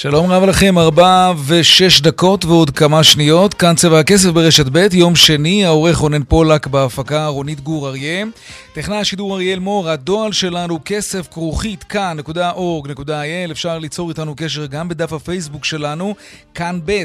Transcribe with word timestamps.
שלום 0.00 0.32
רב 0.32 0.42
לכם, 0.42 0.78
ארבע 0.78 1.32
ושש 1.46 2.00
דקות 2.00 2.44
ועוד 2.44 2.70
כמה 2.70 3.04
שניות. 3.04 3.54
כאן 3.54 3.74
צבע 3.76 3.98
הכסף 3.98 4.28
ברשת 4.28 4.66
ב', 4.72 4.86
יום 4.92 5.16
שני, 5.16 5.64
העורך 5.64 5.96
רונן 5.96 6.24
פולק 6.24 6.66
בהפקה 6.66 7.26
רונית 7.26 7.60
גור 7.60 7.88
אריה. 7.88 8.24
טכנאי 8.72 8.96
השידור 8.96 9.34
אריאל 9.34 9.58
מור, 9.58 9.88
הדואל 9.88 10.32
שלנו 10.32 10.78
כסף 10.84 11.28
כרוכית 11.32 11.84
כאן.org.il. 11.84 13.50
אפשר 13.50 13.78
ליצור 13.78 14.08
איתנו 14.08 14.34
קשר 14.36 14.66
גם 14.66 14.88
בדף 14.88 15.12
הפייסבוק 15.12 15.64
שלנו, 15.64 16.14
כאן 16.54 16.80
ב'. 16.84 17.02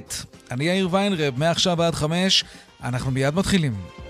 אני 0.52 0.66
יאיר 0.66 0.88
ויינרב, 0.92 1.34
מעכשיו 1.38 1.84
עד 1.84 1.96
חמש, 1.96 2.44
אנחנו 2.84 3.12
מיד 3.12 3.36
מתחילים. 3.36 4.03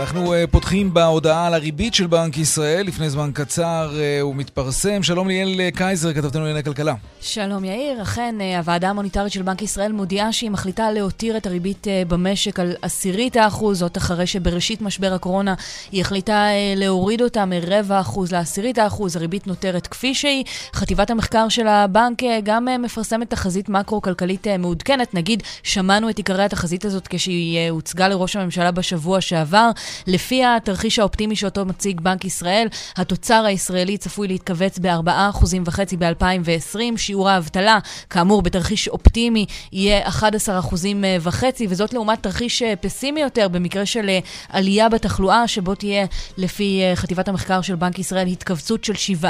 אנחנו 0.00 0.34
uh, 0.34 0.36
פותחים 0.50 0.94
בהודעה 0.94 1.46
על 1.46 1.54
הריבית 1.54 1.94
של 1.94 2.06
בנק 2.06 2.38
ישראל. 2.38 2.86
לפני 2.86 3.10
זמן 3.10 3.30
קצר 3.34 3.90
uh, 3.92 4.22
הוא 4.22 4.36
מתפרסם. 4.36 5.02
שלום 5.02 5.28
ליאל 5.28 5.60
uh, 5.60 5.76
קייזר, 5.76 6.12
כתבתנו 6.12 6.40
לענייני 6.40 6.62
כלכלה. 6.62 6.94
שלום 7.20 7.64
יאיר, 7.64 8.02
אכן 8.02 8.34
הוועדה 8.58 8.90
המוניטרית 8.90 9.32
של 9.32 9.42
בנק 9.42 9.62
ישראל 9.62 9.92
מודיעה 9.92 10.32
שהיא 10.32 10.50
מחליטה 10.50 10.90
להותיר 10.90 11.36
את 11.36 11.46
הריבית 11.46 11.86
במשק 12.08 12.60
על 12.60 12.74
עשירית 12.82 13.36
האחוז, 13.36 13.78
זאת 13.78 13.96
אחרי 13.96 14.26
שבראשית 14.26 14.82
משבר 14.82 15.12
הקורונה 15.12 15.54
היא 15.92 16.00
החליטה 16.00 16.46
להוריד 16.76 17.22
אותה 17.22 17.44
מרבע 17.44 18.00
אחוז 18.00 18.32
לעשירית 18.32 18.78
האחוז. 18.78 19.16
הריבית 19.16 19.46
נותרת 19.46 19.86
כפי 19.86 20.14
שהיא. 20.14 20.44
חטיבת 20.74 21.10
המחקר 21.10 21.48
של 21.48 21.66
הבנק 21.66 22.22
גם 22.44 22.66
מפרסמת 22.82 23.30
תחזית 23.30 23.68
מקרו-כלכלית 23.68 24.46
מעודכנת. 24.58 25.14
נגיד, 25.14 25.42
שמענו 25.62 26.10
את 26.10 26.18
עיקרי 26.18 26.44
התחזית 26.44 26.84
הזאת 26.84 27.08
כשהיא 27.08 27.70
הוצגה 27.70 28.08
לראש 28.08 28.36
הממשלה 28.36 28.70
בשבוע 28.70 29.20
שעבר. 29.20 29.70
לפי 30.06 30.44
התרחיש 30.44 30.98
האופטימי 30.98 31.36
שאותו 31.36 31.64
מציג 31.64 32.00
בנק 32.00 32.24
ישראל, 32.24 32.68
התוצר 32.96 33.44
הישראלי 33.44 33.98
צפוי 33.98 34.28
להתכווץ 34.28 34.78
ב-4.5% 34.78 35.96
ב-2020. 35.98 36.96
שיעור 36.96 37.28
האבטלה, 37.28 37.78
כאמור, 38.10 38.42
בתרחיש 38.42 38.88
אופטימי 38.88 39.46
יהיה 39.72 40.08
11.5%, 40.08 41.44
וזאת 41.68 41.92
לעומת 41.92 42.22
תרחיש 42.22 42.62
אה, 42.62 42.76
פסימי 42.76 43.20
יותר, 43.20 43.48
במקרה 43.48 43.86
של 43.86 44.08
אה, 44.08 44.18
עלייה 44.48 44.88
בתחלואה, 44.88 45.48
שבו 45.48 45.74
תהיה, 45.74 46.06
לפי 46.36 46.82
אה, 46.82 46.96
חטיבת 46.96 47.28
המחקר 47.28 47.60
של 47.60 47.74
בנק 47.74 47.98
ישראל, 47.98 48.26
התכווצות 48.26 48.84
של 48.84 49.14
7% 49.22 49.26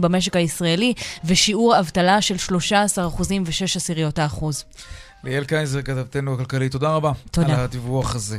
במשק 0.00 0.36
הישראלי, 0.36 0.94
ושיעור 1.24 1.78
אבטלה 1.78 2.20
של 2.20 2.36
13% 2.36 2.50
ו-6 3.44 3.94
ליאל 5.24 5.44
קייזר, 5.44 5.82
כתבתנו 5.82 6.34
הכלכלית, 6.34 6.72
תודה 6.72 6.88
רבה. 6.88 7.12
תודה. 7.30 7.54
על 7.54 7.60
הדיווח 7.60 8.14
הזה. 8.14 8.38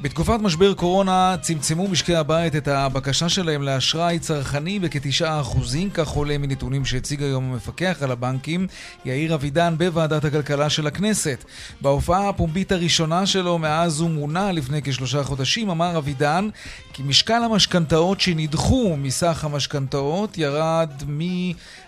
בתקופת 0.00 0.40
משבר 0.40 0.74
קורונה 0.74 1.36
צמצמו 1.40 1.88
משקי 1.88 2.14
הבית 2.14 2.56
את 2.56 2.68
הבקשה 2.68 3.28
שלהם 3.28 3.62
לאשראי 3.62 4.18
צרכני 4.18 4.78
בכ-9%, 4.78 5.58
כך 5.94 6.08
עולה 6.08 6.38
מנתונים 6.38 6.84
שהציג 6.84 7.22
היום 7.22 7.52
המפקח 7.52 7.98
על 8.00 8.10
הבנקים, 8.10 8.66
יאיר 9.04 9.34
אבידן, 9.34 9.74
בוועדת 9.78 10.24
הכלכלה 10.24 10.70
של 10.70 10.86
הכנסת. 10.86 11.44
בהופעה 11.80 12.28
הפומבית 12.28 12.72
הראשונה 12.72 13.26
שלו 13.26 13.58
מאז 13.58 14.00
הוא 14.00 14.10
מונה 14.10 14.52
לפני 14.52 14.82
כשלושה 14.82 15.24
חודשים, 15.24 15.70
אמר 15.70 15.98
אבידן 15.98 16.48
כי 16.92 17.02
משקל 17.02 17.42
המשכנתאות 17.44 18.20
שנדחו 18.20 18.96
מסך 18.96 19.44
המשכנתאות 19.44 20.38
ירד 20.38 20.90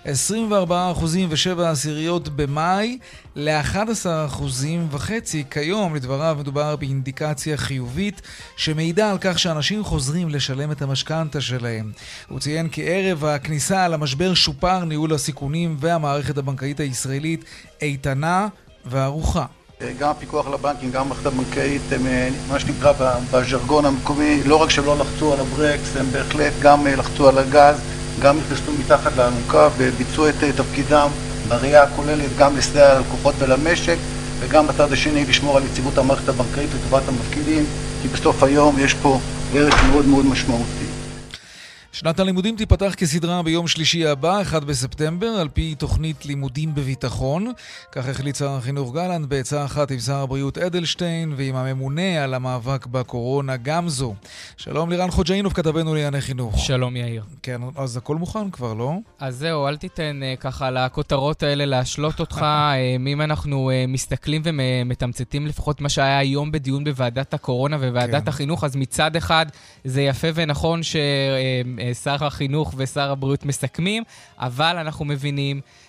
מ-24% 0.06 0.70
ו-7 1.28 1.62
עשיריות 1.62 2.28
במאי 2.28 2.98
ל-11% 3.36 4.42
וחצי. 4.90 5.44
כיום, 5.50 5.94
לדבריו, 5.94 6.36
מדובר 6.40 6.76
באינדיקציה 6.76 7.56
חיובית 7.56 8.22
שמעידה 8.56 9.10
על 9.10 9.18
כך 9.20 9.38
שאנשים 9.38 9.84
חוזרים 9.84 10.28
לשלם 10.28 10.72
את 10.72 10.82
המשכנתה 10.82 11.40
שלהם. 11.40 11.92
הוא 12.28 12.40
ציין 12.40 12.68
כי 12.68 12.82
ערב 12.86 13.24
הכניסה 13.24 13.88
למשבר 13.88 14.34
שופר 14.34 14.84
ניהול 14.84 15.14
הסיכונים 15.14 15.76
והמערכת 15.80 16.38
הבנקאית 16.38 16.80
הישראלית 16.80 17.44
איתנה 17.82 18.48
וערוכה. 18.84 19.46
גם 19.98 20.10
הפיקוח 20.10 20.46
על 20.46 20.54
הבנקים, 20.54 20.90
גם 20.90 21.02
המערכת 21.02 21.26
הבנקאית, 21.26 21.82
הם 21.92 22.06
אה, 22.06 22.28
מה 22.48 22.58
שנקרא 22.60 22.92
בז'רגון 23.30 23.84
המקומי, 23.84 24.40
לא 24.46 24.56
רק 24.56 24.70
שהם 24.70 24.84
לא 24.84 24.98
לחצו 24.98 25.32
על 25.32 25.40
הברקס, 25.40 25.96
הם 25.96 26.06
בהחלט 26.12 26.52
גם 26.62 26.86
אה, 26.86 26.96
לחצו 26.96 27.28
על 27.28 27.38
הגז, 27.38 27.76
גם 28.20 28.38
נכנסו 28.38 28.72
מתחת 28.80 29.16
לאלונקה 29.16 29.68
וביצעו 29.76 30.28
את 30.28 30.34
אה, 30.42 30.52
תפקידם 30.52 31.08
בראייה 31.48 31.82
הכוללת 31.82 32.36
גם 32.38 32.56
לסייע 32.56 32.94
ללקוחות 32.94 33.34
ולמשק, 33.38 33.96
וגם 34.40 34.66
בצד 34.66 34.92
השני 34.92 35.24
לשמור 35.24 35.56
על 35.56 35.62
יציבות 35.64 35.98
המערכת 35.98 36.28
הבנקאית 36.28 36.70
לטובת 36.74 37.02
המפקידים, 37.08 37.64
כי 38.02 38.08
בסוף 38.08 38.42
היום 38.42 38.78
יש 38.78 38.94
פה 38.94 39.20
ערך 39.54 39.84
מאוד 39.84 40.06
מאוד 40.06 40.26
משמעותי. 40.26 40.83
שנת 41.94 42.20
הלימודים 42.20 42.56
תיפתח 42.56 42.94
כסדרה 42.96 43.42
ביום 43.42 43.68
שלישי 43.68 44.06
הבא, 44.06 44.42
1 44.42 44.64
בספטמבר, 44.64 45.26
על 45.26 45.48
פי 45.48 45.74
תוכנית 45.74 46.26
לימודים 46.26 46.74
בביטחון. 46.74 47.52
כך 47.92 48.08
החליט 48.08 48.36
שר 48.36 48.50
החינוך 48.50 48.94
גלנט 48.94 49.28
בעצה 49.28 49.64
אחת 49.64 49.90
עם 49.90 49.98
שר 49.98 50.16
הבריאות 50.16 50.58
אדלשטיין 50.58 51.34
ועם 51.36 51.56
הממונה 51.56 52.24
על 52.24 52.34
המאבק 52.34 52.86
בקורונה 52.86 53.56
גמזו. 53.56 54.14
שלום 54.56 54.90
לירן 54.90 55.10
חוג'אינוב, 55.10 55.52
כתבנו 55.52 55.94
לענייני 55.94 56.20
חינוך. 56.20 56.58
שלום 56.58 56.96
יאיר. 56.96 57.22
כן, 57.42 57.60
אז 57.76 57.96
הכל 57.96 58.16
מוכן 58.16 58.50
כבר, 58.50 58.74
לא? 58.74 58.92
אז 59.18 59.36
זהו, 59.36 59.68
אל 59.68 59.76
תיתן 59.76 60.20
uh, 60.22 60.40
ככה 60.40 60.70
לכותרות 60.70 61.42
האלה 61.42 61.64
להשלות 61.64 62.20
אותך. 62.20 62.38
uh, 62.38 63.08
אם 63.12 63.20
אנחנו 63.20 63.70
uh, 63.70 63.90
מסתכלים 63.90 64.42
ומתמצתים 64.44 65.46
לפחות 65.46 65.80
מה 65.80 65.88
שהיה 65.88 66.18
היום 66.18 66.52
בדיון 66.52 66.84
בוועדת 66.84 67.34
הקורונה 67.34 67.76
וועדת 67.76 68.22
כן. 68.22 68.28
החינוך, 68.28 68.64
אז 68.64 68.76
מצד 68.76 69.16
אחד 69.16 69.46
זה 69.84 70.02
יפה 70.02 70.28
ונכון 70.34 70.82
ש... 70.82 70.96
Uh, 71.90 71.94
שר 71.94 72.24
החינוך 72.24 72.74
ושר 72.76 73.10
הבריאות 73.10 73.44
מסכמים, 73.44 74.02
אבל 74.38 74.76
אנחנו 74.76 75.04
מבינים 75.04 75.56
אה, 75.56 75.83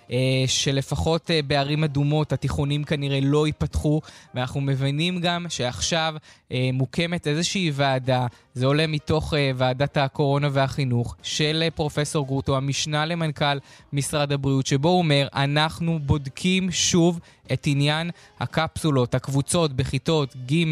שלפחות 0.48 1.32
אה, 1.32 1.40
בערים 1.48 1.84
אדומות 1.84 2.34
התיכונים 2.34 2.84
כנראה 2.84 3.20
לא 3.22 3.48
ייפתחו, 3.48 4.02
ואנחנו 4.36 4.62
מבינים 4.62 5.20
גם 5.20 5.46
שעכשיו 5.50 6.16
אה, 6.52 6.70
מוקמת 6.74 7.28
איזושהי 7.28 7.72
ועדה, 7.74 8.28
זה 8.54 8.66
עולה 8.66 8.88
מתוך 8.88 9.34
ועדת 9.56 9.98
הקורונה 9.98 10.48
והחינוך, 10.52 11.16
של 11.24 11.64
פרופסור 11.76 12.26
גרוטו, 12.26 12.58
המשנה 12.58 13.06
למנכ"ל 13.06 13.58
משרד 13.94 14.32
הבריאות, 14.32 14.66
שבו 14.66 14.90
הוא 14.90 14.98
אומר, 14.98 15.28
אנחנו 15.34 16.00
בודקים 16.00 16.72
שוב 16.72 17.20
את 17.54 17.64
עניין 17.68 18.12
הקפסולות, 18.40 19.16
הקבוצות 19.16 19.74
בכיתות 19.74 20.36
ג' 20.36 20.66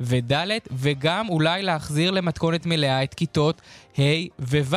וד', 0.00 0.48
וגם 0.72 1.28
אולי 1.28 1.62
להחזיר 1.62 2.10
למתכונת 2.10 2.66
מלאה 2.66 3.02
את 3.02 3.14
כיתות 3.14 3.60
ה' 3.98 4.02
וו', 4.40 4.76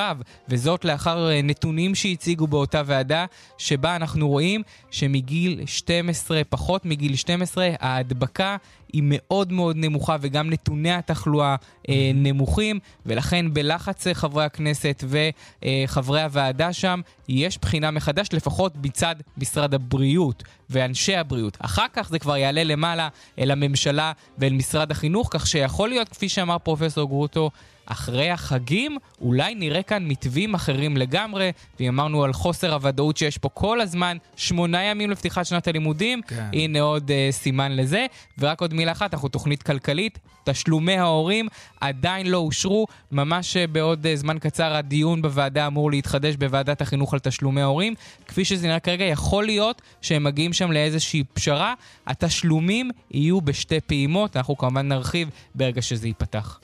וזאת 0.50 0.86
לאחר 0.86 1.30
נתונים 1.44 1.96
שהציגו 1.96 2.48
באותה 2.48 2.82
ועדה, 2.86 3.26
שבה 3.58 3.96
אנחנו 4.02 4.28
רואים 4.28 4.62
שמגיל 4.92 5.62
12, 5.66 6.42
פחות 6.50 6.86
מגיל 6.86 7.16
12, 7.16 7.70
ההדבקה 7.80 8.58
היא 8.94 9.04
מאוד 9.06 9.52
מאוד 9.52 9.76
נמוכה 9.78 10.16
וגם 10.22 10.50
נתוני 10.50 10.92
התחלואה 10.92 11.56
אה, 11.90 12.12
נמוכים, 12.14 12.80
ולכן 13.06 13.54
בלחץ 13.54 14.08
חברי 14.14 14.44
הכנסת 14.44 15.04
וחברי 15.08 16.22
הוועדה 16.22 16.74
שם, 16.74 17.02
יש 17.28 17.58
בחינה 17.58 17.92
מחדש, 17.92 18.28
לפחות 18.34 18.74
מצד 18.84 19.16
משרד 19.38 19.74
הבריאות 19.74 20.44
ואנשי 20.70 21.16
הבריאות. 21.16 21.58
אחר 21.60 21.86
כך 21.94 22.10
זה 22.10 22.20
כבר 22.20 22.38
יעלה 22.38 22.64
למעלה 22.64 23.08
אל 23.40 23.52
הממשלה 23.52 24.12
ואל 24.38 24.54
משרד 24.54 24.92
החינוך, 24.92 25.30
כך 25.32 25.48
שיכול 25.48 25.90
להיות, 25.90 26.10
כפי 26.10 26.30
שאמר 26.30 26.58
פרופסור 26.58 27.08
גרוטו, 27.08 27.50
אחרי 27.90 28.30
החגים 28.30 28.98
אולי 29.22 29.56
נראה 29.56 29.84
כאן 29.84 30.06
מתווים 30.08 30.54
אחרים 30.54 30.98
לגמרי, 30.98 31.52
ואם 31.80 31.88
אמרנו 31.88 32.24
על 32.24 32.34
חוסר 32.34 32.74
הוודאות 32.74 33.18
שיש 33.18 33.38
פה 33.38 33.50
כל 33.50 33.82
הזמן, 33.82 34.18
שמונה 34.36 34.84
ימים 34.84 35.12
לפתיחת 35.12 35.46
שנת 35.46 35.68
הלימודים, 35.68 36.22
כן. 36.22 36.48
הנה 36.54 36.82
עוד 36.82 37.10
uh, 37.10 37.32
סימן 37.32 37.72
לזה. 37.72 38.06
ורק 38.40 38.62
עוד 38.62 38.74
מילה 38.80 38.92
אחת, 38.92 39.14
אנחנו 39.14 39.30
תוכנית 39.30 39.64
כלכלית, 39.64 40.20
תשלומי 40.44 40.98
ההורים 40.98 41.48
עדיין 41.82 42.28
לא 42.28 42.38
אושרו, 42.38 42.88
ממש 43.12 43.58
uh, 43.58 43.72
בעוד 43.72 44.06
uh, 44.06 44.10
זמן 44.16 44.40
קצר 44.40 44.74
הדיון 44.74 45.22
בוועדה 45.22 45.68
אמור 45.68 45.92
להתחדש 45.92 46.36
בוועדת 46.36 46.82
החינוך 46.82 47.14
על 47.14 47.20
תשלומי 47.20 47.62
ההורים. 47.62 47.94
כפי 48.28 48.46
שזה 48.46 48.68
נראה 48.68 48.80
כרגע, 48.80 49.06
יכול 49.06 49.46
להיות 49.46 49.82
שהם 50.02 50.24
מגיעים 50.24 50.54
שם 50.54 50.72
לאיזושהי 50.72 51.24
פשרה. 51.34 51.74
התשלומים 52.08 52.92
יהיו 53.12 53.42
בשתי 53.42 53.82
פעימות, 53.82 54.38
אנחנו 54.38 54.58
כמובן 54.58 54.88
נרחיב 54.88 55.30
ברגע 55.56 55.82
שזה 55.82 56.08
ייפתח. 56.08 56.60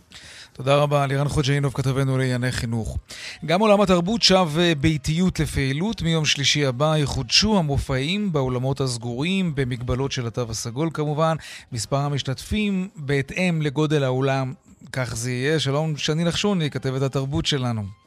תודה 0.57 0.75
רבה, 0.75 1.05
לירן 1.05 1.27
חוג'אינוב, 1.27 1.73
כתבנו 1.73 2.17
לענייני 2.17 2.51
חינוך. 2.51 2.97
גם 3.45 3.59
עולם 3.61 3.81
התרבות 3.81 4.21
שב 4.21 4.47
אה, 4.59 4.75
באיטיות 4.75 5.39
לפעילות. 5.39 6.01
מיום 6.01 6.25
שלישי 6.25 6.65
הבא 6.65 6.97
יחודשו 6.97 7.57
המופעים 7.57 8.33
באולמות 8.33 8.81
הסגורים, 8.81 9.55
במגבלות 9.55 10.11
של 10.11 10.27
התו 10.27 10.45
הסגול 10.49 10.89
כמובן. 10.93 11.35
מספר 11.71 11.97
המשתתפים 11.97 12.87
בהתאם 12.95 13.61
לגודל 13.61 14.03
האולם, 14.03 14.53
כך 14.91 15.15
זה 15.15 15.31
יהיה. 15.31 15.59
שלום, 15.59 15.97
שני 15.97 16.23
נחשוני, 16.23 16.69
כתבת 16.69 17.01
התרבות 17.01 17.45
שלנו. 17.45 18.04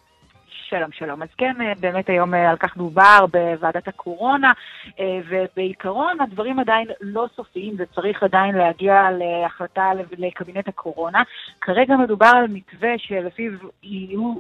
שלום, 0.71 0.93
שלום. 0.93 1.23
אז 1.23 1.29
כן, 1.39 1.61
אה, 1.61 1.73
באמת 1.81 2.09
היום 2.09 2.35
אה, 2.35 2.51
על 2.51 2.57
כך 2.57 2.77
דובר 2.77 3.27
בוועדת 3.33 3.89
הקורונה, 3.89 4.53
אה, 5.01 5.19
ובעיקרון 5.29 6.21
הדברים 6.21 6.59
עדיין 6.59 6.89
לא 7.01 7.27
סופיים, 7.37 7.75
וצריך 7.79 8.23
עדיין 8.23 8.55
להגיע 8.55 9.09
להחלטה 9.11 9.91
לקבינט 10.19 10.69
הקורונה. 10.69 11.23
כרגע 11.61 11.97
מדובר 11.97 12.27
על 12.35 12.47
מתווה 12.49 12.99
שלפיו 12.99 13.53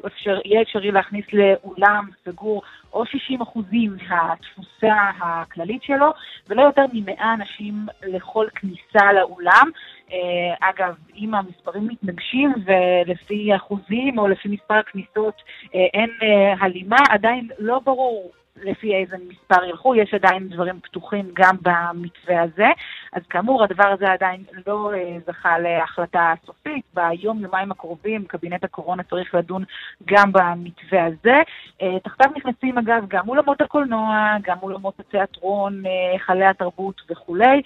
אפשר, 0.06 0.38
יהיה 0.44 0.62
אפשרי 0.62 0.90
להכניס 0.90 1.24
לאולם 1.32 2.08
סגור 2.24 2.62
או 2.98 3.06
60 3.06 3.42
אחוזים 3.42 3.96
מהתפוסה 4.08 4.94
הכללית 5.20 5.82
שלו, 5.82 6.12
ולא 6.48 6.62
יותר 6.62 6.84
מ-100 6.92 7.22
אנשים 7.34 7.74
לכל 8.02 8.46
כניסה 8.54 9.12
לאולם. 9.12 9.70
אה, 10.12 10.70
אגב, 10.70 10.94
אם 11.16 11.34
המספרים 11.34 11.88
מתנגשים 11.88 12.54
ולפי 12.64 13.56
אחוזים 13.56 14.18
או 14.18 14.28
לפי 14.28 14.48
מספר 14.48 14.74
הכניסות 14.74 15.34
אה, 15.74 15.86
אין 15.94 16.10
אה, 16.22 16.54
הלימה, 16.60 16.96
עדיין 17.10 17.48
לא 17.58 17.78
ברור 17.84 18.32
לפי 18.62 18.94
איזה 18.94 19.16
מספר 19.28 19.64
ילכו, 19.64 19.94
יש 19.94 20.14
עדיין 20.14 20.48
דברים 20.48 20.80
פתוחים 20.80 21.30
גם 21.32 21.56
במתווה 21.62 22.42
הזה. 22.42 22.66
אז 23.12 23.22
כאמור, 23.30 23.64
הדבר 23.64 23.86
הזה 23.86 24.12
עדיין 24.12 24.44
לא 24.66 24.92
uh, 24.94 25.30
זכה 25.30 25.58
להחלטה 25.58 26.34
סופית. 26.46 26.84
ביום-יומיים 26.94 27.70
הקרובים 27.70 28.24
קבינט 28.24 28.64
הקורונה 28.64 29.02
צריך 29.02 29.34
לדון 29.34 29.64
גם 30.04 30.32
במתווה 30.32 31.04
הזה. 31.04 31.42
Uh, 31.82 31.84
תחתיו 32.04 32.30
נכנסים 32.36 32.78
אגב 32.78 33.04
גם 33.08 33.28
אולמות 33.28 33.60
הקולנוע, 33.60 34.36
גם 34.42 34.56
אולמות 34.62 35.00
התיאטרון, 35.00 35.82
אה, 35.86 36.12
היכלי 36.12 36.44
התרבות 36.44 37.00
וכולי. 37.10 37.62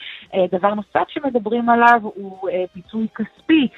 דבר 0.53 0.75
נוסף 0.75 1.09
שמדברים 1.09 1.69
עליו 1.69 2.01
הוא 2.03 2.49
פיצוי 2.73 3.07
כספי 3.15 3.69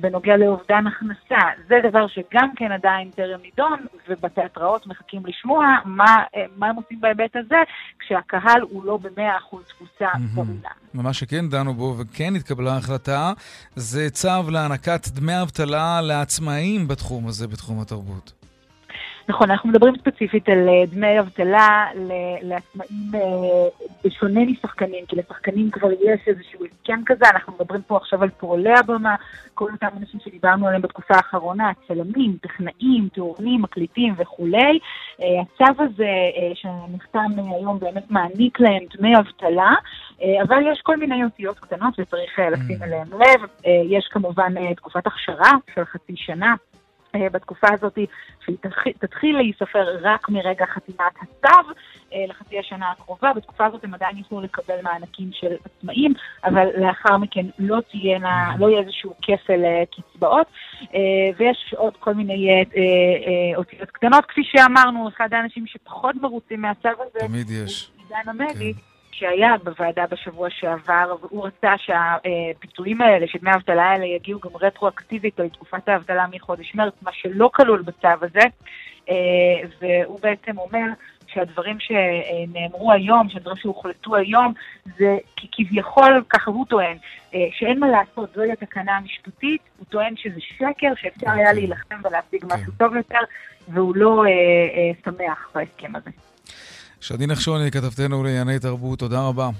בנוגע 0.00 0.36
לאובדן 0.36 0.86
הכנסה. 0.86 1.48
זה 1.68 1.80
דבר 1.88 2.06
שגם 2.06 2.50
כן 2.56 2.72
עדיין 2.72 3.10
טרם 3.10 3.40
נידון, 3.42 3.86
ובתיאטראות 4.08 4.86
מחכים 4.86 5.22
לשמוע 5.26 5.66
מה... 5.84 6.16
מה 6.56 6.66
הם 6.66 6.76
עושים 6.76 7.00
בהיבט 7.00 7.36
הזה, 7.36 7.56
כשהקהל 7.98 8.60
הוא 8.60 8.84
לא 8.84 8.96
ב-100% 8.96 9.56
תפוסה 9.68 10.08
באולם. 10.34 10.70
מה 10.94 11.12
שכן 11.12 11.48
דנו 11.48 11.74
בו 11.74 11.96
וכן 11.98 12.34
התקבלה 12.36 12.76
החלטה, 12.76 13.32
זה 13.76 14.10
צו 14.10 14.50
להענקת 14.50 15.08
דמי 15.08 15.42
אבטלה 15.42 16.00
לעצמאים 16.00 16.88
בתחום 16.88 17.26
הזה, 17.26 17.48
בתחום 17.48 17.80
התרבות. 17.80 18.45
נכון, 19.28 19.50
אנחנו 19.50 19.68
מדברים 19.68 19.96
ספציפית 19.96 20.48
על 20.48 20.68
אה, 20.68 20.86
דמי 20.86 21.20
אבטלה 21.20 21.86
לעצמאים 22.42 23.14
אה, 23.14 23.20
בשונה 24.04 24.40
משחקנים, 24.40 25.06
כי 25.06 25.16
לשחקנים 25.16 25.70
כבר 25.70 25.92
יש 25.92 26.20
איזשהו 26.26 26.60
הסכם 26.64 27.00
כזה, 27.06 27.24
אנחנו 27.34 27.52
מדברים 27.52 27.82
פה 27.82 27.96
עכשיו 27.96 28.22
על 28.22 28.30
פועלי 28.30 28.74
הבמה, 28.78 29.14
כל 29.54 29.70
אותם 29.72 29.86
אנשים 30.00 30.20
שדיברנו 30.20 30.66
עליהם 30.66 30.82
בתקופה 30.82 31.14
האחרונה, 31.14 31.72
צלמים, 31.88 32.36
טכנאים, 32.42 33.08
תאורנים, 33.12 33.62
מקליטים 33.62 34.14
וכולי. 34.16 34.78
אה, 35.22 35.26
הצו 35.40 35.82
הזה 35.82 36.12
שנחתם 36.54 37.30
היום 37.38 37.78
באמת 37.78 38.10
מעניק 38.10 38.60
להם 38.60 38.82
דמי 38.98 39.16
אבטלה, 39.18 39.74
אבל 40.42 40.62
יש 40.72 40.80
כל 40.82 40.96
מיני 40.96 41.24
אותיות 41.24 41.58
קטנות 41.58 41.94
שצריך 41.94 42.38
לשים 42.52 42.82
mm. 42.82 42.84
אליהם 42.84 43.08
לב. 43.12 43.70
יש 43.90 44.08
כמובן 44.10 44.74
תקופת 44.74 45.06
הכשרה 45.06 45.50
של 45.74 45.84
חצי 45.84 46.12
שנה. 46.16 46.54
אה, 47.22 47.28
בתקופה 47.30 47.66
הזאת, 47.72 47.98
שהיא 48.44 48.56
תתחיל 48.98 49.36
להיספר 49.36 49.96
רק 50.02 50.28
מרגע 50.28 50.66
חתימת 50.66 51.14
הצו 51.22 51.70
אה, 52.12 52.24
לחצי 52.28 52.58
השנה 52.58 52.90
הקרובה. 52.90 53.32
בתקופה 53.32 53.66
הזאת 53.66 53.84
הם 53.84 53.94
עדיין 53.94 54.18
יוכלו 54.18 54.40
לקבל 54.40 54.82
מענקים 54.82 55.30
של 55.32 55.56
עצמאים, 55.64 56.12
אבל 56.44 56.66
לאחר 56.76 57.16
מכן 57.16 57.46
לא 57.58 57.80
תהיינה, 57.90 58.54
לא 58.58 58.70
יהיה 58.70 58.80
איזשהו 58.80 59.14
כפל 59.22 59.64
אה, 59.64 59.82
קצבאות. 59.90 60.46
ויש 61.38 61.74
עוד 61.76 61.96
כל 62.00 62.14
מיני 62.14 62.64
אותיות 63.56 63.90
קטנות. 63.90 64.26
כפי 64.26 64.40
שאמרנו, 64.44 65.08
אחד 65.08 65.28
האנשים 65.32 65.66
שפחות 65.66 66.16
מרוצים 66.22 66.60
מהצו 66.60 66.88
הזה, 66.88 67.26
תמיד 67.26 67.50
יש. 67.50 67.90
עידן 67.98 68.28
עמדי. 68.28 68.74
כן. 68.74 68.95
שהיה 69.18 69.54
בוועדה 69.64 70.04
בשבוע 70.10 70.50
שעבר, 70.50 71.16
והוא 71.20 71.46
רצה 71.46 71.74
שהפיצויים 71.78 73.00
האלה, 73.00 73.26
שדמי 73.28 73.50
האבטלה 73.50 73.82
האלה 73.82 74.04
יגיעו 74.04 74.40
גם 74.40 74.50
רטרואקטיבית 74.60 75.38
לתקופת 75.38 75.88
האבטלה 75.88 76.26
מחודש 76.30 76.74
מרץ, 76.74 76.94
מה 77.02 77.10
שלא 77.12 77.50
כלול 77.54 77.82
בצו 77.82 78.08
הזה, 78.22 78.46
אה, 79.08 79.14
והוא 79.80 80.20
בעצם 80.22 80.58
אומר 80.58 80.86
שהדברים 81.26 81.76
שנאמרו 81.80 82.92
היום, 82.92 83.28
שהדברים 83.28 83.56
שהוחלטו 83.56 84.16
היום, 84.16 84.52
זה 84.98 85.18
כי 85.36 85.48
כביכול, 85.52 86.22
ככה 86.28 86.50
הוא 86.50 86.66
טוען, 86.66 86.96
אה, 87.34 87.46
שאין 87.52 87.80
מה 87.80 87.88
לעשות, 87.88 88.34
זוהי 88.34 88.52
התקנה 88.52 88.96
המשפטית, 88.96 89.60
הוא 89.78 89.86
טוען 89.88 90.16
שזה 90.16 90.40
שקר, 90.40 90.92
שאפשר 90.96 91.30
היה. 91.30 91.52
להילחם 91.52 91.96
ולהשיג 92.04 92.40
כן. 92.40 92.54
משהו 92.54 92.72
טוב 92.78 92.96
יותר, 92.96 93.20
והוא 93.68 93.96
לא 93.96 94.24
אה, 94.26 94.90
שמח 95.04 95.50
בהסכם 95.54 95.96
הזה. 95.96 96.10
שדי 97.06 97.26
נחשוני, 97.26 97.70
כתבתנו 97.70 98.24
לענייני 98.24 98.58
תרבות, 98.58 98.98
תודה 98.98 99.20
רבה. 99.20 99.50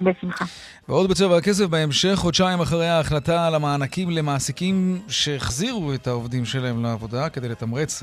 בשמחה. 0.00 0.44
ועוד 0.88 1.10
בצבע 1.10 1.36
הכסף 1.36 1.64
בהמשך, 1.64 2.14
חודשיים 2.14 2.60
אחרי 2.60 2.88
ההחלטה 2.88 3.46
על 3.46 3.54
המענקים 3.54 4.10
למעסיקים 4.10 5.00
שהחזירו 5.08 5.94
את 5.94 6.06
העובדים 6.06 6.44
שלהם 6.44 6.82
לעבודה 6.82 7.28
כדי 7.28 7.48
לתמרץ 7.48 8.02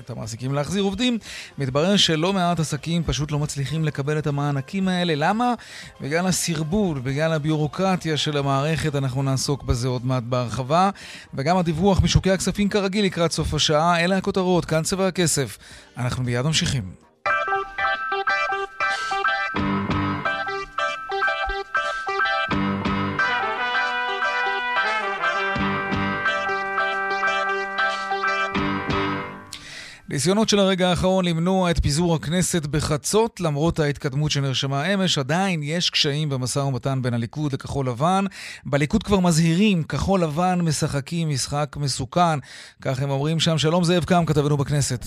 את 0.00 0.10
המעסיקים 0.10 0.54
להחזיר 0.54 0.82
עובדים, 0.82 1.18
מתברר 1.58 1.96
שלא 1.96 2.32
מעט 2.32 2.60
עסקים 2.60 3.04
פשוט 3.04 3.32
לא 3.32 3.38
מצליחים 3.38 3.84
לקבל 3.84 4.18
את 4.18 4.26
המענקים 4.26 4.88
האלה. 4.88 5.12
למה? 5.16 5.54
בגלל 6.00 6.26
הסרבול, 6.26 6.98
בגלל 6.98 7.32
הביורוקרטיה 7.32 8.16
של 8.16 8.36
המערכת, 8.36 8.94
אנחנו 8.94 9.22
נעסוק 9.22 9.62
בזה 9.62 9.88
עוד 9.88 10.06
מעט 10.06 10.22
בהרחבה. 10.22 10.90
וגם 11.34 11.56
הדיווח 11.56 12.02
משוקי 12.02 12.30
הכספים 12.30 12.68
כרגיל 12.68 13.04
לקראת 13.04 13.32
סוף 13.32 13.54
השעה, 13.54 14.04
אלה 14.04 14.16
הכותרות, 14.16 14.64
כאן 14.64 14.82
צבע 14.82 15.06
הכסף. 15.06 15.58
אנחנו 15.96 16.24
מיד 16.24 16.46
ממשיכים. 16.46 17.05
ניסיונות 30.16 30.48
של 30.48 30.58
הרגע 30.58 30.88
האחרון 30.88 31.24
למנוע 31.24 31.70
את 31.70 31.78
פיזור 31.78 32.14
הכנסת 32.14 32.66
בחצות, 32.66 33.40
למרות 33.40 33.78
ההתקדמות 33.78 34.30
שנרשמה 34.30 34.94
אמש, 34.94 35.18
עדיין 35.18 35.60
יש 35.62 35.90
קשיים 35.90 36.28
במשא 36.28 36.58
ומתן 36.58 37.02
בין 37.02 37.14
הליכוד 37.14 37.52
לכחול 37.52 37.88
לבן. 37.88 38.24
בליכוד 38.66 39.02
כבר 39.02 39.20
מזהירים, 39.20 39.82
כחול 39.82 40.22
לבן 40.22 40.58
משחקים 40.62 41.28
משחק 41.28 41.76
מסוכן. 41.80 42.38
כך 42.80 43.02
הם 43.02 43.10
אומרים 43.10 43.40
שם. 43.40 43.58
שלום 43.58 43.84
זאב 43.84 44.04
קם, 44.04 44.24
כתבנו 44.26 44.56
בכנסת. 44.56 45.04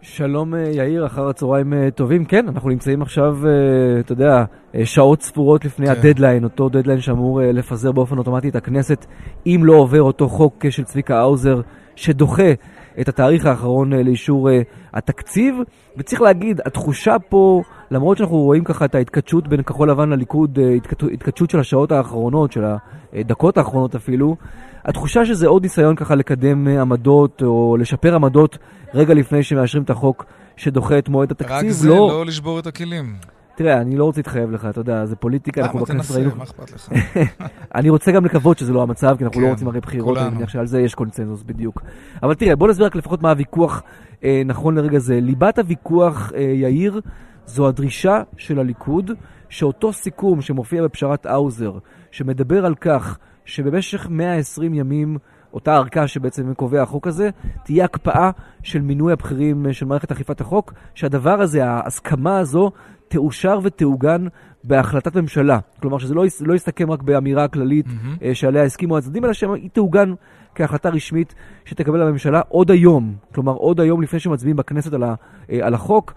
שלום 0.00 0.54
אה, 0.54 0.60
יאיר, 0.60 1.06
אחר 1.06 1.28
הצהריים 1.28 1.72
אה, 1.72 1.90
טובים. 1.90 2.24
כן, 2.24 2.48
אנחנו 2.48 2.68
נמצאים 2.68 3.02
עכשיו, 3.02 3.46
אה, 3.46 4.00
אתה 4.00 4.12
יודע, 4.12 4.44
שעות 4.84 5.22
ספורות 5.22 5.64
לפני 5.64 5.86
כן. 5.86 5.92
הדדליין, 5.92 6.44
אותו 6.44 6.68
דדליין 6.68 7.00
שאמור 7.00 7.40
לפזר 7.42 7.92
באופן 7.92 8.18
אוטומטי 8.18 8.48
את 8.48 8.56
הכנסת, 8.56 9.06
אם 9.46 9.60
לא 9.64 9.72
עובר 9.72 10.02
אותו 10.02 10.28
חוק 10.28 10.70
של 10.70 10.84
צביקה 10.84 11.18
האוזר, 11.18 11.60
שדוחה 11.96 12.52
את 13.00 13.08
התאריך 13.08 13.46
האחרון 13.46 13.92
אה, 13.92 14.02
לאישור 14.02 14.48
uh, 14.48 14.52
התקציב. 14.94 15.54
וצריך 15.96 16.22
להגיד, 16.22 16.60
התחושה 16.66 17.16
פה, 17.28 17.62
למרות 17.90 18.16
שאנחנו 18.16 18.36
רואים 18.36 18.64
ככה 18.64 18.84
את 18.84 18.94
ההתכתשות 18.94 19.48
בין 19.48 19.62
כחול 19.62 19.90
לבן 19.90 20.10
לליכוד, 20.10 20.58
uh, 20.58 21.06
התכתשות 21.12 21.50
של 21.50 21.58
השעות 21.58 21.92
האחרונות, 21.92 22.52
של 22.52 22.64
הדקות 23.12 23.58
האחרונות 23.58 23.94
אפילו, 23.94 24.36
התחושה 24.84 25.24
שזה 25.24 25.46
עוד 25.46 25.62
ניסיון 25.62 25.96
ככה 25.96 26.14
לקדם 26.14 26.68
עמדות 26.68 27.42
או 27.42 27.76
לשפר 27.80 28.14
עמדות 28.14 28.58
רגע 28.94 29.14
לפני 29.14 29.42
שמאשרים 29.42 29.84
את 29.84 29.90
החוק 29.90 30.24
שדוחה 30.56 30.98
את 30.98 31.08
מועד 31.08 31.30
התקציב. 31.30 31.56
רק 31.56 31.68
זה, 31.68 31.88
לא, 31.88 31.94
לא 31.94 32.26
לשבור 32.26 32.58
את 32.58 32.66
הכלים. 32.66 33.16
תראה, 33.56 33.80
אני 33.80 33.96
לא 33.96 34.04
רוצה 34.04 34.18
להתחייב 34.18 34.50
לך, 34.50 34.66
אתה 34.70 34.80
יודע, 34.80 35.06
זה 35.06 35.16
פוליטיקה, 35.16 35.60
אנחנו 35.60 35.78
בכנסת 35.78 36.16
ראינו... 36.16 36.30
מה 36.36 36.44
אכפת 36.44 36.72
לך? 36.72 36.88
אני 37.74 37.90
רוצה 37.90 38.12
גם 38.12 38.24
לקוות 38.24 38.58
שזה 38.58 38.72
לא 38.72 38.82
המצב, 38.82 39.14
כי 39.18 39.24
אנחנו 39.24 39.40
לא 39.40 39.46
כן, 39.46 39.52
רוצים 39.52 39.68
הרי 39.68 39.80
בחירות. 39.80 40.18
אני 40.18 40.34
מניח 40.34 40.48
שעל 40.48 40.66
זה 40.66 40.80
יש 40.80 40.94
קונצנזוס 40.94 41.42
בדיוק. 41.42 41.82
אבל 42.22 42.34
תראה, 42.34 42.56
בוא 42.56 42.68
נסביר 42.68 42.86
רק 42.86 42.96
לפחות 42.96 43.22
מה 43.22 43.30
הוויכוח 43.30 43.82
אה, 44.24 44.42
נכון 44.46 44.74
לרגע 44.74 44.98
זה. 44.98 45.20
ליבת 45.20 45.58
הוויכוח, 45.58 46.32
אה, 46.34 46.40
יאיר, 46.40 47.00
זו 47.46 47.68
הדרישה 47.68 48.22
של 48.36 48.58
הליכוד, 48.58 49.10
שאותו 49.48 49.92
סיכום 49.92 50.40
שמופיע 50.40 50.82
בפשרת 50.82 51.26
האוזר, 51.26 51.78
שמדבר 52.10 52.66
על 52.66 52.74
כך 52.74 53.18
שבמשך 53.44 54.06
120 54.10 54.74
ימים, 54.74 55.18
אותה 55.52 55.76
ארכה 55.76 56.06
שבעצם 56.06 56.54
קובע 56.54 56.82
החוק 56.82 57.06
הזה, 57.06 57.30
תהיה 57.64 57.84
הקפאה 57.84 58.30
של 58.62 58.80
מינוי 58.80 59.12
הבכירים 59.12 59.66
אה, 59.66 59.72
של 59.72 59.86
מערכת 59.86 60.12
אכיפת 60.12 60.40
החוק, 60.40 60.74
שהדבר 60.94 61.40
הזה, 61.40 61.66
ההסכמה 61.66 62.38
הזו, 62.38 62.70
תאושר 63.12 63.58
ותעוגן 63.62 64.26
בהחלטת 64.64 65.16
ממשלה. 65.16 65.58
כלומר, 65.80 65.98
שזה 65.98 66.14
לא, 66.14 66.24
לא 66.40 66.54
יסתכם 66.54 66.90
רק 66.90 67.02
באמירה 67.02 67.48
כללית 67.48 67.86
מהמם. 67.86 68.16
אה, 68.22 68.34
שעליה 68.34 68.62
הסכימו 68.64 68.98
הצדדים, 68.98 69.24
אלא 69.24 69.32
שהיא 69.32 69.70
תעוגן 69.72 70.12
כהחלטה 70.54 70.88
רשמית 70.88 71.34
שתקבל 71.64 72.02
הממשלה 72.02 72.40
עוד 72.48 72.70
היום. 72.70 73.14
כלומר, 73.34 73.52
עוד 73.52 73.80
היום 73.80 74.02
לפני 74.02 74.20
שמצביעים 74.20 74.56
בכנסת 74.56 74.92
על, 74.92 75.02
ה, 75.02 75.14
אה, 75.50 75.66
על 75.66 75.74
החוק, 75.74 76.14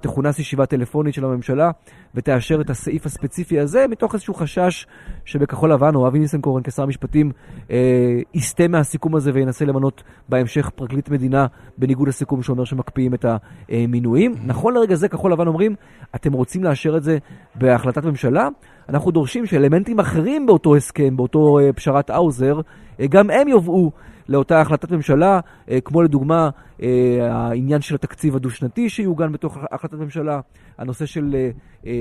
תכונס 0.00 0.38
ישיבה 0.38 0.66
טלפונית 0.66 1.14
של 1.14 1.24
הממשלה 1.24 1.70
ותאשר 2.14 2.60
את 2.60 2.70
הסעיף 2.70 3.06
הספציפי 3.06 3.60
הזה, 3.60 3.86
מתוך 3.90 4.14
איזשהו 4.14 4.34
חשש 4.34 4.86
שבכחול 5.24 5.72
לבן, 5.72 5.94
או 5.94 6.08
אבי 6.08 6.18
ניסנקורן 6.18 6.62
כשר 6.62 6.82
המשפטים, 6.82 7.32
אה, 7.70 8.20
יסטה 8.34 8.68
מהסיכום 8.68 9.16
הזה 9.16 9.30
וינסה 9.34 9.64
למנות 9.64 10.02
בהמשך 10.28 10.70
פרקליט 10.74 11.08
מדינה, 11.08 11.46
בניגוד 11.78 12.08
לסיכום 12.08 12.42
שאומר 12.42 12.64
שמקפיאים 12.64 13.14
את 13.14 13.24
המינויים. 13.68 14.34
נכון 14.44 14.74
לרגע 14.74 14.94
זה, 14.94 15.08
כחול 15.08 15.32
לבן 15.32 15.46
אומרים, 15.46 15.74
אתם 16.14 16.32
רוצים 16.32 16.64
לאשר 16.64 16.96
את 16.96 17.02
זה 17.02 17.18
בהחלטת 17.54 18.04
ממשלה? 18.04 18.48
אנחנו 18.88 19.10
דורשים 19.10 19.46
שאלמנטים 19.46 20.00
אחרים 20.00 20.46
באותו 20.46 20.76
הסכם, 20.76 21.16
באותו 21.16 21.58
אה, 21.58 21.72
פשרת 21.72 22.10
האוזר, 22.10 22.60
אה, 23.00 23.06
גם 23.06 23.30
הם 23.30 23.48
יובאו 23.48 23.90
לאותה 24.28 24.60
החלטת 24.60 24.90
ממשלה, 24.90 25.40
אה, 25.70 25.80
כמו 25.80 26.02
לדוגמה 26.02 26.50
אה, 26.82 27.28
העניין 27.30 27.80
של 27.80 27.94
התקציב 27.94 28.36
הדו-שנתי 28.36 28.88
שיעוגן 28.88 29.32
בתוך 29.32 29.58
החלטת 29.70 29.94
ממשלה, 29.94 30.40
הנושא 30.78 31.06
של 31.06 31.36
אה, 31.86 31.92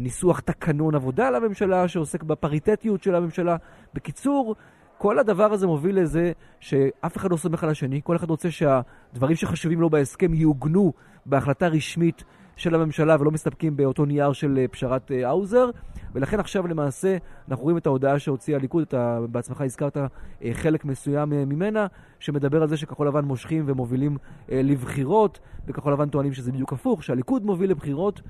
ניסוח 0.00 0.40
תקנון 0.40 0.94
עבודה 0.94 1.30
לממשלה 1.30 1.88
שעוסק 1.88 2.22
בפריטטיות 2.22 3.02
של 3.02 3.14
הממשלה. 3.14 3.56
בקיצור, 3.94 4.54
כל 4.98 5.18
הדבר 5.18 5.52
הזה 5.52 5.66
מוביל 5.66 6.00
לזה 6.00 6.32
שאף 6.60 7.16
אחד 7.16 7.30
לא 7.30 7.36
סומך 7.36 7.64
על 7.64 7.70
השני, 7.70 8.00
כל 8.04 8.16
אחד 8.16 8.30
רוצה 8.30 8.50
שהדברים 8.50 9.36
שחשובים 9.36 9.80
לו 9.80 9.90
בהסכם 9.90 10.34
יעוגנו 10.34 10.92
בהחלטה 11.26 11.68
רשמית 11.68 12.24
של 12.58 12.74
הממשלה 12.74 13.16
ולא 13.20 13.30
מסתפקים 13.30 13.76
באותו 13.76 14.04
נייר 14.04 14.32
של 14.32 14.58
אה, 14.58 14.68
פשרת 14.68 15.12
אה, 15.12 15.28
האוזר. 15.28 15.70
ולכן 16.14 16.40
עכשיו 16.40 16.66
למעשה 16.66 17.16
אנחנו 17.48 17.62
רואים 17.64 17.76
את 17.78 17.86
ההודעה 17.86 18.18
שהוציא 18.18 18.56
הליכוד, 18.56 18.82
אתה 18.82 19.18
בעצמך 19.30 19.60
הזכרת 19.60 19.96
אה, 19.96 20.06
חלק 20.52 20.84
מסוים 20.84 21.30
ממנה, 21.30 21.86
שמדבר 22.18 22.62
על 22.62 22.68
זה 22.68 22.76
שכחול 22.76 23.08
לבן 23.08 23.24
מושכים 23.24 23.64
ומובילים 23.66 24.16
לבחירות, 24.48 25.38
וכחול 25.66 25.92
לבן 25.92 26.08
טוענים 26.08 26.32
שזה 26.32 26.52
בדיוק 26.52 26.72
הפוך, 26.72 27.02
שהליכוד 27.02 27.44
מוביל 27.44 27.70
לבחירות. 27.70 28.20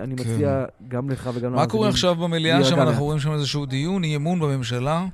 אני 0.00 0.16
כן. 0.16 0.22
מציע 0.22 0.64
גם 0.88 1.10
לך 1.10 1.30
וגם 1.34 1.52
מה 1.52 1.66
קורה 1.66 1.88
עכשיו 1.88 2.14
במליאה 2.14 2.64
שם? 2.64 2.80
אנחנו 2.80 3.04
רואים 3.04 3.20
שם 3.20 3.32
איזשהו 3.32 3.66
דיון, 3.66 4.04
אי 4.04 4.16
אמון 4.16 4.40
בממשלה. 4.40 5.06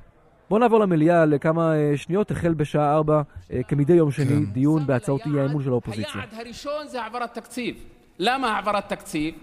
בוא 0.50 0.58
נעבור 0.58 0.78
למליאה 0.78 1.24
לכמה 1.24 1.72
שניות, 1.96 2.30
החל 2.30 2.54
בשעה 2.54 2.94
4 2.94 3.22
אה, 3.52 3.62
כמדי 3.68 3.92
יום 3.92 4.10
שני, 4.10 4.26
כן. 4.26 4.44
דיון 4.44 4.86
בהצעות 4.86 5.20
אי 5.26 5.40
האמון 5.40 5.62
של 5.62 5.70
האופוזיציה. 5.70 6.14
היעד 6.14 6.34
הראשון 6.34 6.88
זה 6.88 7.02
העברת 7.02 7.34
תקציב. 7.34 7.74
למה 8.22 8.56
העברת 8.56 8.88
תקציב? 8.88 9.34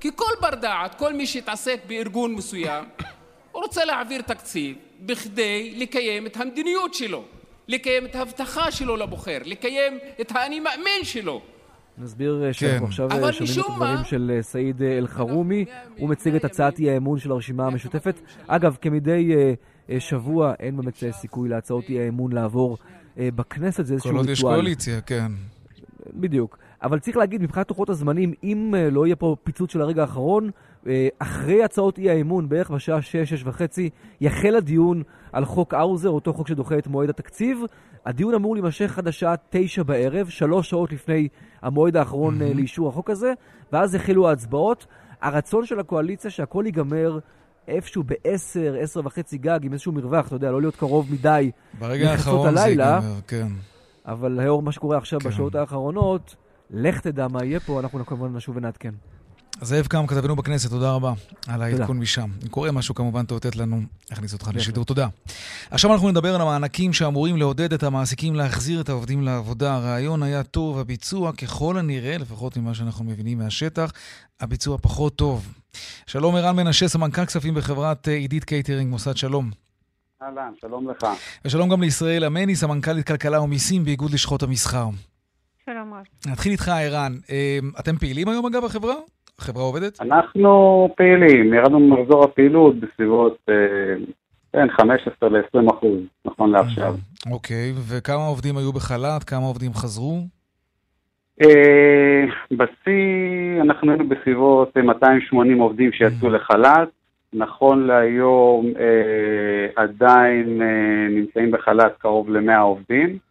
כי 0.00 0.08
כל 0.16 0.32
בר 0.40 0.54
דעת, 0.54 0.94
כל 0.94 1.14
מי 1.14 1.26
שהתעסק 1.26 1.80
בארגון 1.86 2.34
מסוים, 2.34 2.84
הוא 3.52 3.62
רוצה 3.62 3.84
להעביר 3.84 4.22
תקציב 4.22 4.76
בכדי 5.06 5.74
לקיים 5.78 6.26
את 6.26 6.36
המדיניות 6.36 6.94
שלו, 6.94 7.24
לקיים 7.68 8.04
את 8.06 8.14
ההבטחה 8.14 8.70
שלו 8.70 8.96
לבוחר, 8.96 9.38
לקיים 9.44 9.98
את 10.20 10.32
האני 10.34 10.60
מאמין 10.60 11.04
שלו. 11.04 11.42
נסביר 11.98 12.44
אה, 12.46 12.52
שאנחנו 12.52 12.78
כן. 12.78 12.84
עכשיו 12.84 13.08
אה, 13.10 13.32
שומעים 13.32 13.60
את 13.60 13.66
הדברים 13.72 13.94
מה- 13.94 14.04
של 14.04 14.32
אה, 14.36 14.42
סעיד 14.42 14.82
אלחרומי, 14.82 15.64
הוא 15.98 16.08
מציג 16.08 16.34
את 16.34 16.44
הצעת 16.44 16.78
אי 16.78 16.90
האמון 16.90 17.18
של 17.18 17.30
הרשימה 17.30 17.66
המשותפת. 17.66 18.20
אגב, 18.46 18.76
כמדי 18.80 19.32
שבוע 19.98 20.52
אין 20.60 20.76
באמת 20.76 21.04
סיכוי 21.10 21.48
להצעות 21.48 21.84
אי 21.88 22.00
האמון 22.00 22.32
לעבור 22.32 22.78
בכנסת, 23.16 23.86
זה 23.86 23.94
איזשהו 23.94 24.10
כל 24.10 24.16
עוד 24.16 24.28
יש 24.28 24.38
ריטואל. 24.38 24.54
קואליציה, 24.54 25.00
כן. 25.00 25.32
בדיוק. 26.14 26.58
אבל 26.82 26.98
צריך 26.98 27.16
להגיד, 27.16 27.42
מבחינת 27.42 27.70
לוחות 27.70 27.90
הזמנים, 27.90 28.32
אם 28.44 28.74
אה, 28.76 28.90
לא 28.90 29.06
יהיה 29.06 29.16
פה 29.16 29.36
פיצוץ 29.44 29.72
של 29.72 29.80
הרגע 29.80 30.02
האחרון, 30.02 30.50
אה, 30.86 31.08
אחרי 31.18 31.64
הצעות 31.64 31.98
אי 31.98 32.10
האמון, 32.10 32.48
בערך 32.48 32.70
בשעה 32.70 33.02
6, 33.02 33.16
6 33.16 33.42
וחצי, 33.44 33.90
יחל 34.20 34.56
הדיון 34.56 35.02
על 35.32 35.44
חוק 35.44 35.74
האוזר, 35.74 36.08
אותו 36.08 36.32
חוק 36.32 36.48
שדוחה 36.48 36.78
את 36.78 36.86
מועד 36.86 37.08
התקציב. 37.08 37.58
הדיון 38.06 38.34
אמור 38.34 38.54
להימשך 38.54 38.98
עד 38.98 39.08
השעה 39.08 39.34
9 39.50 39.82
בערב, 39.82 40.28
שלוש 40.28 40.70
שעות 40.70 40.92
לפני 40.92 41.28
המועד 41.62 41.96
האחרון 41.96 42.42
אה, 42.42 42.54
לאישור 42.54 42.88
החוק 42.88 43.10
הזה, 43.10 43.32
ואז 43.72 43.94
החלו 43.94 44.28
ההצבעות. 44.28 44.86
הרצון 45.22 45.66
של 45.66 45.80
הקואליציה 45.80 46.30
שהכל 46.30 46.62
ייגמר 46.66 47.18
איפשהו 47.68 48.02
ב-10, 48.02 48.80
10 48.80 49.00
וחצי 49.04 49.38
גג, 49.38 49.58
עם 49.62 49.72
איזשהו 49.72 49.92
מרווח, 49.92 50.26
אתה 50.26 50.36
יודע, 50.36 50.50
לא 50.50 50.60
להיות 50.60 50.76
קרוב 50.76 51.12
מדי, 51.12 51.50
ברגע 51.78 52.10
האחרון 52.10 52.54
זה 52.54 52.62
הלילה. 52.62 52.84
ייגמר, 52.84 53.20
כן. 53.26 53.46
אבל 54.06 54.32
לאור 54.32 54.62
מה 54.62 54.72
שקורה 54.72 54.98
עכשיו 54.98 55.20
כן. 55.20 55.28
בשעות 55.28 55.54
האחרונות, 55.54 56.36
לך 56.70 57.00
תדע 57.00 57.28
מה 57.28 57.44
יהיה 57.44 57.60
פה, 57.60 57.80
אנחנו 57.80 58.06
כמובן 58.06 58.36
נשוב 58.36 58.56
ונעדכן. 58.56 58.94
זאב 59.62 59.86
קם, 59.86 60.06
כתבנו 60.06 60.36
בכנסת, 60.36 60.70
תודה 60.70 60.92
רבה 60.92 61.12
על 61.46 61.62
העדכון 61.62 61.98
משם. 61.98 62.30
אם 62.42 62.48
קורה 62.48 62.72
משהו, 62.72 62.94
כמובן 62.94 63.24
תאותת 63.24 63.56
לנו, 63.56 63.80
נכניס 64.12 64.32
אותך 64.32 64.50
לשידור. 64.54 64.84
תודה. 64.84 65.06
עכשיו 65.70 65.92
אנחנו 65.92 66.10
נדבר 66.10 66.34
על 66.34 66.40
המענקים 66.40 66.92
שאמורים 66.92 67.36
לעודד 67.36 67.72
את 67.72 67.82
המעסיקים 67.82 68.34
להחזיר 68.34 68.80
את 68.80 68.88
העובדים 68.88 69.22
לעבודה. 69.22 69.74
הרעיון 69.74 70.22
היה 70.22 70.42
טוב, 70.42 70.78
הביצוע 70.78 71.32
ככל 71.32 71.78
הנראה, 71.78 72.18
לפחות 72.18 72.56
ממה 72.56 72.74
שאנחנו 72.74 73.04
מבינים 73.04 73.38
מהשטח, 73.38 73.92
הביצוע 74.40 74.78
פחות 74.78 75.16
טוב. 75.16 75.54
שלום 76.06 76.36
ערן 76.36 76.56
מנשה, 76.56 76.88
סמנכ"ל 76.88 77.24
כספים 77.24 77.54
בחברת 77.54 78.08
אה, 78.08 78.14
עידית 78.14 78.44
קייטרינג, 78.44 78.90
מוסד 78.90 79.16
שלום. 79.16 79.50
אהלן, 80.22 80.52
שלום 80.60 80.90
לך. 80.90 81.06
ושלום 81.44 81.68
גם 81.68 81.80
לישראל 81.80 82.24
עמני, 82.24 82.56
סמנכ"לית 82.56 83.06
כלכלה 83.06 83.40
ומיסים 83.40 83.84
באיגוד 83.84 84.10
לשכות 84.10 84.42
המסחר. 84.42 84.88
שלום 85.72 85.94
רב. 85.94 86.32
נתחיל 86.32 86.52
איתך, 86.52 86.68
ערן. 86.68 87.12
אה, 87.30 87.58
אתם 87.80 87.96
פעילים 87.96 88.28
היום 88.28 88.46
אגב 88.46 88.64
בחברה? 88.64 88.94
החברה 89.38 89.62
עובדת? 89.62 90.00
אנחנו 90.00 90.88
פעילים, 90.96 91.54
ירדנו 91.54 91.78
ממחזור 91.80 92.24
הפעילות 92.24 92.80
בסביבות 92.80 93.38
אה, 93.48 93.54
בין 94.54 94.70
15 94.70 95.28
ל-20 95.28 95.74
אחוז, 95.74 96.00
נכון 96.24 96.50
לעכשיו. 96.50 96.94
אוקיי, 97.30 97.72
וכמה 97.88 98.26
עובדים 98.26 98.56
היו 98.56 98.72
בחל"ת? 98.72 99.24
כמה 99.24 99.46
עובדים 99.46 99.74
חזרו? 99.74 100.20
אה, 101.42 102.24
בשיא 102.50 103.62
אנחנו 103.62 103.90
היינו 103.90 104.08
בסביבות 104.08 104.76
אה, 104.76 104.82
280 104.82 105.58
עובדים 105.58 105.92
שיצאו 105.92 106.30
לחל"ת. 106.30 106.88
נכון 107.32 107.86
להיום 107.86 108.66
אה, 108.66 109.82
עדיין 109.82 110.62
אה, 110.62 111.08
נמצאים 111.10 111.50
בחל"ת 111.50 111.92
קרוב 111.98 112.30
ל-100 112.30 112.58
עובדים. 112.58 113.27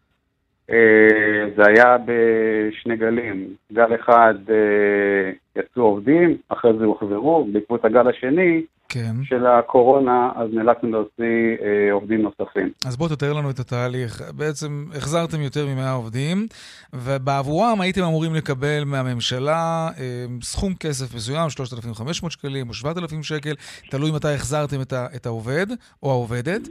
אה, 0.71 1.49
זה 1.55 1.63
היה 1.67 1.97
בשני 2.05 2.95
גלים. 2.95 3.47
גל 3.73 3.95
אחד 3.95 4.35
אה, 4.49 5.31
יצאו 5.55 5.83
עובדים, 5.83 6.37
אחרי 6.49 6.77
זה 6.77 6.85
הוחזרו. 6.85 7.47
בעקבות 7.51 7.85
הגל 7.85 8.07
השני 8.07 8.63
כן. 8.89 9.15
של 9.23 9.45
הקורונה, 9.45 10.29
אז 10.35 10.49
נאלצנו 10.53 10.91
להוציא 10.91 11.23
אה, 11.61 11.93
עובדים 11.93 12.21
נוספים. 12.21 12.71
אז 12.85 12.97
בוא 12.97 13.09
תתאר 13.09 13.33
לנו 13.33 13.49
את 13.49 13.59
התהליך. 13.59 14.21
בעצם 14.35 14.85
החזרתם 14.95 15.41
יותר 15.41 15.65
מ-100 15.67 15.89
עובדים, 15.89 16.47
ובעבורם 16.93 17.81
הייתם 17.81 18.03
אמורים 18.03 18.35
לקבל 18.35 18.83
מהממשלה 18.85 19.89
אה, 19.99 20.03
סכום 20.41 20.73
כסף 20.75 21.15
מסוים, 21.15 21.49
3,500 21.49 22.31
שקלים 22.31 22.69
או 22.69 22.73
7,000 22.73 23.23
שקל, 23.23 23.53
תלוי 23.89 24.11
מתי 24.11 24.27
החזרתם 24.33 24.81
את, 24.81 24.93
ה- 24.93 25.07
את 25.15 25.25
העובד 25.25 25.67
או 26.03 26.11
העובדת, 26.11 26.61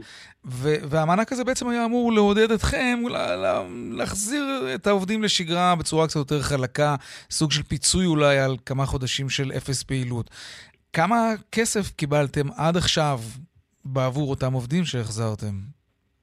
ו- 0.45 0.75
והמענק 0.89 1.31
הזה 1.31 1.43
בעצם 1.43 1.67
היה 1.69 1.85
אמור 1.85 2.13
לעודד 2.13 2.51
אתכם 2.51 2.99
ל- 3.09 3.17
ל- 3.17 3.63
להחזיר 3.97 4.43
את 4.75 4.87
העובדים 4.87 5.23
לשגרה 5.23 5.75
בצורה 5.75 6.07
קצת 6.07 6.15
יותר 6.15 6.41
חלקה, 6.41 6.95
סוג 7.31 7.51
של 7.51 7.63
פיצוי 7.63 8.05
אולי 8.05 8.39
על 8.39 8.55
כמה 8.65 8.85
חודשים 8.85 9.29
של 9.29 9.51
אפס 9.57 9.83
פעילות. 9.83 10.29
כמה 10.97 11.33
כסף 11.51 11.95
קיבלתם 11.95 12.47
עד 12.57 12.77
עכשיו 12.77 13.17
בעבור 13.85 14.29
אותם 14.29 14.53
עובדים 14.53 14.83
שהחזרתם? 14.83 15.55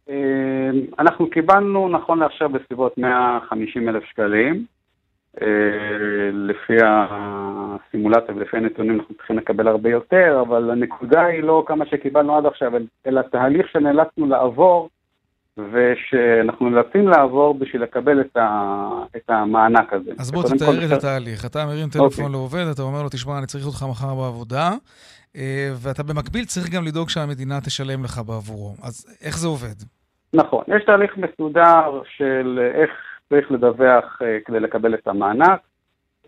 אה, 0.09 0.71
אנחנו 0.99 1.31
קיבלנו 1.31 1.89
נכון 1.89 2.19
לעכשיו 2.19 2.49
בסביבות 2.49 2.99
150 2.99 3.89
אלף 3.89 4.05
שקלים. 4.05 4.65
אה, 5.43 5.47
לפי 6.33 6.77
הסימולציה 6.85 8.35
ולפי 8.35 8.57
הנתונים 8.57 9.01
אנחנו 9.01 9.15
צריכים 9.15 9.39
לקבל 9.39 9.69
הרבה 9.69 9.91
יותר, 9.91 10.43
אבל 10.49 10.71
הנקודה 10.71 11.25
היא 11.25 11.43
לא 11.43 11.65
כמה 11.67 11.87
שקיבלנו 11.87 12.37
עד 12.37 12.47
עכשיו, 12.47 12.73
אלא 13.07 13.23
תהליך 13.23 13.69
שנאלצנו 13.69 14.27
לעבור 14.27 14.91
ושאנחנו 15.59 16.71
נאלצים 16.71 17.09
לעבור 17.09 17.55
בשביל 17.55 17.83
לקבל 17.83 18.21
את, 18.21 18.37
ה, 18.37 18.89
את 19.17 19.31
המענק 19.31 19.93
הזה. 19.93 20.11
אז 20.19 20.31
בוא 20.31 20.43
תתאר 20.43 20.87
את 20.87 20.93
התהליך. 20.93 21.45
אתה 21.47 21.67
מרים 21.67 21.89
טלפון 21.89 22.09
okay. 22.09 22.13
אוקיי. 22.13 22.29
לעובד, 22.33 22.65
אתה 22.75 22.83
אומר 22.83 23.03
לו, 23.03 23.09
תשמע, 23.09 23.39
אני 23.39 23.47
צריך 23.47 23.67
אותך 23.67 23.85
מחר 23.91 24.15
בעבודה, 24.15 24.71
אה, 25.37 25.71
ואתה 25.83 26.03
במקביל 26.03 26.45
צריך 26.45 26.71
גם 26.71 26.85
לדאוג 26.85 27.09
שהמדינה 27.09 27.61
תשלם 27.61 28.05
לך 28.05 28.21
בעבורו. 28.27 28.75
אז 28.83 29.19
איך 29.25 29.39
זה 29.39 29.49
עובד? 29.49 29.75
נכון, 30.35 30.65
יש 30.69 30.85
תהליך 30.85 31.17
מסודר 31.17 32.03
של 32.17 32.71
איך 32.75 32.91
צריך 33.29 33.51
לדווח 33.51 34.23
אה, 34.23 34.39
כדי 34.45 34.61
לקבל 34.61 34.95
את 34.95 35.09
המענק. 35.09 35.61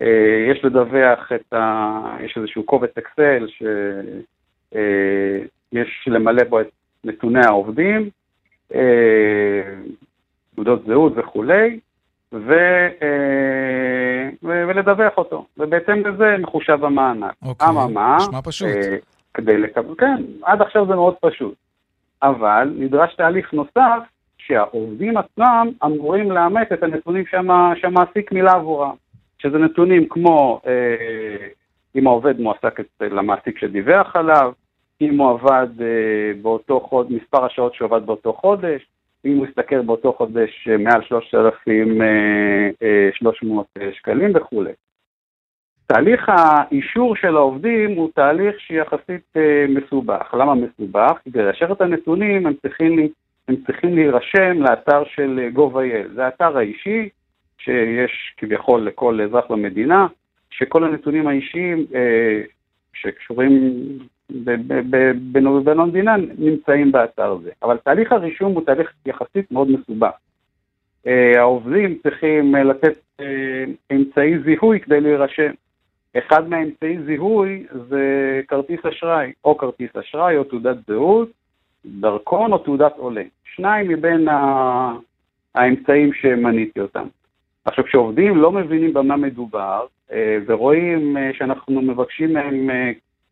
אה, 0.01 0.51
יש 0.51 0.65
לדווח 0.65 1.31
את 1.35 1.53
ה... 1.53 2.01
יש 2.23 2.37
איזשהו 2.37 2.63
קובץ 2.63 2.91
אקסל 2.97 3.47
שיש 4.73 6.07
למלא 6.07 6.43
בו 6.43 6.61
את 6.61 6.67
נתוני 7.03 7.45
העובדים, 7.45 8.09
תעודות 10.55 10.85
זהות 10.85 11.13
וכולי, 11.15 11.79
ו, 12.33 12.53
ו, 14.43 14.47
ולדווח 14.67 15.17
אותו, 15.17 15.45
ובהתאם 15.57 16.07
לזה 16.07 16.35
מחושב 16.39 16.85
המענק. 16.85 17.33
אוקיי, 17.45 17.67
אממה, 17.69 18.17
נשמע 18.19 18.41
פשוט. 18.41 18.69
כדי 19.33 19.57
לקבל, 19.57 19.95
כן, 19.97 20.23
עד 20.43 20.61
עכשיו 20.61 20.87
זה 20.87 20.95
מאוד 20.95 21.15
פשוט. 21.21 21.53
אבל 22.23 22.73
נדרש 22.75 23.15
תהליך 23.15 23.53
נוסף 23.53 24.03
שהעובדים 24.37 25.17
עצמם 25.17 25.67
אמורים 25.85 26.31
לאמץ 26.31 26.67
את 26.73 26.83
הנתונים 26.83 27.25
שמה, 27.25 27.73
שהמעסיק 27.75 28.31
מילא 28.31 28.51
עבורם, 28.51 28.95
שזה 29.39 29.57
נתונים 29.57 30.07
כמו 30.09 30.61
אה, 30.67 31.47
אם 31.95 32.07
העובד 32.07 32.39
מועסק 32.39 32.79
אצל 32.79 33.19
המעסיק 33.19 33.59
שדיווח 33.59 34.15
עליו, 34.15 34.51
אם 35.01 35.17
הוא 35.17 35.29
עבד 35.29 35.67
אה, 35.81 36.31
באותו 36.41 36.79
חודש, 36.79 37.11
מספר 37.11 37.45
השעות 37.45 37.73
שהוא 37.73 37.85
עבד 37.85 38.05
באותו 38.05 38.33
חודש, 38.33 38.85
אם 39.25 39.37
הוא 39.37 39.45
השתכר 39.45 39.81
באותו 39.81 40.13
חודש 40.13 40.67
אה, 40.71 40.77
מעל 40.77 41.03
3,300 41.03 43.67
אה, 43.77 43.89
שקלים 43.93 44.31
וכולי. 44.35 44.71
תהליך 45.87 46.29
האישור 46.29 47.15
של 47.15 47.35
העובדים 47.35 47.97
הוא 47.97 48.09
תהליך 48.15 48.59
שיחסית 48.59 49.33
מסובך. 49.69 50.33
למה 50.33 50.53
מסובך? 50.55 51.11
כדי 51.25 51.43
לאשר 51.43 51.71
את 51.71 51.81
הנתונים 51.81 52.47
הם 52.47 52.53
צריכים, 52.61 53.07
הם 53.47 53.55
צריכים 53.65 53.95
להירשם 53.95 54.61
לאתר 54.61 55.03
של 55.15 55.49
gov.il. 55.55 56.07
זה 56.15 56.25
האתר 56.25 56.57
האישי 56.57 57.09
שיש 57.57 58.33
כביכול 58.37 58.81
לכל 58.81 59.21
אזרח 59.21 59.45
במדינה, 59.49 60.07
שכל 60.49 60.83
הנתונים 60.83 61.27
האישיים 61.27 61.85
שקשורים 62.93 63.51
בנובן 65.31 65.79
המדינה 65.79 66.15
נמצאים 66.37 66.91
באתר 66.91 67.31
הזה. 67.31 67.51
אבל 67.63 67.77
תהליך 67.77 68.11
הרישום 68.11 68.53
הוא 68.53 68.65
תהליך 68.65 68.93
יחסית 69.05 69.51
מאוד 69.51 69.71
מסובך. 69.71 70.11
אה, 71.07 71.39
העובדים 71.39 71.97
צריכים 72.03 72.55
לתת 72.55 72.97
אה, 73.19 73.63
אמצעי 73.91 74.39
זיהוי 74.39 74.79
כדי 74.79 75.01
להירשם. 75.01 75.51
אחד 76.17 76.49
מהאמצעי 76.49 76.97
זיהוי 77.05 77.65
זה 77.89 78.41
כרטיס 78.47 78.85
אשראי, 78.85 79.31
או 79.45 79.57
כרטיס 79.57 79.95
אשראי 79.95 80.37
או 80.37 80.43
תעודת 80.43 80.77
זהות, 80.87 81.29
דרכון 81.85 82.51
או 82.51 82.57
תעודת 82.57 82.93
עולה. 82.97 83.23
שניים 83.55 83.87
מבין 83.87 84.27
האמצעים 85.55 86.13
שמניתי 86.13 86.79
אותם. 86.79 87.07
עכשיו, 87.65 87.83
כשעובדים 87.83 88.37
לא 88.37 88.51
מבינים 88.51 88.93
במה 88.93 89.17
מדובר, 89.17 89.85
אה, 90.11 90.37
ורואים 90.47 91.17
אה, 91.17 91.29
שאנחנו 91.33 91.81
מבקשים 91.81 92.33
מהם 92.33 92.69
אה, 92.69 92.91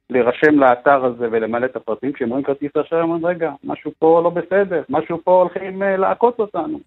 להירשם 0.10 0.60
לאתר 0.60 1.06
הזה 1.06 1.28
ולמלא 1.32 1.66
את 1.66 1.76
הפרטים, 1.76 2.14
כשהם 2.14 2.30
רואים 2.30 2.44
כרטיס 2.44 2.72
אשראי, 2.86 3.02
הם 3.02 3.10
אומרים, 3.10 3.26
רגע, 3.26 3.52
משהו 3.64 3.92
פה 4.00 4.22
לא 4.24 4.30
בסדר, 4.30 4.82
משהו 4.90 5.20
פה 5.24 5.32
הולכים 5.32 5.82
לעקוץ 5.82 6.36
אותנו. 6.40 6.80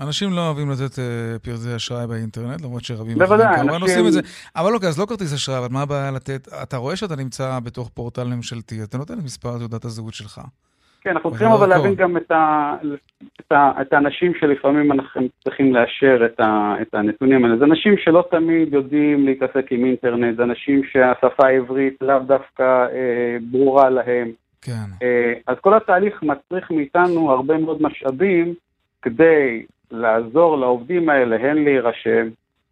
אנשים 0.00 0.32
לא 0.32 0.46
אוהבים 0.46 0.70
לתת 0.70 0.98
פרטי 1.42 1.76
אשראי 1.76 2.06
באינטרנט, 2.06 2.60
למרות 2.60 2.84
שרבים 2.84 3.18
בוודאי, 3.18 3.60
אנשים... 3.60 3.82
עושים 3.82 4.06
את 4.06 4.12
זה. 4.12 4.20
אבל 4.56 4.74
אוקיי, 4.74 4.88
אז 4.88 5.00
לא 5.00 5.06
כרטיס 5.06 5.34
אשראי, 5.34 5.58
אבל 5.58 5.68
מה 5.70 5.82
הבעיה 5.82 6.10
לתת? 6.10 6.48
אתה 6.62 6.76
רואה 6.76 6.96
שאתה 6.96 7.16
נמצא 7.16 7.58
בתוך 7.64 7.90
פורטל 7.94 8.24
ממשלתי, 8.24 8.82
אתה 8.82 8.98
נותן 8.98 9.14
את 9.18 9.24
מספר 9.24 9.58
תעודת 9.58 9.84
הזהות 9.84 10.14
שלך. 10.14 10.40
כן, 11.00 11.10
אנחנו 11.10 11.30
צריכים 11.30 11.48
אבל 11.48 11.68
להבין 11.68 11.94
גם 11.94 12.16
את, 12.16 12.30
ה, 12.30 12.74
את, 13.52 13.92
האנשים 13.92 14.32
שלפעמים 14.40 14.92
אנחנו 14.92 15.22
צריכים 15.44 15.74
לאשר 15.74 16.26
את, 16.26 16.40
ה, 16.40 16.74
את 16.82 16.94
הנתונים 16.94 17.44
האלה. 17.44 17.56
זה 17.56 17.64
אנשים 17.64 17.94
שלא 17.98 18.24
תמיד 18.30 18.72
יודעים 18.72 19.26
להתעסק 19.26 19.72
עם 19.72 19.84
אינטרנט, 19.84 20.36
זה 20.36 20.42
אנשים 20.42 20.82
שהשפה 20.84 21.46
העברית 21.46 21.96
לאו 22.00 22.18
דווקא 22.18 22.62
אה, 22.62 23.36
ברורה 23.50 23.90
להם. 23.90 24.30
כן. 24.62 24.72
אה, 25.02 25.32
אז 25.46 25.56
כל 25.60 25.76
התהליך 25.76 26.22
מצריך 26.22 26.70
מאיתנו 26.70 27.30
הרבה 27.30 27.58
מאוד 27.58 27.82
משאבים 27.82 28.54
כדי 29.02 29.62
לעזור 29.90 30.58
לעובדים 30.58 31.08
האלה 31.08 31.36
הן 31.36 31.64
להירשם, 31.64 32.28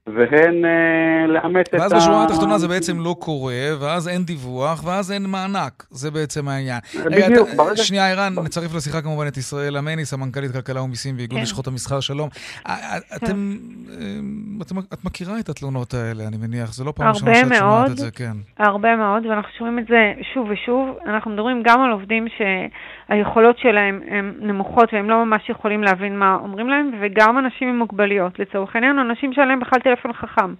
והן 0.06 0.64
אה, 0.64 1.26
לאמץ 1.26 1.68
את 1.68 1.74
ה... 1.74 1.76
ואז 1.80 1.92
בשורה 1.92 2.24
התחתונה 2.24 2.58
זה 2.58 2.68
בעצם 2.68 3.00
לא 3.00 3.16
קורה, 3.18 3.54
ואז 3.80 4.08
אין 4.08 4.24
דיווח, 4.24 4.84
ואז 4.84 5.12
אין 5.12 5.26
מענק. 5.26 5.86
זה 5.90 6.10
בעצם 6.10 6.48
העניין. 6.48 6.78
בדיוק, 6.94 7.48
רגע, 7.48 7.56
ברגע... 7.56 7.76
שנייה, 7.76 8.10
ערן, 8.10 8.32
נצרף 8.44 8.74
לשיחה 8.74 9.02
כמובן 9.02 9.26
את 9.26 9.36
ישראל 9.36 9.76
עמני, 9.76 10.04
סמנכ"לית 10.04 10.52
כלכלה 10.52 10.82
ומיסים 10.82 11.14
ואיגוד 11.16 11.36
כן. 11.36 11.42
לשכות 11.42 11.66
המסחר, 11.66 12.00
שלום. 12.00 12.28
אה, 12.66 12.74
אה, 12.74 12.98
אתם, 13.16 13.26
כן. 13.26 14.62
אתם, 14.62 14.78
את 14.78 15.04
מכירה 15.04 15.38
את 15.40 15.48
התלונות 15.48 15.94
האלה, 15.94 16.26
אני 16.28 16.36
מניח, 16.36 16.72
זה 16.72 16.84
לא 16.84 16.92
פעם 16.96 17.08
ראשונה 17.08 17.34
שאת 17.34 17.54
שומעת 17.58 17.90
את 17.90 17.96
זה, 17.96 18.10
כן. 18.10 18.36
הרבה 18.58 18.96
מאוד, 18.96 19.26
ואנחנו 19.26 19.50
שומעים 19.58 19.78
את 19.78 19.86
זה 19.88 20.12
שוב 20.34 20.48
ושוב. 20.50 20.96
אנחנו 21.06 21.30
מדברים 21.30 21.62
גם 21.64 21.80
על 21.80 21.90
עובדים 21.90 22.26
שהיכולות 23.10 23.58
שלהם 23.58 24.00
הן 24.08 24.34
נמוכות 24.40 24.94
והם 24.94 25.10
לא 25.10 25.24
ממש 25.24 25.48
יכולים 25.48 25.82
להבין 25.82 26.18
מה 26.18 26.38
אומרים 26.42 26.68
להם, 26.68 26.90
וגם 27.00 27.38
אנשים 27.38 27.68
עם 27.68 27.78
מוגבלויות. 27.78 28.38
לצורך 28.38 28.76
העניין, 28.76 28.98
אנשים 28.98 29.32
שעליהם 29.32 29.60
בכלל 29.60 29.80
טלפון 29.80 30.12
חכם. 30.12 30.54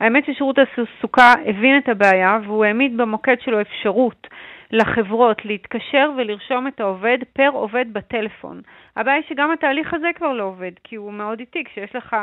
האמת 0.00 0.24
ששירות 0.24 0.56
התעסוקה 0.58 1.32
הבין 1.46 1.78
את 1.78 1.88
הבעיה 1.88 2.38
והוא 2.44 2.64
העמיד 2.64 2.96
במוקד 2.96 3.36
שלו 3.40 3.60
אפשרות 3.60 4.26
לחברות 4.70 5.44
להתקשר 5.44 6.10
ולרשום 6.16 6.66
את 6.66 6.80
העובד 6.80 7.18
פר 7.32 7.50
עובד 7.52 7.84
בטלפון. 7.92 8.60
הבעיה 8.96 9.16
היא 9.16 9.24
שגם 9.28 9.50
התהליך 9.52 9.94
הזה 9.94 10.08
כבר 10.14 10.32
לא 10.32 10.44
עובד, 10.44 10.72
כי 10.84 10.96
הוא 10.96 11.12
מאוד 11.12 11.40
איטי. 11.40 11.64
כשיש 11.64 11.96
לך, 11.96 12.16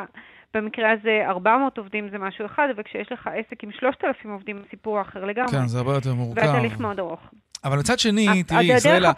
במקרה 0.54 0.92
הזה 0.92 1.24
400 1.28 1.78
עובדים 1.78 2.10
זה 2.10 2.18
משהו 2.18 2.46
אחד, 2.46 2.68
וכשיש 2.76 3.12
לך 3.12 3.30
עסק 3.34 3.64
עם 3.64 3.72
3,000 3.72 4.32
עובדים 4.32 4.58
סיפור 4.70 5.02
אחר 5.02 5.26
לגמרי. 5.26 5.52
כן, 5.52 5.68
זה 5.68 5.78
הרבה 5.78 5.94
יותר 5.94 6.14
מורכב. 6.14 6.42
והתהליך 6.42 6.80
מאוד 6.80 7.00
ארוך. 7.00 7.30
אבל 7.64 7.80
מצד 7.80 8.00
שני, 8.00 8.44
תראי, 8.44 8.64
ישראלה, 8.64 9.12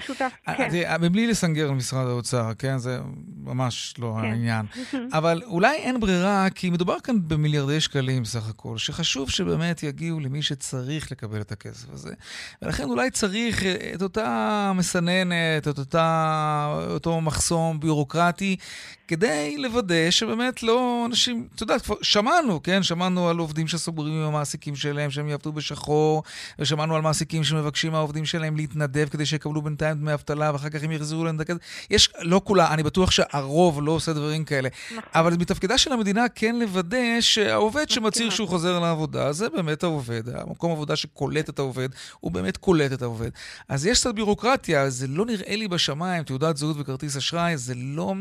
אה, 0.47 0.55
כן. 0.55 0.69
מבלי 1.01 1.27
לסנגר 1.27 1.67
על 1.69 1.75
משרד 1.75 2.07
האוצר, 2.07 2.51
כן? 2.59 2.77
זה 2.77 2.99
ממש 3.43 3.93
לא 3.97 4.17
כן. 4.21 4.27
העניין. 4.27 4.65
אבל 5.17 5.41
אולי 5.45 5.77
אין 5.77 5.99
ברירה, 5.99 6.47
כי 6.55 6.69
מדובר 6.69 6.99
כאן 6.99 7.15
במיליארדי 7.27 7.81
שקלים 7.81 8.25
סך 8.25 8.49
הכל, 8.49 8.77
שחשוב 8.77 9.29
שבאמת 9.29 9.83
יגיעו 9.83 10.19
למי 10.19 10.41
שצריך 10.41 11.11
לקבל 11.11 11.41
את 11.41 11.51
הכסף 11.51 11.87
הזה. 11.93 12.13
ולכן 12.61 12.83
אולי 12.83 13.11
צריך 13.11 13.63
את 13.95 14.01
אותה 14.01 14.71
מסננת, 14.75 15.67
את 15.67 15.79
אותה, 15.79 16.75
אותו 16.89 17.21
מחסום 17.21 17.79
ביורוקרטי, 17.79 18.55
כדי 19.09 19.57
לוודא 19.57 20.11
שבאמת 20.11 20.63
לא 20.63 21.03
אנשים, 21.05 21.47
את 21.55 21.61
יודעת, 21.61 21.81
כבר 21.81 21.95
שמענו, 22.01 22.63
כן? 22.63 22.83
שמענו 22.83 23.29
על 23.29 23.37
עובדים 23.37 23.67
שסוגרים 23.67 24.13
עם 24.13 24.21
המעסיקים 24.21 24.75
שלהם, 24.75 25.11
שהם 25.11 25.29
יעבדו 25.29 25.51
בשחור, 25.51 26.23
ושמענו 26.59 26.95
על 26.95 27.01
מעסיקים 27.01 27.43
שמבקשים 27.43 27.91
מהעובדים 27.91 28.25
שלהם 28.25 28.55
להתנדב 28.55 29.07
כדי 29.09 29.25
שיקבלו 29.25 29.61
בינתיים 29.61 29.97
דמי 29.97 30.13
אבטלה, 30.13 30.51
ואחר 30.53 30.69
כך 30.69 30.83
הם 30.83 30.91
יחזרו 30.91 31.23
להם 31.23 31.39
הכסף. 31.39 31.57
יש, 31.89 32.09
לא 32.21 32.41
כולה, 32.43 32.73
אני 32.73 32.83
בטוח 32.83 33.11
שהרוב 33.11 33.81
לא 33.83 33.91
עושה 33.91 34.13
דברים 34.13 34.45
כאלה. 34.45 34.69
נכון. 34.91 35.03
אבל 35.15 35.33
מתפקידה 35.33 35.77
של 35.77 35.93
המדינה 35.93 36.29
כן 36.35 36.55
לוודא 36.55 37.21
שהעובד 37.21 37.89
שמצהיר 37.89 38.29
שהוא 38.29 38.47
חוזר 38.47 38.79
לעבודה, 38.79 39.33
זה 39.33 39.49
באמת 39.49 39.83
העובד. 39.83 40.29
המקום 40.29 40.71
עבודה 40.71 40.95
שקולט 40.95 41.49
את 41.49 41.59
העובד, 41.59 41.89
הוא 42.19 42.31
באמת 42.31 42.57
קולט 42.57 42.93
את 42.93 43.01
העובד. 43.01 43.29
אז 43.69 43.85
יש 43.85 43.99
קצת 43.99 44.15
בירוקרטיה, 44.15 44.89
זה 44.89 45.07
לא 45.07 45.25
נראה 45.25 45.55
לי 45.55 45.67
בשמיים, 45.67 46.23
תעודת 46.23 46.57
זהות 46.57 46.77
וכרטיס 46.79 47.17
אשראי, 47.17 47.57
זה 47.57 47.73
לא 47.75 48.13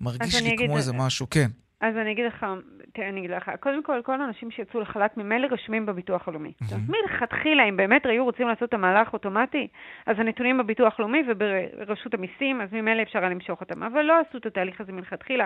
מרגיש 0.00 0.19
לי 0.40 0.56
כמו 0.66 0.76
איזה 0.76 0.92
משהו, 0.92 1.30
כן. 1.30 1.50
אז 1.80 1.96
אני 1.96 2.12
אגיד 2.12 2.26
לך, 2.26 2.46
תראה, 2.92 3.08
אני 3.08 3.20
אגיד 3.20 3.30
לך, 3.30 3.50
קודם 3.60 3.82
כל, 3.82 4.00
כל 4.04 4.20
האנשים 4.20 4.50
שיצאו 4.50 4.80
לחל"ת 4.80 5.16
ממילא 5.16 5.48
רשומים 5.50 5.86
בביטוח 5.86 6.28
הלאומי. 6.28 6.52
Mm-hmm. 6.62 6.76
מלכתחילה, 6.88 7.64
אם 7.64 7.76
באמת 7.76 8.06
היו 8.06 8.24
רוצים 8.24 8.48
לעשות 8.48 8.68
את 8.68 8.74
המהלך 8.74 9.12
אוטומטי, 9.12 9.68
אז 10.06 10.16
הנתונים 10.18 10.58
בביטוח 10.58 11.00
לאומי 11.00 11.22
וברשות 11.26 12.14
המיסים, 12.14 12.60
אז 12.60 12.72
ממילא 12.72 13.02
אפשר 13.02 13.18
היה 13.18 13.28
למשוך 13.28 13.60
אותם. 13.60 13.82
אבל 13.82 14.02
לא 14.02 14.20
עשו 14.20 14.38
את 14.38 14.46
התהליך 14.46 14.80
הזה 14.80 14.92
מלכתחילה. 14.92 15.44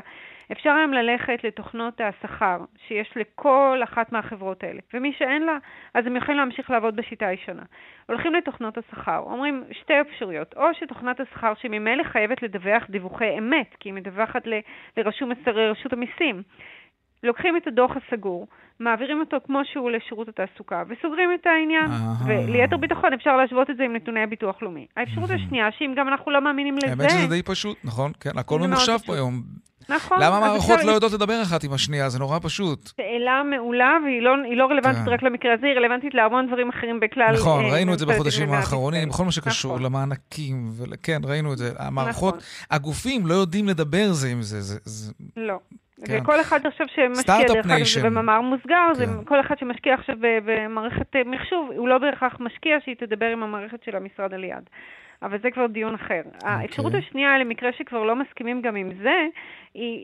אפשר 0.53 0.71
היום 0.71 0.93
ללכת 0.93 1.45
לתוכנות 1.45 2.01
השכר 2.01 2.59
שיש 2.87 3.13
לכל 3.17 3.81
אחת 3.85 4.13
מהחברות 4.13 4.65
האלה, 4.65 4.81
ומי 4.95 5.13
שאין 5.19 5.43
לה, 5.43 5.59
אז 5.95 6.07
הם 6.07 6.17
יכולים 6.17 6.39
להמשיך 6.39 6.71
לעבוד 6.71 6.97
בשיטה 6.97 7.27
הישנה. 7.27 7.63
הולכים 8.07 8.35
לתוכנות 8.35 8.79
השכר, 8.79 9.19
אומרים 9.19 9.65
שתי 9.73 10.01
אפשרויות, 10.01 10.55
או 10.57 10.75
שתוכנת 10.75 11.21
השכר 11.21 11.53
שממילא 11.55 12.03
חייבת 12.03 12.43
לדווח 12.43 12.83
דיווחי 12.91 13.39
אמת, 13.39 13.75
כי 13.81 13.89
היא 13.89 13.95
מדווחת 13.95 14.43
לרשות 14.97 15.93
המיסים, 15.93 16.24
לוקחים 17.23 17.57
את 17.57 17.67
הדוח 17.67 17.91
הסגור, 17.97 18.47
מעבירים 18.81 19.21
אותו 19.21 19.37
כמו 19.47 19.61
שהוא 19.73 19.91
לשירות 19.91 20.29
התעסוקה, 20.29 20.83
וסוגרים 20.89 21.31
את 21.35 21.47
העניין. 21.47 21.91
וליתר 22.27 22.77
ביטחון 22.77 23.13
אפשר 23.13 23.37
להשוות 23.37 23.71
את 23.71 23.77
זה 23.77 23.85
עם 23.85 23.97
נתוני 23.97 24.23
הביטוח 24.23 24.63
לאומי. 24.63 24.87
האפשרות 24.97 25.31
השנייה, 25.31 25.69
שאם 25.79 25.95
גם 25.97 26.09
אנחנו 26.09 26.33
לא 26.33 26.41
מאמינים 26.41 26.77
לזה... 26.77 26.91
האמת 26.91 27.11
שזה 27.11 27.27
די 27.29 27.43
פשוט, 27.43 27.77
נכון? 27.85 28.13
כן, 28.21 28.39
הכל 28.39 28.59
ממוחשב 28.61 28.99
פה 29.07 29.15
היום. 29.15 29.43
נכון. 29.89 30.19
למה 30.21 30.37
המערכות 30.37 30.85
לא 30.85 30.93
יודעות 30.93 31.13
לדבר 31.13 31.43
אחת 31.43 31.65
עם 31.65 31.73
השנייה? 31.73 32.09
זה 32.09 32.19
נורא 32.19 32.39
פשוט. 32.43 32.91
שאלה 32.97 33.43
מעולה, 33.51 33.99
והיא 34.05 34.23
לא, 34.23 34.37
לא 34.57 34.67
רלוונטית 34.67 35.05
כן. 35.05 35.11
רק 35.11 35.23
למקרה 35.23 35.55
הזה, 35.55 35.67
היא 35.67 35.75
רלוונטית 35.75 36.15
להמון 36.15 36.47
דברים 36.47 36.69
אחרים 36.69 37.01
בכלל. 37.01 37.35
נכון, 37.35 37.65
אה, 37.65 37.73
ראינו 37.73 37.95
את 37.95 37.99
זה 37.99 38.07
בחודשים 38.07 38.53
האחרונים, 38.53 39.09
בכל 39.09 39.25
מה 39.25 39.33
שקשור 39.33 39.73
נכון. 39.73 39.87
למענקים, 39.87 40.71
כן, 41.03 41.21
ראינו 41.25 41.53
את 41.53 41.59
זה. 41.59 41.73
המערכות, 41.79 42.35
נכון. 42.35 42.47
הגופים 42.71 43.27
לא 43.27 43.35
יודעים 43.35 43.69
לדבר 43.69 44.13
זה 44.13 44.29
עם 44.29 44.43
זה. 44.43 44.79
לא. 45.37 45.59
כן. 46.05 46.19
וכל 46.23 46.41
אחד 46.41 46.67
עכשיו 46.67 46.87
שמשקיע, 46.95 47.47
דרך 47.49 47.67
אגב, 47.67 47.85
זה 47.85 48.03
במאמר 48.03 48.41
מוסגר, 48.41 48.89
כן. 48.89 48.95
זה 48.95 49.07
כל 49.25 49.41
אחד 49.41 49.59
שמשקיע 49.59 49.95
עכשיו 49.95 50.17
במערכת 50.21 51.17
מחשוב, 51.27 51.71
הוא 51.77 51.89
לא 51.89 51.99
בהכרח 51.99 52.37
משקיע 52.41 52.77
שהיא 52.85 52.95
תדבר 52.95 53.27
עם 53.27 53.43
המערכת 53.43 53.83
של 53.85 53.97
המשרד 53.97 54.35
על 54.35 54.45
יד. 54.45 54.65
אבל 55.23 55.39
זה 55.39 55.51
כבר 55.51 55.67
דיון 55.67 55.95
אחר. 55.95 56.23
Okay. 56.25 56.35
אוקיי. 56.35 56.51
האפשרות 56.51 56.95
השנייה, 56.95 57.39
למקרה 57.39 57.73
שכבר 57.73 58.05
לא 58.05 58.17
מסכימים 58.17 58.63
גם 58.63 58.77
עם 58.77 58.91
זה, 59.03 59.27
היא, 59.75 59.99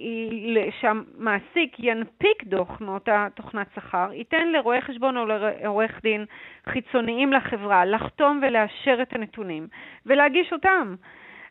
היא 0.57 0.71
שהמעסיק 0.81 1.77
ינפיק 1.79 2.45
דוח 2.45 2.81
מאותה 2.81 3.27
תוכנת 3.35 3.67
שכר, 3.75 4.13
ייתן 4.13 4.49
לרואה 4.49 4.81
חשבון 4.81 5.17
או 5.17 5.27
לעורך 5.27 6.01
דין 6.03 6.25
חיצוניים 6.69 7.33
לחברה 7.33 7.85
לחתום 7.85 8.41
ולאשר 8.43 9.03
את 9.03 9.13
הנתונים 9.13 9.69
ולהגיש 10.07 10.53
אותם. 10.53 10.95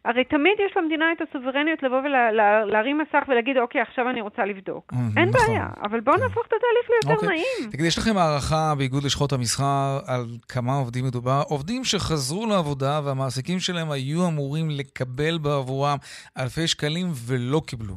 הרי 0.05 0.23
תמיד 0.23 0.53
יש 0.65 0.77
למדינה 0.77 1.05
את 1.11 1.21
הסוברניות 1.21 1.83
לבוא 1.83 1.97
ולהרים 1.97 2.97
מסך 2.97 3.23
ולהגיד, 3.27 3.57
אוקיי, 3.57 3.81
עכשיו 3.81 4.09
אני 4.09 4.21
רוצה 4.21 4.45
לבדוק. 4.45 4.93
Mm, 4.93 4.95
אין 5.17 5.29
נכון. 5.29 5.47
בעיה, 5.47 5.67
אבל 5.83 5.99
בואו 5.99 6.17
כן. 6.17 6.23
נהפוך 6.23 6.43
את 6.47 6.53
התהליך 6.53 6.89
ליותר 6.89 7.15
אוקיי. 7.15 7.29
נעים. 7.29 7.71
תגידי, 7.71 7.87
יש 7.87 7.97
לכם 7.97 8.17
הערכה 8.17 8.73
באיגוד 8.77 9.03
לשכות 9.03 9.33
המסחר 9.33 9.99
על 10.07 10.25
כמה 10.47 10.73
עובדים 10.73 11.05
מדובר? 11.05 11.41
עובדים 11.49 11.83
שחזרו 11.83 12.45
לעבודה 12.45 13.01
והמעסיקים 13.03 13.59
שלהם 13.59 13.91
היו 13.91 14.27
אמורים 14.27 14.69
לקבל 14.69 15.37
בעבורם 15.37 15.97
אלפי 16.37 16.67
שקלים 16.67 17.07
ולא 17.27 17.61
קיבלו. 17.67 17.95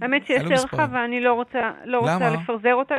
האמת 0.00 0.26
שיש 0.26 0.42
ערכה 0.42 0.86
ואני 0.92 1.20
לא 1.20 1.32
רוצה, 1.32 1.72
לא 1.84 1.98
רוצה 1.98 2.30
לפרזר 2.30 2.74
אותה, 2.74 2.94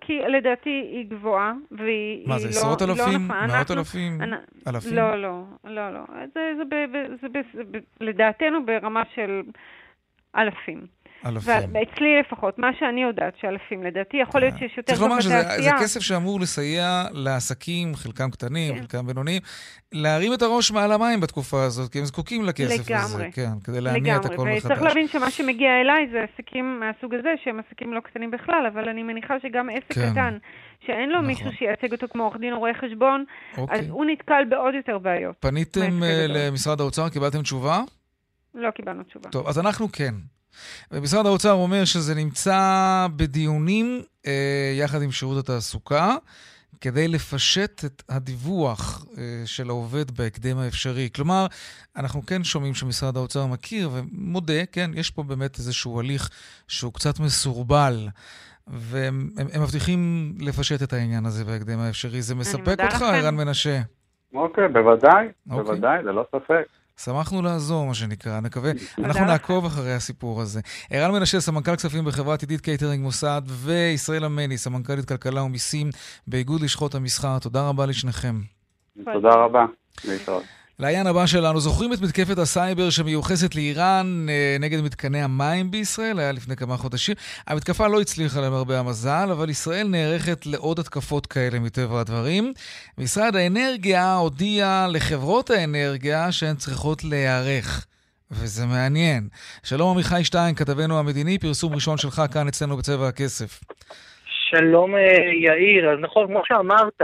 כי 0.00 0.18
לדעתי 0.28 0.70
היא 0.70 1.06
גבוהה, 1.10 1.52
והיא 1.70 2.28
מה, 2.28 2.38
זה 2.38 2.48
לא, 2.48 2.50
עשרות 2.50 2.82
לא 2.82 2.86
אלפים? 2.86 3.26
נכון. 3.28 3.46
מאות 3.46 3.70
אלפים? 3.70 4.20
אלפים? 4.68 4.94
לא, 4.96 5.22
לא, 5.22 5.42
לא, 5.64 5.90
לא. 5.94 6.00
זה, 6.34 6.52
זה, 6.56 6.62
זה, 6.92 7.06
זה, 7.20 7.28
זה, 7.52 7.62
זה 7.72 7.78
לדעתנו 8.00 8.66
ברמה 8.66 9.02
של 9.14 9.42
אלפים. 10.36 10.86
אלפים. 11.26 11.52
אצלי 11.52 12.20
לפחות, 12.20 12.58
מה 12.58 12.70
שאני 12.78 13.02
יודעת 13.02 13.34
שאלפים, 13.40 13.82
לדעתי, 13.82 14.16
יכול 14.16 14.40
להיות 14.40 14.54
שיש 14.58 14.76
יותר 14.76 14.92
גם 14.92 15.10
בתעשייה. 15.10 15.20
צריך 15.20 15.50
לומר 15.50 15.60
שזה 15.60 15.70
כסף 15.84 16.00
שאמור 16.00 16.40
לסייע 16.40 17.04
לעסקים, 17.12 17.94
חלקם 17.94 18.30
קטנים, 18.30 18.74
כן. 18.74 18.80
חלקם 18.80 19.06
בינוניים, 19.06 19.42
להרים 19.92 20.34
את 20.34 20.42
הראש 20.42 20.70
מעל 20.70 20.92
המים 20.92 21.20
בתקופה 21.20 21.64
הזאת, 21.64 21.92
כי 21.92 21.98
הם 21.98 22.04
זקוקים 22.04 22.44
לכסף 22.44 22.90
לגמרי. 22.90 23.02
הזה. 23.02 23.28
כן, 23.32 23.60
כדי 23.64 23.80
להניע 23.80 24.16
את 24.16 24.24
הכל 24.24 24.46
מחדש. 24.48 24.64
וצריך 24.64 24.82
להבין 24.82 25.08
שמה 25.08 25.30
שמגיע 25.30 25.80
אליי 25.80 26.08
זה 26.12 26.24
עסקים 26.32 26.80
מהסוג 26.80 27.14
הזה, 27.14 27.34
שהם 27.44 27.60
עסקים 27.66 27.92
לא 27.92 28.00
קטנים 28.00 28.30
בכלל, 28.30 28.66
אבל 28.72 28.88
אני 28.88 29.02
מניחה 29.02 29.34
שגם 29.42 29.68
עסק 29.70 29.92
כן. 29.92 30.12
קטן, 30.12 30.38
שאין 30.86 31.08
לו 31.08 31.14
נכון. 31.14 31.26
מישהו 31.26 31.52
שייצג 31.52 31.92
אותו 31.92 32.06
כמו 32.10 32.22
עורך 32.22 32.36
דין 32.36 32.52
או 32.52 32.58
רואה 32.58 32.74
חשבון, 32.74 33.24
אוקיי. 33.58 33.78
אז 33.78 33.88
הוא 33.88 34.04
נתקל 34.04 34.44
בעוד 34.50 34.74
יותר 34.74 34.98
בעיות. 34.98 35.36
פניתם 35.40 36.02
אה, 36.02 36.26
למשרד 36.28 36.80
האוצר, 36.80 37.08
קיבלתם 37.08 37.42
תשובה? 37.42 37.82
לא 38.54 38.70
קיבלנו 38.70 39.02
תשובה. 39.02 39.30
טוב, 39.30 39.48
אז 39.48 39.58
אנחנו 39.58 39.92
כן. 39.92 40.14
ומשרד 40.90 41.26
האוצר 41.26 41.52
אומר 41.52 41.84
שזה 41.84 42.14
נמצא 42.14 43.06
בדיונים 43.16 44.02
אה, 44.26 44.72
יחד 44.78 45.02
עם 45.02 45.10
שירות 45.10 45.38
התעסוקה, 45.38 46.16
כדי 46.80 47.08
לפשט 47.08 47.84
את 47.84 48.02
הדיווח 48.08 49.06
אה, 49.18 49.22
של 49.44 49.68
העובד 49.68 50.10
בהקדם 50.10 50.58
האפשרי. 50.58 51.08
כלומר, 51.14 51.46
אנחנו 51.96 52.26
כן 52.26 52.44
שומעים 52.44 52.74
שמשרד 52.74 53.16
האוצר 53.16 53.46
מכיר 53.46 53.90
ומודה, 53.92 54.66
כן, 54.72 54.90
יש 54.94 55.10
פה 55.10 55.22
באמת 55.22 55.58
איזשהו 55.58 56.00
הליך 56.00 56.30
שהוא 56.68 56.92
קצת 56.92 57.20
מסורבל. 57.20 58.08
והם 58.66 59.28
הם, 59.38 59.62
מבטיחים 59.62 60.32
לפשט 60.40 60.82
את 60.82 60.92
העניין 60.92 61.26
הזה 61.26 61.44
בהקדם 61.44 61.78
האפשרי. 61.78 62.22
זה 62.22 62.34
מספק 62.34 62.80
אותך, 62.80 63.02
ערן 63.02 63.34
מנשה? 63.36 63.80
אוקיי, 64.34 64.68
בוודאי, 64.68 65.26
אוקיי. 65.50 65.64
בוודאי, 65.64 66.02
ללא 66.02 66.24
ספק. 66.30 66.66
שמחנו 66.96 67.42
לעזור, 67.42 67.86
מה 67.86 67.94
שנקרא, 67.94 68.40
נקווה. 68.40 68.72
אנחנו 68.98 69.24
נעקוב 69.24 69.64
אחרי 69.64 69.94
הסיפור 69.94 70.40
הזה. 70.40 70.60
ערן 70.90 71.12
מנשה, 71.12 71.40
סמנכ"ל 71.40 71.76
כספים 71.76 72.04
בחברת 72.04 72.40
עידית 72.40 72.60
קייטרינג 72.60 73.02
מוסד, 73.02 73.42
וישראל 73.46 74.24
עמני, 74.24 74.58
סמנכ"לית 74.58 75.08
כלכלה 75.08 75.42
ומיסים 75.42 75.90
באיגוד 76.26 76.60
לשכות 76.60 76.94
המסחר. 76.94 77.38
תודה 77.38 77.68
רבה 77.68 77.86
לשניכם. 77.86 78.40
תודה 79.04 79.30
רבה. 79.34 79.64
להתראות. 80.04 80.61
לעיין 80.82 81.06
הבא 81.06 81.26
שלנו, 81.26 81.60
זוכרים 81.60 81.92
את 81.92 81.98
מתקפת 82.02 82.38
הסייבר 82.38 82.90
שמיוחסת 82.90 83.54
לאיראן 83.54 84.26
אה, 84.28 84.56
נגד 84.60 84.80
מתקני 84.80 85.22
המים 85.22 85.70
בישראל? 85.70 86.18
היה 86.18 86.32
לפני 86.32 86.56
כמה 86.56 86.76
חודשים. 86.76 87.14
המתקפה 87.46 87.88
לא 87.88 88.00
הצליחה 88.00 88.40
למרבה 88.40 88.78
המזל, 88.78 89.28
אבל 89.32 89.50
ישראל 89.50 89.86
נערכת 89.88 90.46
לעוד 90.46 90.78
התקפות 90.78 91.26
כאלה 91.26 91.58
מטבע 91.60 92.00
הדברים. 92.00 92.52
משרד 92.98 93.36
האנרגיה 93.36 94.14
הודיע 94.14 94.86
לחברות 94.90 95.50
האנרגיה 95.50 96.32
שהן 96.32 96.56
צריכות 96.56 97.04
להיערך. 97.04 97.86
וזה 98.30 98.66
מעניין. 98.66 99.28
שלום 99.62 99.94
עמיחי 99.94 100.24
שטיין, 100.24 100.54
כתבנו 100.54 100.98
המדיני, 100.98 101.38
פרסום 101.38 101.74
ראשון 101.74 101.98
שלך 101.98 102.22
כאן 102.32 102.48
אצלנו 102.48 102.76
בצבע 102.76 103.08
הכסף. 103.08 103.60
שלום 104.50 104.94
אה, 104.94 105.00
יאיר, 105.46 105.90
אז 105.92 105.98
נכון, 106.00 106.26
כמו 106.26 106.42
שאמרת, 106.44 107.00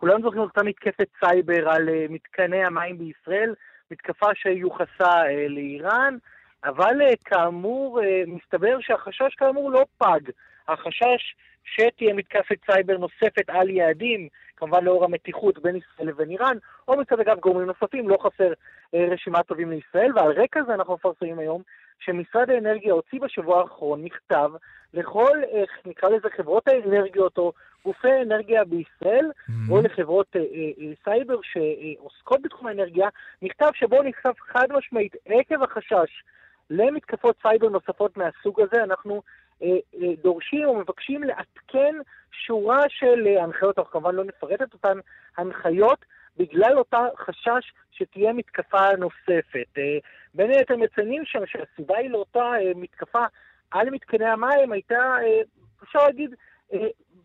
אה, 0.00 0.06
כולנו 0.08 0.22
זוכרים 0.22 0.42
אותה 0.42 0.62
מתקפת 0.62 1.08
סייבר 1.24 1.68
על 1.68 1.88
אה, 1.88 2.12
מתקני 2.12 2.64
המים 2.64 2.98
בישראל, 2.98 3.54
מתקפה 3.90 4.34
שיוחסה 4.34 5.22
אה, 5.22 5.48
לאיראן, 5.48 6.16
אבל 6.64 7.02
אה, 7.02 7.16
כאמור, 7.24 8.00
מסתבר 8.26 8.80
שהחשש 8.80 9.34
כאמור 9.36 9.70
לא 9.70 9.84
פג. 9.98 10.20
החשש 10.68 11.34
שתהיה 11.64 12.14
מתקפת 12.14 12.56
סייבר 12.66 12.96
נוספת 12.96 13.48
על 13.48 13.70
יעדים, 13.70 14.28
כמובן 14.56 14.84
לאור 14.84 15.04
המתיחות 15.04 15.58
בין 15.58 15.76
ישראל 15.76 16.08
לבין 16.08 16.30
איראן, 16.30 16.56
או 16.88 16.96
מצד 17.00 17.20
אגב 17.20 17.38
גורמים 17.38 17.66
נוספים, 17.66 18.08
לא 18.08 18.18
חסר 18.22 18.52
רשימת 18.94 19.46
טובים 19.46 19.70
לישראל, 19.70 20.12
ועל 20.14 20.32
רקע 20.32 20.60
זה 20.66 20.74
אנחנו 20.74 20.94
מפרסמים 20.94 21.38
היום 21.38 21.62
שמשרד 22.00 22.50
האנרגיה 22.50 22.92
הוציא 22.92 23.20
בשבוע 23.20 23.60
האחרון 23.60 24.02
מכתב 24.02 24.50
לכל, 24.94 25.42
איך 25.50 25.70
נקרא 25.86 26.08
לזה, 26.08 26.28
חברות 26.36 26.68
האנרגיות 26.68 27.38
או 27.38 27.52
גופי 27.84 28.22
אנרגיה 28.22 28.64
בישראל, 28.64 29.30
mm-hmm. 29.30 29.70
או 29.70 29.80
לחברות 29.82 30.26
אה, 30.36 30.40
אה, 30.40 30.46
אה, 30.78 30.92
סייבר 31.04 31.36
שעוסקות 31.42 32.42
בתחום 32.42 32.66
האנרגיה, 32.66 33.08
מכתב 33.42 33.70
שבו 33.74 34.02
נכתב 34.02 34.32
חד 34.38 34.66
משמעית, 34.72 35.16
עקב 35.26 35.62
החשש 35.62 36.22
למתקפות 36.70 37.36
סייבר 37.42 37.68
נוספות 37.68 38.16
מהסוג 38.16 38.60
הזה, 38.60 38.84
אנחנו 38.84 39.22
אה, 39.62 39.68
אה, 40.02 40.12
דורשים 40.22 40.64
או 40.68 40.78
מבקשים 40.78 41.22
לעדכן 41.22 41.94
שורה 42.32 42.82
של 42.88 43.26
אה, 43.26 43.42
הנחיות, 43.42 43.78
אנחנו 43.78 43.92
כמובן 43.92 44.14
לא 44.14 44.24
נפרט 44.24 44.62
את 44.62 44.72
אותן 44.74 44.98
הנחיות, 45.36 46.04
בגלל 46.36 46.78
אותה 46.78 47.06
חשש 47.18 47.72
שתהיה 47.90 48.32
מתקפה 48.32 48.96
נוספת. 48.98 49.78
אה, 49.78 49.98
בין 50.34 50.50
היתר 50.50 50.76
מציינים 50.76 51.24
שם 51.24 51.46
שהסיבה 51.46 51.98
היא 51.98 52.10
לאותה 52.10 52.38
אה, 52.38 52.72
מתקפה 52.76 53.24
על 53.70 53.90
מתקני 53.90 54.26
המים 54.26 54.72
הייתה, 54.72 54.98
אה, 54.98 55.40
אפשר 55.82 55.98
להגיד, 56.04 56.34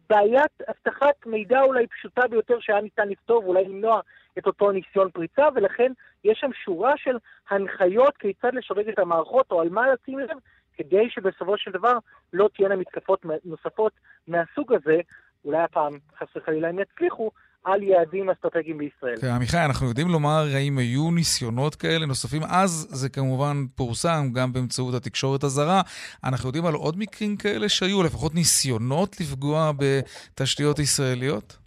בעיית 0.09 0.61
אבטחת 0.69 1.25
מידע 1.25 1.61
אולי 1.61 1.87
פשוטה 1.87 2.27
ביותר 2.27 2.59
שהיה 2.59 2.81
ניתן 2.81 3.09
לפתור 3.09 3.43
ואולי 3.43 3.65
למנוע 3.65 4.01
את 4.37 4.47
אותו 4.47 4.71
ניסיון 4.71 5.11
פריצה, 5.11 5.43
ולכן 5.55 5.91
יש 6.23 6.39
שם 6.39 6.53
שורה 6.53 6.93
של 6.97 7.17
הנחיות 7.49 8.17
כיצד 8.17 8.53
לשדרג 8.53 8.89
את 8.89 8.99
המערכות 8.99 9.51
או 9.51 9.61
על 9.61 9.69
מה 9.69 9.85
לשים 9.93 10.19
לב, 10.19 10.37
כדי 10.77 11.09
שבסופו 11.09 11.57
של 11.57 11.71
דבר 11.71 11.97
לא 12.33 12.49
תהיינה 12.55 12.75
מתקפות 12.75 13.25
נוספות 13.45 13.93
מהסוג 14.27 14.73
הזה, 14.73 14.99
אולי 15.45 15.57
הפעם 15.57 15.97
חס 16.17 16.27
וחלילה 16.35 16.69
הם 16.69 16.79
יצליחו, 16.79 17.31
על 17.65 17.83
יעדים 17.83 18.29
אסטרטגיים 18.29 18.77
בישראל. 18.77 19.17
כן, 19.21 19.27
עמיחי, 19.27 19.57
אנחנו 19.65 19.87
יודעים 19.87 20.07
לומר 20.07 20.43
האם 20.55 20.77
היו 20.77 21.11
ניסיונות 21.11 21.75
כאלה 21.75 22.05
נוספים? 22.05 22.41
אז 22.43 22.87
זה 22.89 23.09
כמובן 23.09 23.55
פורסם 23.75 24.23
גם 24.33 24.53
באמצעות 24.53 24.93
התקשורת 24.93 25.43
הזרה. 25.43 25.81
אנחנו 26.23 26.49
יודעים 26.49 26.65
על 26.65 26.73
עוד 26.73 26.95
מקרים 26.97 27.37
כאלה 27.37 27.69
שהיו, 27.69 28.03
לפחות 28.03 28.35
ניסיונות 28.35 29.15
לפגוע 29.19 29.71
בתשתיות 29.79 30.79
ישראליות? 30.79 31.57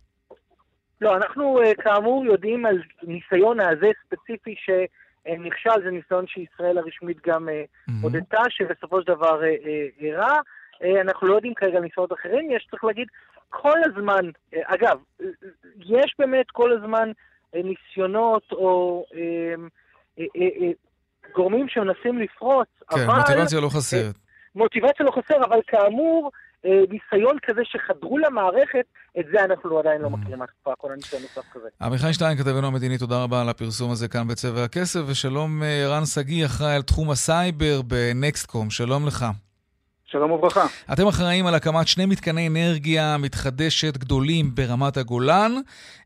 לא, 1.00 1.16
אנחנו 1.16 1.60
אה, 1.62 1.74
כאמור 1.74 2.24
יודעים 2.24 2.66
על 2.66 2.82
ניסיון 3.02 3.60
הזה 3.60 3.90
ספציפי 4.06 4.54
שנכשל, 4.58 5.82
זה 5.84 5.90
ניסיון 5.90 6.26
שישראל 6.26 6.78
הרשמית 6.78 7.26
גם 7.26 7.48
mm-hmm. 7.48 7.92
הודתה, 8.02 8.42
שבסופו 8.48 9.00
של 9.00 9.06
דבר 9.06 9.40
אירע. 10.00 10.38
אנחנו 11.00 11.26
לא 11.28 11.34
יודעים 11.34 11.54
כרגע 11.54 11.76
על 11.76 11.82
ניסיונות 11.82 12.12
אחרים, 12.12 12.50
יש, 12.50 12.66
צריך 12.70 12.84
להגיד, 12.84 13.08
כל 13.48 13.78
הזמן, 13.84 14.30
אה, 14.54 14.60
אגב, 14.64 14.98
יש 15.78 16.14
באמת 16.18 16.46
כל 16.52 16.72
הזמן 16.72 17.10
אה, 17.54 17.60
ניסיונות 17.64 18.52
או 18.52 19.04
אה, 19.14 19.20
אה, 20.18 20.24
אה, 20.36 20.66
אה, 20.66 20.70
גורמים 21.34 21.68
שמנסים 21.68 22.18
לפרוץ, 22.18 22.68
כן, 22.90 23.00
אבל... 23.00 23.14
כן, 23.14 23.20
מוטיבציה 23.20 23.60
לא 23.60 23.68
חסרת. 23.68 24.14
מוטיבציה 24.54 25.06
לא 25.06 25.10
חסר, 25.10 25.44
אבל 25.44 25.60
כאמור, 25.66 26.30
אה, 26.64 26.70
ניסיון 26.90 27.36
כזה 27.42 27.60
שחדרו 27.64 28.18
למערכת, 28.18 28.84
את 29.20 29.24
זה 29.32 29.44
אנחנו 29.44 29.78
עדיין 29.78 30.00
לא 30.02 30.10
מכירים 30.10 30.38
מהתקופה 30.38 30.70
האחרונה, 30.70 30.94
ניסיון 30.94 31.22
נוסף 31.22 31.52
כזה. 31.52 31.68
עמיחי 31.82 32.12
שטיין, 32.12 32.38
כתבנו 32.38 32.66
המדיני, 32.66 32.98
תודה 32.98 33.22
רבה 33.22 33.40
על 33.40 33.48
הפרסום 33.48 33.90
הזה 33.90 34.08
כאן 34.08 34.28
בצבע 34.28 34.64
הכסף, 34.64 35.00
ושלום 35.06 35.62
אה, 35.62 35.84
ערן 35.84 36.06
שגיא, 36.06 36.46
אחראי 36.46 36.74
על 36.74 36.82
תחום 36.82 37.10
הסייבר 37.10 37.82
בנקסטקום, 37.82 38.70
שלום 38.70 39.06
לך. 39.06 39.24
שלום 40.10 40.30
וברכה. 40.30 40.66
אתם 40.92 41.06
אחראים 41.08 41.46
על 41.46 41.54
הקמת 41.54 41.88
שני 41.88 42.06
מתקני 42.06 42.48
אנרגיה 42.48 43.16
מתחדשת 43.18 43.96
גדולים 43.96 44.46
ברמת 44.54 44.96
הגולן. 44.96 45.52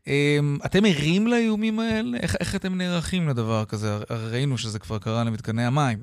אמ, 0.06 0.56
אתם 0.66 0.78
ערים 0.84 1.26
לאיומים 1.26 1.80
האלה? 1.80 2.18
איך, 2.22 2.36
איך 2.40 2.56
אתם 2.56 2.78
נערכים 2.78 3.28
לדבר 3.28 3.64
כזה? 3.68 3.88
ראינו 4.32 4.58
שזה 4.58 4.78
כבר 4.78 4.98
קרה 4.98 5.24
למתקני 5.26 5.62
המים. 5.62 5.98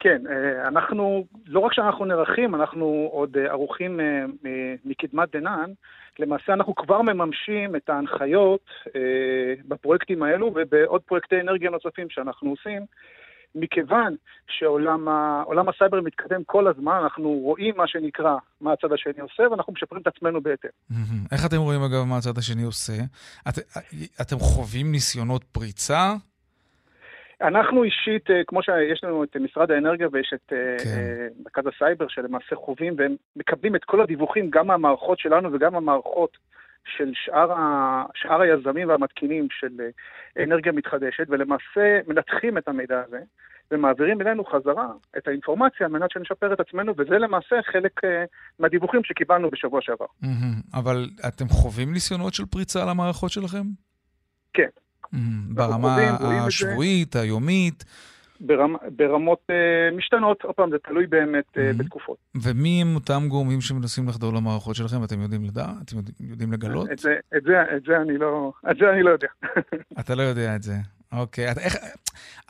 כן, 0.00 0.22
אה, 0.30 0.68
אנחנו, 0.68 1.24
לא 1.46 1.60
רק 1.60 1.72
שאנחנו 1.72 2.04
נערכים, 2.04 2.54
אנחנו 2.54 3.08
עוד 3.12 3.36
אה, 3.36 3.50
ערוכים 3.50 4.00
אה, 4.00 4.24
מקדמת 4.84 5.36
דנן. 5.36 5.70
למעשה 6.18 6.52
אנחנו 6.52 6.74
כבר 6.74 7.02
מממשים 7.02 7.76
את 7.76 7.88
ההנחיות 7.88 8.70
בפרויקטים 9.68 10.22
האלו 10.22 10.52
ובעוד 10.54 11.02
פרויקטי 11.02 11.40
אנרגיה 11.40 11.70
נוספים 11.70 12.10
שאנחנו 12.10 12.50
עושים. 12.50 12.82
מכיוון 13.54 14.14
שעולם 14.48 15.68
הסייבר 15.68 16.00
מתקדם 16.00 16.44
כל 16.46 16.66
הזמן, 16.66 17.00
אנחנו 17.02 17.30
רואים 17.30 17.74
מה 17.76 17.88
שנקרא 17.88 18.36
מה 18.60 18.72
הצד 18.72 18.92
השני 18.92 19.20
עושה, 19.20 19.42
ואנחנו 19.50 19.72
משפרים 19.72 20.02
את 20.02 20.06
עצמנו 20.06 20.40
בהתאם. 20.40 20.70
איך 21.32 21.46
אתם 21.46 21.56
רואים, 21.56 21.80
אגב, 21.82 22.04
מה 22.04 22.16
הצד 22.16 22.38
השני 22.38 22.62
עושה? 22.62 23.02
את, 23.48 23.58
אתם 24.20 24.36
חווים 24.36 24.92
ניסיונות 24.92 25.44
פריצה? 25.44 26.14
אנחנו 27.40 27.84
אישית, 27.84 28.30
אה, 28.30 28.44
כמו 28.46 28.62
שיש 28.62 29.04
לנו 29.04 29.24
את 29.24 29.36
משרד 29.36 29.70
האנרגיה 29.70 30.08
ויש 30.12 30.32
את 30.34 30.52
אה, 30.52 30.76
כן. 30.84 30.90
אה, 30.90 31.26
מרכז 31.44 31.64
הסייבר, 31.66 32.08
שלמעשה 32.08 32.56
חווים 32.56 32.94
והם 32.98 33.16
מקבלים 33.36 33.76
את 33.76 33.84
כל 33.84 34.00
הדיווחים, 34.00 34.50
גם 34.50 34.66
מהמערכות 34.66 35.18
שלנו 35.18 35.52
וגם 35.52 35.72
מהמערכות 35.72 36.36
של 36.96 37.12
שאר, 37.14 37.52
ה, 37.52 38.04
שאר 38.14 38.40
היזמים 38.40 38.88
והמתקינים 38.88 39.48
של 39.50 39.68
אנרגיה 40.42 40.72
מתחדשת, 40.72 41.26
ולמעשה 41.28 41.98
מנתחים 42.06 42.58
את 42.58 42.68
המידע 42.68 43.02
הזה 43.06 43.20
ומעבירים 43.70 44.20
אלינו 44.20 44.44
חזרה 44.44 44.88
את 45.18 45.28
האינפורמציה 45.28 45.86
על 45.86 45.92
מנת 45.92 46.10
שנשפר 46.10 46.52
את 46.52 46.60
עצמנו, 46.60 46.94
וזה 46.98 47.18
למעשה 47.18 47.56
חלק 47.72 48.00
מהדיווחים 48.58 49.00
שקיבלנו 49.04 49.50
בשבוע 49.50 49.80
שעבר. 49.82 50.06
אבל 50.74 51.08
אתם 51.28 51.48
חווים 51.48 51.92
ניסיונות 51.92 52.34
של 52.34 52.46
פריצה 52.46 52.82
על 52.82 52.88
המערכות 52.88 53.30
שלכם? 53.30 53.62
כן. 54.52 54.68
ברמה 55.54 55.96
השבועית, 56.46 57.16
היומית? 57.16 57.84
ברמ, 58.40 58.76
ברמות 58.96 59.38
uh, 59.50 59.96
משתנות, 59.96 60.42
עוד 60.42 60.54
פעם, 60.54 60.70
זה 60.70 60.76
תלוי 60.78 61.06
באמת 61.06 61.44
uh, 61.54 61.56
mm-hmm. 61.56 61.78
בתקופות. 61.78 62.16
ומי 62.42 62.82
הם 62.82 62.94
אותם 62.94 63.22
גורמים 63.28 63.60
שמנסים 63.60 64.08
לחדור 64.08 64.34
למערכות 64.34 64.76
שלכם? 64.76 65.04
אתם 65.04 65.20
יודעים 65.20 65.44
לדעת? 65.44 65.82
אתם 65.84 65.96
יודעים, 65.96 66.16
יודעים 66.20 66.52
לגלות? 66.52 66.90
את 66.92 66.98
זה, 66.98 67.14
את, 67.36 67.42
זה, 67.42 67.76
את, 67.76 67.82
זה 67.86 67.96
אני 67.96 68.18
לא, 68.18 68.52
את 68.70 68.76
זה 68.76 68.90
אני 68.90 69.02
לא 69.02 69.10
יודע. 69.10 69.28
אתה 70.00 70.14
לא 70.14 70.22
יודע 70.22 70.56
את 70.56 70.62
זה. 70.62 70.74
אוקיי. 71.12 71.52
את, 71.52 71.58
איך, 71.58 71.76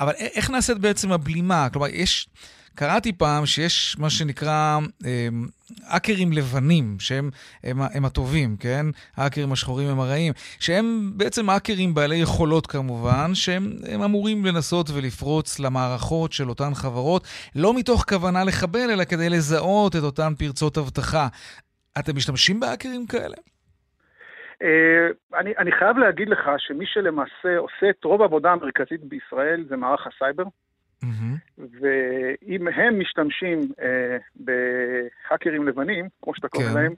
אבל 0.01 0.12
איך 0.37 0.51
נעשית 0.51 0.79
בעצם 0.79 1.12
הבלימה? 1.12 1.68
כלומר, 1.72 1.87
יש... 1.88 2.29
קראתי 2.77 3.12
פעם 3.12 3.47
שיש 3.47 3.97
מה 3.99 4.11
שנקרא 4.11 4.79
אמ, 5.07 5.47
האקרים 5.89 6.33
לבנים, 6.33 6.97
שהם 6.99 7.31
הם, 7.65 7.77
הם 7.95 8.05
הטובים, 8.05 8.57
כן? 8.61 8.87
האקרים 9.17 9.53
השחורים 9.53 9.89
הם 9.89 10.01
הרעים, 10.01 10.33
שהם 10.61 10.85
בעצם 11.17 11.51
האקרים 11.51 11.95
בעלי 11.95 12.17
יכולות 12.17 12.67
כמובן, 12.67 13.35
שהם 13.35 14.03
אמורים 14.05 14.45
לנסות 14.45 14.87
ולפרוץ 14.95 15.61
למערכות 15.61 16.33
של 16.33 16.49
אותן 16.49 16.75
חברות, 16.75 17.23
לא 17.57 17.75
מתוך 17.75 18.05
כוונה 18.09 18.45
לחבל, 18.45 18.91
אלא 18.93 19.05
כדי 19.05 19.29
לזהות 19.29 19.97
את 19.97 20.03
אותן 20.03 20.35
פרצות 20.39 20.79
אבטחה. 20.79 21.27
אתם 21.99 22.17
משתמשים 22.17 22.61
בהאקרים 22.61 23.07
כאלה? 23.07 23.37
Uh, 24.62 25.37
אני, 25.39 25.53
אני 25.59 25.73
חייב 25.73 25.99
להגיד 25.99 26.29
לך 26.29 26.51
שמי 26.59 26.85
שלמעשה 26.87 27.59
עושה 27.59 27.91
את 27.91 28.05
רוב 28.05 28.23
העבודה 28.23 28.51
המרכזית 28.51 29.05
בישראל 29.05 29.65
זה 29.69 29.77
מערך 29.77 30.07
הסייבר. 30.07 30.45
Mm-hmm. 31.05 31.63
ואם 31.81 32.69
הם 32.69 33.01
משתמשים 33.01 33.61
אה, 33.83 34.17
בהאקרים 34.37 35.69
לבנים, 35.69 36.09
כמו 36.23 36.35
שאתה 36.35 36.49
קורא 36.49 36.65
כן. 36.65 36.75
להם, 36.75 36.95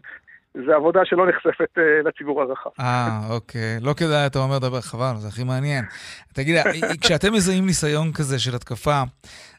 זה 0.67 0.75
עבודה 0.77 1.01
שלא 1.05 1.29
נחשפת 1.29 1.79
אה, 1.79 1.83
לציבור 2.05 2.43
הרחב. 2.43 2.71
אה, 2.81 3.21
אוקיי. 3.31 3.79
לא 3.81 3.93
כדאי, 3.93 4.27
אתה 4.27 4.39
אומר 4.39 4.59
דבר, 4.59 4.81
חבל, 4.81 5.17
זה 5.17 5.29
הכי 5.29 5.45
מעניין. 5.45 5.85
תגיד, 6.33 6.57
אה, 6.57 6.63
אה, 6.67 6.97
כשאתם 7.01 7.33
מזהים 7.33 7.67
ניסיון 7.67 8.13
כזה 8.13 8.39
של 8.39 8.55
התקפה, 8.55 9.03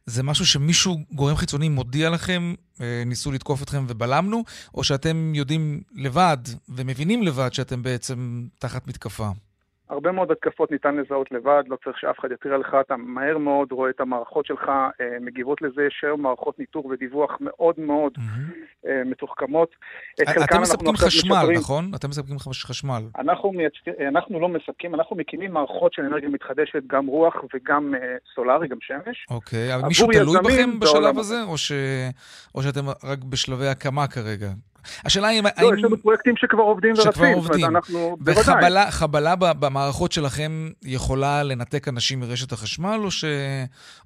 זה 0.05 0.23
משהו 0.23 0.45
שמישהו, 0.45 0.97
גורם 1.11 1.35
חיצוני, 1.35 1.69
מודיע 1.69 2.09
לכם, 2.09 2.53
ניסו 3.05 3.31
לתקוף 3.31 3.63
אתכם 3.63 3.85
ובלמנו, 3.87 4.43
או 4.73 4.83
שאתם 4.83 5.31
יודעים 5.35 5.81
לבד 5.95 6.37
ומבינים 6.69 7.23
לבד 7.23 7.53
שאתם 7.53 7.83
בעצם 7.83 8.43
תחת 8.59 8.87
מתקפה? 8.87 9.29
הרבה 9.89 10.11
מאוד 10.11 10.31
התקפות 10.31 10.71
ניתן 10.71 10.95
לזהות 10.95 11.31
לבד, 11.31 11.63
לא 11.67 11.77
צריך 11.83 11.97
שאף 11.99 12.19
אחד 12.19 12.31
יתריע 12.31 12.57
לך, 12.57 12.77
אתה 12.81 12.97
מהר 12.97 13.37
מאוד 13.37 13.71
רואה 13.71 13.89
את 13.89 13.99
המערכות 13.99 14.45
שלך 14.45 14.69
אה, 14.69 15.17
מגיבות 15.21 15.61
לזה, 15.61 15.83
יש 15.87 16.01
היום 16.03 16.21
מערכות 16.21 16.59
ניטור 16.59 16.85
ודיווח 16.85 17.37
מאוד 17.41 17.75
מאוד 17.77 18.13
mm-hmm. 18.17 18.87
אה, 18.87 19.03
מתוחכמות. 19.05 19.69
אתם 20.21 20.61
מספקים 20.61 20.95
חשמל, 20.95 21.35
משפרים. 21.37 21.59
נכון? 21.59 21.91
אתם 21.95 22.09
מספקים 22.09 22.39
חשמל. 22.39 23.03
אנחנו. 23.19 23.53
אנחנו 24.07 24.39
לא 24.39 24.49
מספקים, 24.49 24.95
אנחנו 24.95 25.15
מקימים 25.15 25.53
מערכות 25.53 25.93
של 25.93 26.01
אנרגיה 26.01 26.29
מתחדשת, 26.29 26.83
גם 26.87 27.07
רוח 27.07 27.35
וגם 27.53 27.95
אה, 27.95 28.15
סולארי, 28.35 28.67
גם 28.67 28.77
שמש. 28.81 29.25
אוקיי, 29.29 29.75
אבל 29.75 29.87
מישהו 29.87 30.07
תלוי 30.11 30.37
בכם 30.43 30.79
בשלב 30.79 31.19
הזה, 31.19 31.43
או, 31.43 31.57
ש... 31.57 31.71
או 32.55 32.63
שאתם 32.63 32.89
רק 33.03 33.23
בשלבי 33.23 33.67
הקמה 33.67 34.07
כרגע? 34.07 34.49
השאלה 35.05 35.27
היא... 35.27 35.43
לא, 35.43 35.49
האם... 35.55 35.77
יש 35.77 35.83
לנו 35.83 35.97
פרויקטים 35.97 36.37
שכבר 36.37 36.63
עובדים 36.63 36.93
ורצים. 36.93 37.11
שכבר 37.11 37.33
עובדים. 37.33 37.65
אנחנו... 37.65 38.17
וחבלה 38.25 38.91
חבלה 38.91 39.35
במערכות 39.35 40.11
שלכם 40.11 40.51
יכולה 40.83 41.43
לנתק 41.43 41.87
אנשים 41.87 42.19
מרשת 42.19 42.51
החשמל, 42.51 42.99
או, 43.03 43.11
ש... 43.11 43.25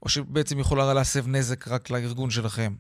או 0.04 0.10
שבעצם 0.10 0.60
יכולה 0.60 0.94
להסב 0.94 1.28
נזק 1.28 1.68
רק 1.68 1.90
לארגון 1.90 2.30
שלכם? 2.30 2.72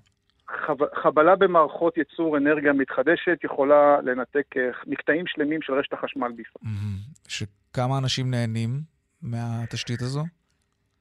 חב... 0.67 0.75
חבלה 1.03 1.35
במערכות 1.35 1.97
ייצור 1.97 2.37
אנרגיה 2.37 2.73
מתחדשת 2.73 3.37
יכולה 3.43 3.97
לנתק 4.03 4.57
אה, 4.57 4.61
מקטעים 4.87 5.25
שלמים 5.27 5.61
של 5.61 5.73
רשת 5.73 5.93
החשמל 5.93 6.31
בישראל. 6.35 6.73
שכמה 7.27 7.97
אנשים 7.97 8.31
נהנים 8.31 8.69
מהתשתית 9.21 10.01
הזו? 10.01 10.23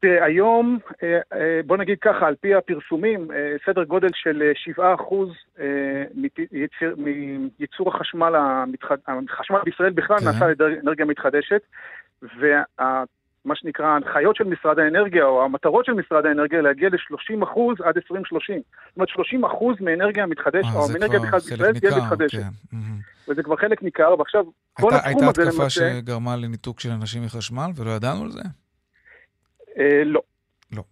היום, 0.05 0.79
אה, 1.03 1.21
אה, 1.33 1.61
בוא 1.67 1.77
נגיד 1.77 1.99
ככה, 2.01 2.27
על 2.27 2.35
פי 2.41 2.55
הפרסומים, 2.55 3.31
אה, 3.33 3.57
סדר 3.67 3.85
גודל 3.85 4.09
של 4.15 4.53
7% 4.55 5.29
מייצור 6.97 7.88
החשמל, 7.88 8.35
החשמל 9.31 9.59
בישראל 9.65 9.93
בכלל 9.93 10.19
כן. 10.19 10.25
נעשה 10.25 10.45
על 10.45 10.51
ידי 10.51 10.65
אנרגיה 10.83 11.07
מתחדשת, 11.07 11.62
ומה 12.23 13.55
שנקרא 13.55 13.87
ההנחיות 13.87 14.37
של 14.37 14.45
משרד 14.45 14.79
האנרגיה, 14.79 15.25
או 15.25 15.45
המטרות 15.45 15.85
של 15.85 15.93
משרד 15.93 16.27
האנרגיה, 16.27 16.62
להגיע 16.62 16.88
ל-30% 16.88 17.85
עד 17.85 17.97
2030. 17.97 18.61
זאת 18.97 18.97
אומרת, 18.97 19.09
30% 19.79 19.85
מאנרגיה 19.85 20.27
מתחדשת, 20.27 20.69
או 20.75 20.88
מאנרגיה 20.93 21.21
בכלל 21.21 21.38
בישראל 21.38 21.79
תהיה 21.79 21.97
מתחדשת. 21.97 22.38
כן. 22.38 22.77
וזה 23.29 23.43
כבר 23.43 23.57
חלק 23.57 23.83
ניכר, 23.83 24.15
ועכשיו 24.19 24.45
כל 24.73 24.91
התחום 24.95 25.29
הזה 25.29 25.43
למעשה... 25.43 25.85
הייתה 25.85 25.99
התקפה 25.99 26.11
שגרמה 26.11 26.37
לניתוק 26.37 26.81
של 26.81 26.91
אנשים 26.91 27.23
מחשמל, 27.23 27.71
ולא 27.77 27.91
ידענו 27.91 28.23
על 28.23 28.31
זה? 28.31 28.43
אה, 29.79 30.05
לא. 30.05 30.21
לא. 30.73 30.83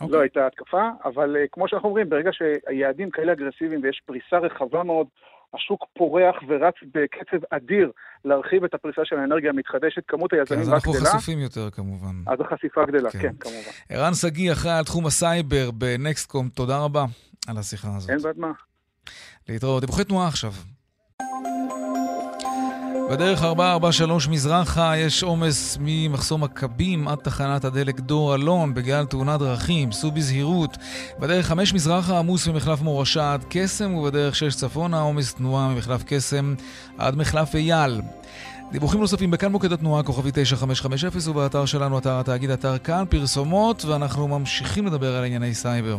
לא 0.00 0.06
אוקיי. 0.06 0.20
הייתה 0.20 0.46
התקפה, 0.46 0.88
אבל 1.04 1.36
אה, 1.36 1.44
כמו 1.52 1.68
שאנחנו 1.68 1.88
אומרים, 1.88 2.08
ברגע 2.08 2.30
שהיעדים 2.32 3.10
כאלה 3.10 3.32
אגרסיביים 3.32 3.80
ויש 3.82 4.02
פריסה 4.06 4.38
רחבה 4.38 4.82
מאוד, 4.82 5.06
השוק 5.54 5.84
פורח 5.98 6.36
ורץ 6.48 6.74
בקצב 6.94 7.44
אדיר 7.50 7.90
להרחיב 8.24 8.64
את 8.64 8.74
הפריסה 8.74 9.02
של 9.04 9.16
האנרגיה 9.16 9.50
המתחדשת, 9.50 10.02
כמות 10.08 10.32
היזמים 10.32 10.60
רק 10.60 10.66
גדלה. 10.66 10.76
אז 10.76 10.84
אנחנו 10.84 10.92
חשופים 10.92 11.38
יותר 11.38 11.70
כמובן. 11.70 12.14
אז 12.26 12.40
החשיפה 12.40 12.84
גדלה, 12.86 13.10
כן, 13.10 13.18
כן 13.18 13.32
כמובן. 13.40 13.70
ערן 13.88 14.14
שגיא, 14.14 14.52
אחראי 14.52 14.78
על 14.78 14.84
תחום 14.84 15.06
הסייבר 15.06 15.70
ב 15.70 15.79
Nextcom, 15.79 16.48
תודה 16.48 16.78
רבה 16.78 17.04
על 17.48 17.58
השיחה 17.58 17.88
הזאת. 17.96 18.10
אין 18.10 18.18
בעד 18.18 18.38
מה. 18.38 18.52
להתראות. 19.48 19.80
דיווחי 19.80 20.04
תנועה 20.04 20.28
עכשיו. 20.28 20.52
בדרך 23.10 23.42
443 23.42 24.28
מזרחה 24.28 24.96
יש 24.96 25.22
עומס 25.22 25.78
ממחסום 25.80 26.44
מכבים 26.44 27.08
עד 27.08 27.18
תחנת 27.18 27.64
הדלק 27.64 28.00
דור 28.00 28.34
אלון 28.34 28.74
בגלל 28.74 29.04
תאונת 29.04 29.40
דרכים, 29.40 29.92
סעו 29.92 30.10
בזהירות. 30.10 30.76
בדרך 31.18 31.46
5 31.46 31.74
מזרחה 31.74 32.18
עמוס 32.18 32.48
ממחלף 32.48 32.80
מורשה 32.80 33.32
עד 33.32 33.44
קסם 33.48 33.94
ובדרך 33.94 34.36
6 34.36 34.54
צפונה 34.54 35.00
עומס 35.00 35.34
תנועה 35.34 35.68
ממחלף 35.68 36.02
קסם 36.06 36.54
עד 36.98 37.16
מחלף 37.16 37.54
אייל. 37.54 38.00
דיווחים 38.72 39.00
נוספים 39.00 39.30
בכאן 39.30 39.52
מוקד 39.52 39.72
התנועה, 39.72 40.02
כוכבי 40.02 40.30
9550 40.34 41.30
ובאתר 41.30 41.66
שלנו, 41.66 41.98
אתר 41.98 42.20
התאגיד, 42.20 42.50
אתר 42.50 42.78
כאן, 42.78 43.04
פרסומות, 43.08 43.84
ואנחנו 43.84 44.28
ממשיכים 44.28 44.86
לדבר 44.86 45.16
על 45.16 45.24
ענייני 45.24 45.54
סייבר. 45.54 45.98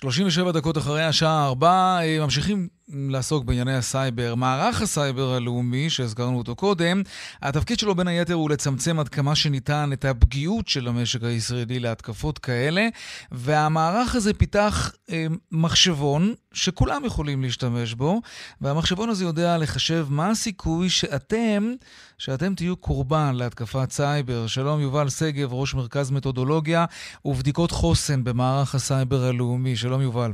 37 0.00 0.52
דקות 0.52 0.78
אחרי 0.78 1.04
השעה 1.04 1.46
4, 1.46 1.98
אה, 2.02 2.18
ממשיכים 2.20 2.68
לעסוק 2.92 3.44
בענייני 3.44 3.74
הסייבר. 3.74 4.34
מערך 4.34 4.82
הסייבר 4.82 5.34
הלאומי, 5.34 5.90
שהזכרנו 5.90 6.38
אותו 6.38 6.56
קודם, 6.56 7.02
התפקיד 7.42 7.78
שלו 7.78 7.94
בין 7.94 8.08
היתר 8.08 8.34
הוא 8.34 8.50
לצמצם 8.50 9.00
עד 9.00 9.08
כמה 9.08 9.34
שניתן 9.34 9.90
את 9.92 10.04
הפגיעות 10.04 10.68
של 10.68 10.88
המשק 10.88 11.22
הישראלי 11.22 11.80
להתקפות 11.80 12.38
כאלה, 12.38 12.88
והמערך 13.32 14.14
הזה 14.14 14.34
פיתח 14.34 14.92
אה, 15.10 15.26
מחשבון 15.52 16.34
שכולם 16.52 17.04
יכולים 17.04 17.42
להשתמש 17.42 17.94
בו, 17.94 18.20
והמחשבון 18.60 19.08
הזה 19.08 19.24
יודע 19.24 19.58
לחשב 19.58 20.06
מה 20.10 20.30
הסיכוי 20.30 20.90
שאתם, 20.90 21.72
שאתם 22.18 22.54
תהיו 22.54 22.76
קורבן 22.76 23.34
להתקפת 23.34 23.92
סייבר. 23.92 24.46
שלום, 24.46 24.80
יובל 24.80 25.08
שגב, 25.08 25.52
ראש 25.52 25.74
מרכז 25.74 26.10
מתודולוגיה 26.10 26.84
ובדיקות 27.24 27.70
חוסן 27.70 28.24
במערך 28.24 28.74
הסייבר 28.74 29.24
הלאומי. 29.24 29.76
שלום, 29.76 30.00
יובל. 30.00 30.32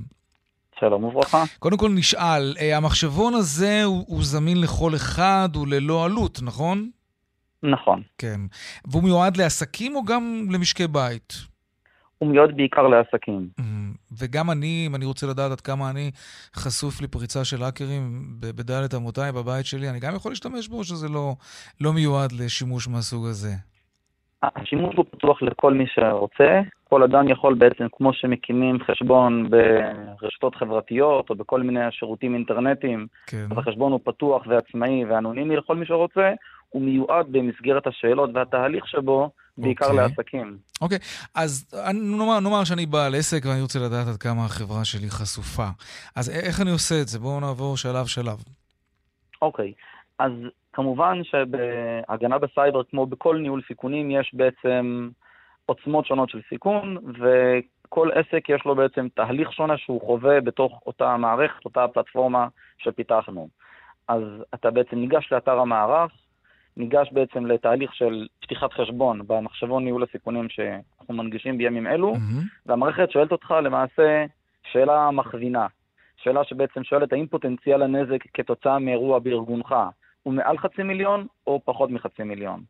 שלום 0.85 1.05
וברכה. 1.05 1.44
קודם 1.59 1.77
כל 1.77 1.90
נשאל, 1.94 2.55
אה, 2.61 2.77
המחשבון 2.77 3.35
הזה 3.35 3.85
הוא, 3.85 4.05
הוא 4.09 4.23
זמין 4.23 4.61
לכל 4.61 4.94
אחד, 4.94 5.49
הוא 5.55 5.66
ללא 5.68 6.05
עלות, 6.05 6.40
נכון? 6.42 6.90
נכון. 7.62 8.03
כן. 8.18 8.40
והוא 8.88 9.03
מיועד 9.03 9.37
לעסקים 9.37 9.97
או 9.97 10.05
גם 10.05 10.47
למשקי 10.51 10.87
בית? 10.87 11.33
הוא 12.18 12.29
מיועד 12.29 12.57
בעיקר 12.57 12.87
לעסקים. 12.88 13.49
וגם 14.18 14.51
אני, 14.51 14.85
אם 14.87 14.94
אני 14.94 15.05
רוצה 15.05 15.27
לדעת 15.27 15.53
עד 15.53 15.61
כמה 15.61 15.90
אני 15.90 16.11
חשוף 16.55 17.03
לפריצה 17.03 17.44
של 17.44 17.62
האקרים 17.62 18.03
בדלת 18.40 18.94
אמותיי 18.94 19.33
בבית 19.33 19.66
שלי, 19.66 19.90
אני 19.90 20.01
גם 20.01 20.14
יכול 20.14 20.33
להשתמש 20.33 20.68
בו, 20.68 20.79
או 20.79 20.85
שזה 20.85 21.09
לא, 21.09 21.33
לא 21.81 21.92
מיועד 21.92 22.33
לשימוש 22.33 22.88
מהסוג 22.88 23.27
הזה? 23.27 23.53
השימוש 24.42 24.94
הוא 24.97 25.05
פתוח 25.11 25.42
לכל 25.42 25.73
מי 25.73 25.85
שרוצה. 25.94 26.61
כל 26.94 27.02
אדם 27.02 27.28
יכול 27.28 27.54
בעצם, 27.54 27.87
כמו 27.92 28.12
שמקימים 28.12 28.78
חשבון 28.87 29.50
ברשתות 29.50 30.54
חברתיות 30.54 31.30
או 31.30 31.35
בכל 31.35 31.62
מיני 31.62 31.80
שירותים 31.90 32.35
אינטרנטיים, 32.35 33.07
כן. 33.26 33.46
אז 33.50 33.59
החשבון 33.59 33.92
הוא 33.92 34.00
פתוח 34.04 34.42
ועצמאי 34.46 35.04
ואנונימי 35.04 35.57
לכל 35.57 35.76
מי 35.76 35.87
שרוצה, 35.87 36.33
הוא 36.68 36.83
מיועד 36.83 37.26
במסגרת 37.30 37.87
השאלות 37.87 38.30
והתהליך 38.35 38.88
שבו 38.88 39.30
בעיקר 39.59 39.85
okay. 39.85 39.88
אוקיי. 39.88 40.09
לעסקים. 40.09 40.57
אוקיי, 40.80 40.98
okay. 40.98 41.28
אז 41.35 41.74
נאמר, 41.94 42.40
נאמר 42.40 42.64
שאני 42.64 42.87
בעל 42.87 43.14
עסק 43.14 43.42
ואני 43.46 43.62
רוצה 43.62 43.78
לדעת 43.78 44.09
עד 44.09 44.16
כמה 44.16 44.44
החברה 44.44 44.85
שלי 44.85 45.11
חשופה. 45.11 45.68
אז 46.16 46.30
איך 46.30 46.61
אני 46.61 46.70
עושה 46.70 46.94
את 47.02 47.09
זה? 47.09 47.18
בואו 47.18 47.40
נעבור 47.40 47.76
שלב-שלב. 47.76 48.38
אוקיי, 49.42 49.72
okay. 49.76 50.14
אז 50.18 50.33
כמובן 50.72 51.20
שבהגנה 51.24 52.38
בסייבר, 52.38 52.83
כמו 52.90 53.07
בכל 53.07 53.37
ניהול 53.37 53.62
סיכונים, 53.68 54.11
יש 54.11 54.35
בעצם 54.35 55.09
עוצמות 55.66 56.07
שונות 56.07 56.29
של 56.29 56.40
סיכון, 56.48 56.96
וכל 57.18 58.11
עסק 58.12 58.48
יש 58.48 58.64
לו 58.64 58.74
בעצם 58.74 59.09
תהליך 59.14 59.53
שונה 59.53 59.77
שהוא 59.79 60.00
חווה 60.00 60.40
בתוך 60.40 60.83
אותה 60.87 61.16
מערכת, 61.16 61.64
אותה 61.64 61.88
פלטפורמה 61.88 62.48
שפיתחנו. 62.79 63.48
אז 64.09 64.22
אתה 64.55 64.70
בעצם 64.70 64.96
ניגש 64.96 65.33
לאתר 65.33 65.59
המערך, 65.59 66.12
ניגש 66.77 67.12
בעצם 67.12 67.46
לתהליך 67.46 67.94
של 67.94 68.27
פתיחת 68.40 68.72
חשבון 68.72 69.27
במחשבון 69.27 69.85
ניהול 69.85 70.03
הסיכונים 70.03 70.48
שאנחנו 70.48 71.14
מנגישים 71.14 71.59
בימים 71.59 71.87
אלו, 71.87 72.14
mm-hmm. 72.14 72.66
והמערכת 72.66 73.11
שואלת 73.11 73.33
אותך 73.33 73.55
למעשה 73.62 74.24
שאלה 74.72 75.11
מכווינה. 75.11 75.66
שאלה 76.16 76.44
שבעצם 76.44 76.85
שואלת 76.85 77.12
האם 77.12 77.27
פוטנציאל 77.27 77.83
הנזק 77.83 78.24
כתוצאה 78.35 78.79
מאירוע 78.79 79.18
בארגונך 79.18 79.74
הוא 80.22 80.35
מעל 80.35 80.59
חצי 80.59 80.83
מיליון 80.83 81.27
או 81.46 81.61
פחות 81.64 81.90
מחצי 81.90 82.22
מיליון. 82.22 82.61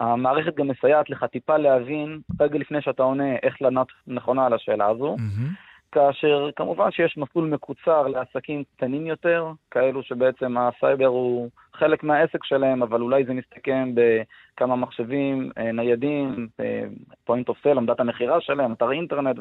המערכת 0.00 0.54
גם 0.54 0.68
מסייעת 0.68 1.10
לך 1.10 1.24
טיפה 1.24 1.56
להבין, 1.56 2.20
רגע 2.40 2.58
לפני 2.58 2.82
שאתה 2.82 3.02
עונה, 3.02 3.36
איך 3.42 3.62
לענות 3.62 3.88
נכונה 4.06 4.46
על 4.46 4.52
השאלה 4.52 4.86
הזו. 4.86 5.16
Mm-hmm. 5.18 5.66
כאשר 5.92 6.50
כמובן 6.56 6.90
שיש 6.90 7.16
מסלול 7.18 7.48
מקוצר 7.48 8.06
לעסקים 8.06 8.64
קטנים 8.76 9.06
יותר, 9.06 9.52
כאלו 9.70 10.02
שבעצם 10.02 10.56
הסייבר 10.58 11.06
הוא 11.06 11.50
חלק 11.78 12.04
מהעסק 12.04 12.44
שלהם, 12.44 12.82
אבל 12.82 13.00
אולי 13.00 13.24
זה 13.24 13.32
מסתכם 13.32 13.94
בכמה 13.94 14.76
מחשבים 14.76 15.50
אה, 15.58 15.72
ניידים, 15.72 16.48
point 17.24 17.48
of 17.48 17.58
sale, 17.62 17.78
עמדת 17.78 18.00
המכירה 18.00 18.40
שלהם, 18.40 18.72
אתר 18.72 18.92
אינטרנט, 18.92 19.36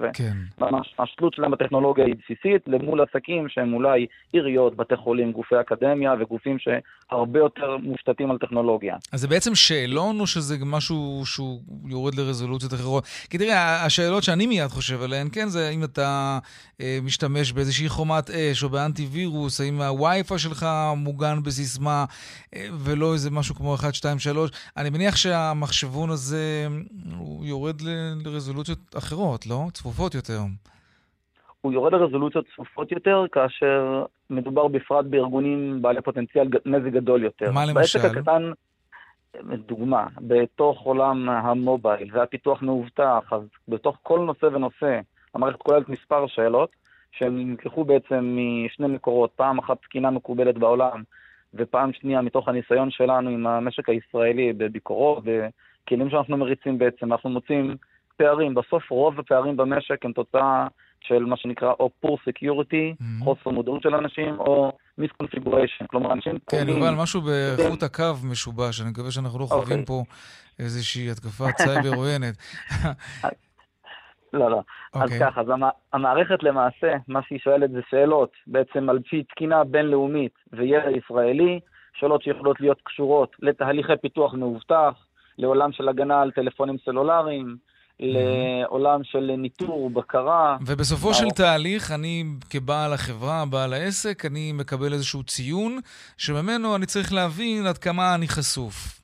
וממש 0.57 0.95
השתלות 0.99 1.33
שלהם 1.33 1.51
בטכנולוגיה 1.51 2.05
היא 2.05 2.15
בסיסית 2.15 2.67
למול 2.67 3.01
עסקים 3.01 3.49
שהם 3.49 3.73
אולי 3.73 4.05
עיריות, 4.33 4.75
בתי 4.75 4.95
חולים, 4.95 5.31
גופי 5.31 5.55
אקדמיה 5.59 6.13
וגופים 6.19 6.57
שהרבה 6.59 7.39
יותר 7.39 7.77
מושתתים 7.77 8.31
על 8.31 8.37
טכנולוגיה. 8.37 8.95
אז 9.13 9.21
זה 9.21 9.27
בעצם 9.27 9.55
שאלון 9.55 10.19
או 10.19 10.27
שזה 10.27 10.55
משהו 10.65 11.21
שהוא 11.25 11.59
יורד 11.85 12.15
לרזולוציות 12.15 12.73
אחרות? 12.73 13.03
כי 13.29 13.37
תראה, 13.37 13.85
השאלות 13.85 14.23
שאני 14.23 14.47
מיד 14.47 14.67
חושב 14.67 15.01
עליהן, 15.01 15.27
כן, 15.31 15.47
זה 15.47 15.69
אם 15.69 15.83
אתה 15.83 16.39
אה, 16.81 16.99
משתמש 17.03 17.51
באיזושהי 17.51 17.89
חומת 17.89 18.29
אש 18.29 18.63
או 18.63 18.69
באנטי 18.69 19.05
וירוס, 19.11 19.61
האם 19.61 19.81
הווי-פיי 19.81 20.39
שלך 20.39 20.65
מוגן 20.97 21.43
בסיסמה. 21.43 22.05
ולא 22.55 23.13
איזה 23.13 23.31
משהו 23.31 23.55
כמו 23.55 23.75
1, 23.75 23.93
2, 23.93 24.19
3. 24.19 24.51
אני 24.77 24.89
מניח 24.89 25.15
שהמחשבון 25.15 26.09
הזה, 26.09 26.67
הוא 27.17 27.45
יורד 27.45 27.81
לרזולוציות 28.25 28.79
אחרות, 28.97 29.47
לא? 29.47 29.67
צפופות 29.73 30.15
יותר. 30.15 30.39
הוא 31.61 31.73
יורד 31.73 31.93
לרזולוציות 31.93 32.45
צפופות 32.53 32.91
יותר, 32.91 33.25
כאשר 33.31 34.05
מדובר 34.29 34.67
בפרט 34.67 35.05
בארגונים 35.05 35.81
בעלי 35.81 36.01
פוטנציאל 36.01 36.47
נזק 36.65 36.91
גדול 36.93 37.23
יותר. 37.23 37.51
מה 37.51 37.65
למשל? 37.65 37.99
בעסק 37.99 38.17
הקטן, 38.17 38.51
דוגמה, 39.67 40.07
בתוך 40.17 40.81
עולם 40.81 41.29
המובייל 41.29 42.09
והפיתוח 42.13 42.61
מאובטח, 42.61 43.23
אז 43.31 43.41
בתוך 43.67 43.97
כל 44.03 44.19
נושא 44.19 44.45
ונושא, 44.45 44.99
המערכת 45.33 45.59
כוללת 45.59 45.89
מספר 45.89 46.27
שאלות, 46.27 46.69
שהם 47.11 47.49
נלקחו 47.51 47.83
בעצם 47.83 48.37
משני 48.65 48.87
מקורות, 48.87 49.31
פעם 49.35 49.59
אחת 49.59 49.77
תקינה 49.81 50.11
מקובלת 50.11 50.57
בעולם, 50.57 51.03
ופעם 51.55 51.93
שנייה 51.93 52.21
מתוך 52.21 52.47
הניסיון 52.47 52.91
שלנו 52.91 53.29
עם 53.29 53.47
המשק 53.47 53.89
הישראלי 53.89 54.53
בביקורות 54.53 55.23
וכלים 55.23 56.09
שאנחנו 56.09 56.37
מריצים 56.37 56.77
בעצם, 56.77 57.13
אנחנו 57.13 57.29
מוצאים 57.29 57.75
פערים. 58.17 58.55
בסוף 58.55 58.89
רוב 58.89 59.19
הפערים 59.19 59.57
במשק 59.57 60.05
הם 60.05 60.11
תוצאה 60.11 60.67
של 61.01 61.25
מה 61.25 61.37
שנקרא 61.37 61.73
או 61.79 61.89
poor 62.05 62.09
security, 62.29 62.73
mm-hmm. 62.73 63.23
חוסר 63.23 63.49
מודעות 63.49 63.81
של 63.81 63.95
אנשים, 63.95 64.39
או 64.39 64.71
misconfiguration. 65.01 65.85
כלומר, 65.89 66.13
אנשים 66.13 66.37
כן, 66.49 66.65
יובל, 66.67 66.93
משהו 66.95 67.21
באיכות 67.21 67.83
הקו 67.83 68.13
משובש, 68.23 68.81
אני 68.81 68.89
מקווה 68.89 69.11
שאנחנו 69.11 69.39
לא 69.39 69.45
חווים 69.45 69.63
okay. 69.63 69.81
אוקיי. 69.81 69.85
פה 69.85 70.03
איזושהי 70.59 71.11
התקפת 71.11 71.57
סייבר 71.57 71.95
עוינת. 71.95 72.37
לא, 74.35 74.51
לא. 74.51 74.57
Okay. 74.57 74.99
אז 74.99 75.03
אוקיי. 75.03 75.19
ככה, 75.19 75.41
אז 75.41 75.47
המערכת 75.93 76.43
למעשה, 76.43 76.93
מה 77.07 77.19
שהיא 77.27 77.39
שואלת 77.39 77.71
זה 77.71 77.81
שאלות, 77.89 78.31
בעצם 78.47 78.89
על 78.89 78.99
פי 79.09 79.23
תקינה 79.23 79.63
בינלאומית 79.63 80.33
וידע 80.53 80.91
ישראלי, 80.91 81.59
שאלות 81.99 82.23
שיכולות 82.23 82.61
להיות 82.61 82.81
קשורות 82.83 83.35
לתהליכי 83.39 83.93
פיתוח 84.01 84.33
מאובטח, 84.33 84.93
לעולם 85.37 85.71
של 85.71 85.89
הגנה 85.89 86.21
על 86.21 86.31
טלפונים 86.31 86.77
סלולריים, 86.85 87.57
לעולם 87.99 89.03
של 89.03 89.31
ניטור, 89.37 89.89
בקרה. 89.89 90.57
ובסופו 90.67 91.13
של 91.13 91.29
תהליך, 91.29 91.91
אני 91.91 92.23
כבעל 92.49 92.93
החברה, 92.93 93.43
בעל 93.49 93.73
העסק, 93.73 94.25
אני 94.25 94.51
מקבל 94.51 94.93
איזשהו 94.93 95.23
ציון, 95.23 95.79
שממנו 96.17 96.75
אני 96.75 96.85
צריך 96.85 97.13
להבין 97.13 97.65
עד 97.65 97.77
כמה 97.77 98.15
אני 98.15 98.27
חשוף. 98.27 99.01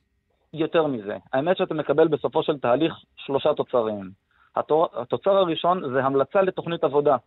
יותר 0.54 0.88
מזה. 0.88 1.18
האמת 1.34 1.58
שאתה 1.58 1.74
מקבל 1.74 2.08
בסופו 2.08 2.44
של 2.44 2.58
תהליך 2.58 2.94
שלושה 3.18 3.54
תוצרים. 3.54 4.10
התוצר 4.56 5.32
הראשון 5.32 5.94
זה 5.94 6.04
המלצה 6.04 6.42
לתוכנית 6.42 6.84
עבודה. 6.84 7.18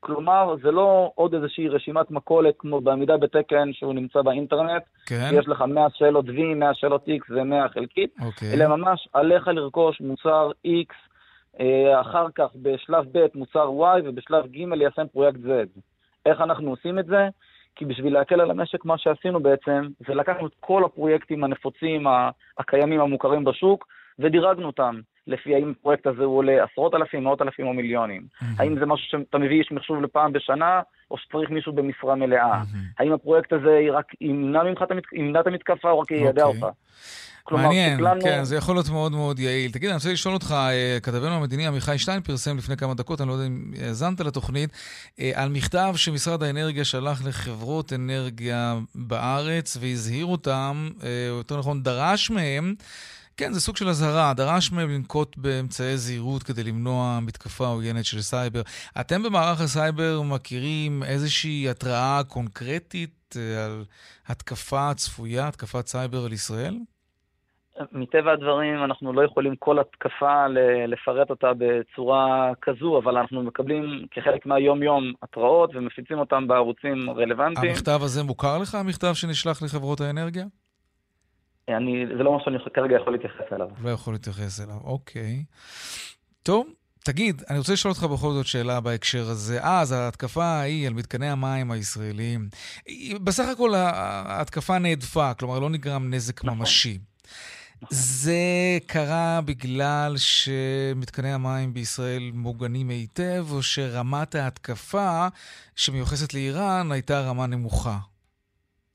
כלומר, 0.00 0.54
זה 0.62 0.70
לא 0.70 1.12
עוד 1.14 1.34
איזושהי 1.34 1.68
רשימת 1.68 2.10
מכולת 2.10 2.54
כמו 2.58 2.80
בעמידה 2.80 3.16
בתקן 3.16 3.72
שהוא 3.72 3.94
נמצא 3.94 4.22
באינטרנט, 4.22 4.82
כן. 5.06 5.30
יש 5.32 5.48
לך 5.48 5.60
100 5.60 5.86
שאלות 5.94 6.24
V, 6.24 6.54
100 6.56 6.74
שאלות 6.74 7.04
X 7.08 7.32
ו-100 7.32 7.68
חלקית, 7.68 8.14
אוקיי. 8.20 8.54
אלא 8.54 8.66
ממש 8.76 9.08
עליך 9.12 9.48
לרכוש 9.48 10.00
מוצר 10.00 10.50
X, 10.66 10.94
אה, 11.60 12.00
אחר 12.00 12.26
כך 12.34 12.48
בשלב 12.62 13.04
ב' 13.12 13.26
מוצר 13.34 13.68
Y 13.68 14.00
ובשלב 14.04 14.46
ג' 14.46 14.72
ליישם 14.72 15.06
פרויקט 15.12 15.38
Z. 15.38 15.80
איך 16.26 16.40
אנחנו 16.40 16.70
עושים 16.70 16.98
את 16.98 17.06
זה? 17.06 17.28
כי 17.76 17.84
בשביל 17.84 18.14
להקל 18.14 18.40
על 18.40 18.50
המשק, 18.50 18.84
מה 18.84 18.98
שעשינו 18.98 19.40
בעצם, 19.40 19.88
זה 20.06 20.14
לקחנו 20.14 20.46
את 20.46 20.52
כל 20.60 20.84
הפרויקטים 20.84 21.44
הנפוצים, 21.44 22.06
הקיימים, 22.58 23.00
המוכרים 23.00 23.44
בשוק, 23.44 23.86
ודירגנו 24.18 24.66
אותם. 24.66 25.00
לפי 25.26 25.54
האם 25.54 25.72
הפרויקט 25.78 26.06
הזה 26.06 26.24
הוא 26.24 26.38
עולה 26.38 26.64
עשרות 26.64 26.94
אלפים, 26.94 27.24
מאות 27.24 27.42
אלפים 27.42 27.66
או 27.66 27.72
מיליונים. 27.72 28.22
Mm-hmm. 28.22 28.44
האם 28.58 28.78
זה 28.78 28.86
משהו 28.86 29.06
שאתה 29.10 29.38
מביא 29.38 29.58
איש 29.58 29.72
מחשוב 29.72 30.02
לפעם 30.02 30.32
בשנה, 30.32 30.80
או 31.10 31.18
שצריך 31.18 31.50
מישהו 31.50 31.72
במשרה 31.72 32.14
מלאה. 32.14 32.62
Mm-hmm. 32.62 33.02
האם 33.02 33.12
הפרויקט 33.12 33.52
הזה 33.52 33.80
רק 33.92 34.06
ימנע 34.20 34.62
ממך 34.62 34.82
את 35.40 35.46
המתקפה, 35.46 35.90
או 35.90 36.00
רק 36.00 36.10
יידע 36.10 36.42
okay. 36.42 36.46
אותה. 36.46 36.68
כלומר, 37.46 37.64
מעניין, 37.64 37.98
תקלנו... 37.98 38.20
כן, 38.20 38.44
זה 38.44 38.56
יכול 38.56 38.76
להיות 38.76 38.88
מאוד 38.88 39.12
מאוד 39.12 39.38
יעיל. 39.38 39.70
תגיד, 39.70 39.88
אני 39.88 39.96
רוצה 39.96 40.12
לשאול 40.12 40.34
אותך, 40.34 40.52
אה, 40.52 40.98
כתבנו 41.02 41.34
המדיני 41.34 41.66
עמיחי 41.66 41.98
שטיין 41.98 42.20
פרסם 42.20 42.56
לפני 42.56 42.76
כמה 42.76 42.94
דקות, 42.94 43.20
אני 43.20 43.28
לא 43.28 43.32
יודע 43.32 43.46
אם 43.46 43.72
האזנת 43.82 44.20
לתוכנית, 44.20 44.70
אה, 45.20 45.30
על 45.34 45.48
מכתב 45.48 45.92
שמשרד 45.96 46.42
האנרגיה 46.42 46.84
שלח 46.84 47.26
לחברות 47.26 47.92
אנרגיה 47.92 48.74
בארץ 48.94 49.76
והזהיר 49.80 50.26
אותם, 50.26 50.88
או 51.02 51.06
אה, 51.06 51.26
יותר 51.28 51.58
נכון, 51.58 51.82
דרש 51.82 52.30
מהם, 52.30 52.74
כן, 53.36 53.52
זה 53.52 53.60
סוג 53.60 53.76
של 53.76 53.88
אזהרה. 53.88 54.34
דרש 54.34 54.72
מהם 54.72 54.90
לנקוט 54.90 55.36
באמצעי 55.36 55.96
זהירות 55.96 56.42
כדי 56.42 56.62
למנוע 56.64 57.18
מתקפה 57.22 57.66
עוינת 57.66 58.04
של 58.04 58.20
סייבר. 58.20 58.60
אתם 59.00 59.22
במערך 59.22 59.60
הסייבר 59.60 60.22
מכירים 60.22 61.02
איזושהי 61.02 61.68
התראה 61.68 62.20
קונקרטית 62.28 63.36
אה, 63.36 63.64
על 63.64 63.84
התקפה 64.26 64.94
צפויה, 64.94 65.48
התקפת 65.48 65.86
סייבר 65.86 66.24
על 66.24 66.32
ישראל? 66.32 66.74
מטבע 67.92 68.32
הדברים 68.32 68.84
אנחנו 68.84 69.12
לא 69.12 69.24
יכולים 69.24 69.56
כל 69.56 69.78
התקפה 69.78 70.46
לפרט 70.88 71.30
אותה 71.30 71.52
בצורה 71.58 72.52
כזו, 72.62 72.98
אבל 72.98 73.16
אנחנו 73.18 73.42
מקבלים 73.42 74.06
כחלק 74.10 74.46
מהיום-יום 74.46 75.12
התראות 75.22 75.70
ומפיצים 75.74 76.18
אותן 76.18 76.46
בערוצים 76.46 77.10
רלוונטיים. 77.10 77.70
המכתב 77.70 77.98
הזה 78.02 78.22
מוכר 78.22 78.58
לך, 78.58 78.74
המכתב 78.74 79.12
שנשלח 79.14 79.62
לחברות 79.62 80.00
האנרגיה? 80.00 80.44
אני, 81.68 82.06
זה 82.16 82.22
לא 82.22 82.32
מה 82.32 82.38
שאני 82.44 82.56
כרגע 82.74 82.96
יכול 82.96 83.12
להתייחס 83.12 83.52
אליו. 83.52 83.68
לא 83.82 83.90
יכול 83.90 84.14
להתייחס 84.14 84.60
אליו, 84.60 84.78
אוקיי. 84.84 85.44
טוב, 86.42 86.66
תגיד, 87.04 87.42
אני 87.50 87.58
רוצה 87.58 87.72
לשאול 87.72 87.92
אותך 87.92 88.04
בכל 88.04 88.32
זאת 88.32 88.46
שאלה 88.46 88.80
בהקשר 88.80 89.30
הזה. 89.30 89.58
אז 89.62 89.92
ההתקפה 89.92 90.44
ההיא 90.44 90.86
על 90.86 90.92
מתקני 90.92 91.28
המים 91.28 91.70
הישראליים, 91.70 92.48
בסך 93.24 93.48
הכל 93.52 93.74
ההתקפה 93.74 94.78
נהדפה, 94.78 95.34
כלומר 95.34 95.58
לא 95.58 95.70
נגרם 95.70 96.14
נזק 96.14 96.44
נכון. 96.44 96.58
ממשי. 96.58 96.98
זה 97.90 98.38
קרה 98.86 99.40
בגלל 99.44 100.14
שמתקני 100.16 101.32
המים 101.32 101.74
בישראל 101.74 102.30
מוגנים 102.34 102.88
היטב, 102.88 103.46
או 103.50 103.62
שרמת 103.62 104.34
ההתקפה 104.34 105.28
שמיוחסת 105.76 106.34
לאיראן 106.34 106.92
הייתה 106.92 107.20
רמה 107.20 107.46
נמוכה? 107.46 107.98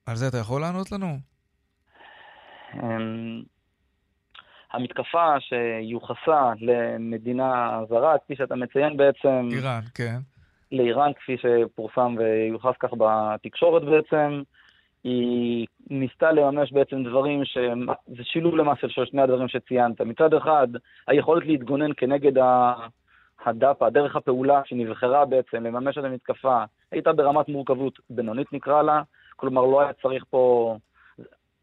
על 0.05 0.15
זה 0.15 0.28
אתה 0.28 0.38
יכול 0.38 0.61
לענות 0.61 0.91
לנו? 0.91 1.20
המתקפה 4.72 5.39
שיוחסה 5.39 6.51
למדינה 6.61 7.80
זרה, 7.89 8.17
כפי 8.17 8.36
שאתה 8.36 8.55
מציין 8.55 8.97
בעצם... 8.97 9.47
איראן, 9.51 9.82
כן. 9.95 10.17
לאיראן, 10.72 11.11
כפי 11.13 11.36
שפורסם 11.38 12.15
ויוחס 12.17 12.76
כך 12.80 12.89
בתקשורת 12.97 13.84
בעצם, 13.84 14.41
היא 15.03 15.67
ניסתה 15.89 16.32
לממש 16.32 16.72
בעצם 16.72 17.03
דברים 17.03 17.45
שהם, 17.45 17.86
זה 18.07 18.24
שילוב 18.24 18.55
למעשה 18.55 18.89
של 18.89 19.05
שני 19.05 19.22
הדברים 19.22 19.47
שציינת. 19.47 20.01
מצד 20.01 20.34
אחד, 20.34 20.67
היכולת 21.07 21.45
להתגונן 21.45 21.91
כנגד 21.97 22.43
הדאפה, 23.45 23.89
דרך 23.89 24.15
הפעולה 24.15 24.61
שנבחרה 24.65 25.26
בעצם 25.26 25.63
לממש 25.63 25.97
את 25.97 26.03
המתקפה, 26.03 26.63
הייתה 26.91 27.13
ברמת 27.13 27.49
מורכבות 27.49 27.99
בינונית 28.09 28.53
נקרא 28.53 28.82
לה, 28.82 29.01
כלומר 29.36 29.65
לא 29.65 29.82
היה 29.82 29.93
צריך 29.93 30.24
פה... 30.30 30.76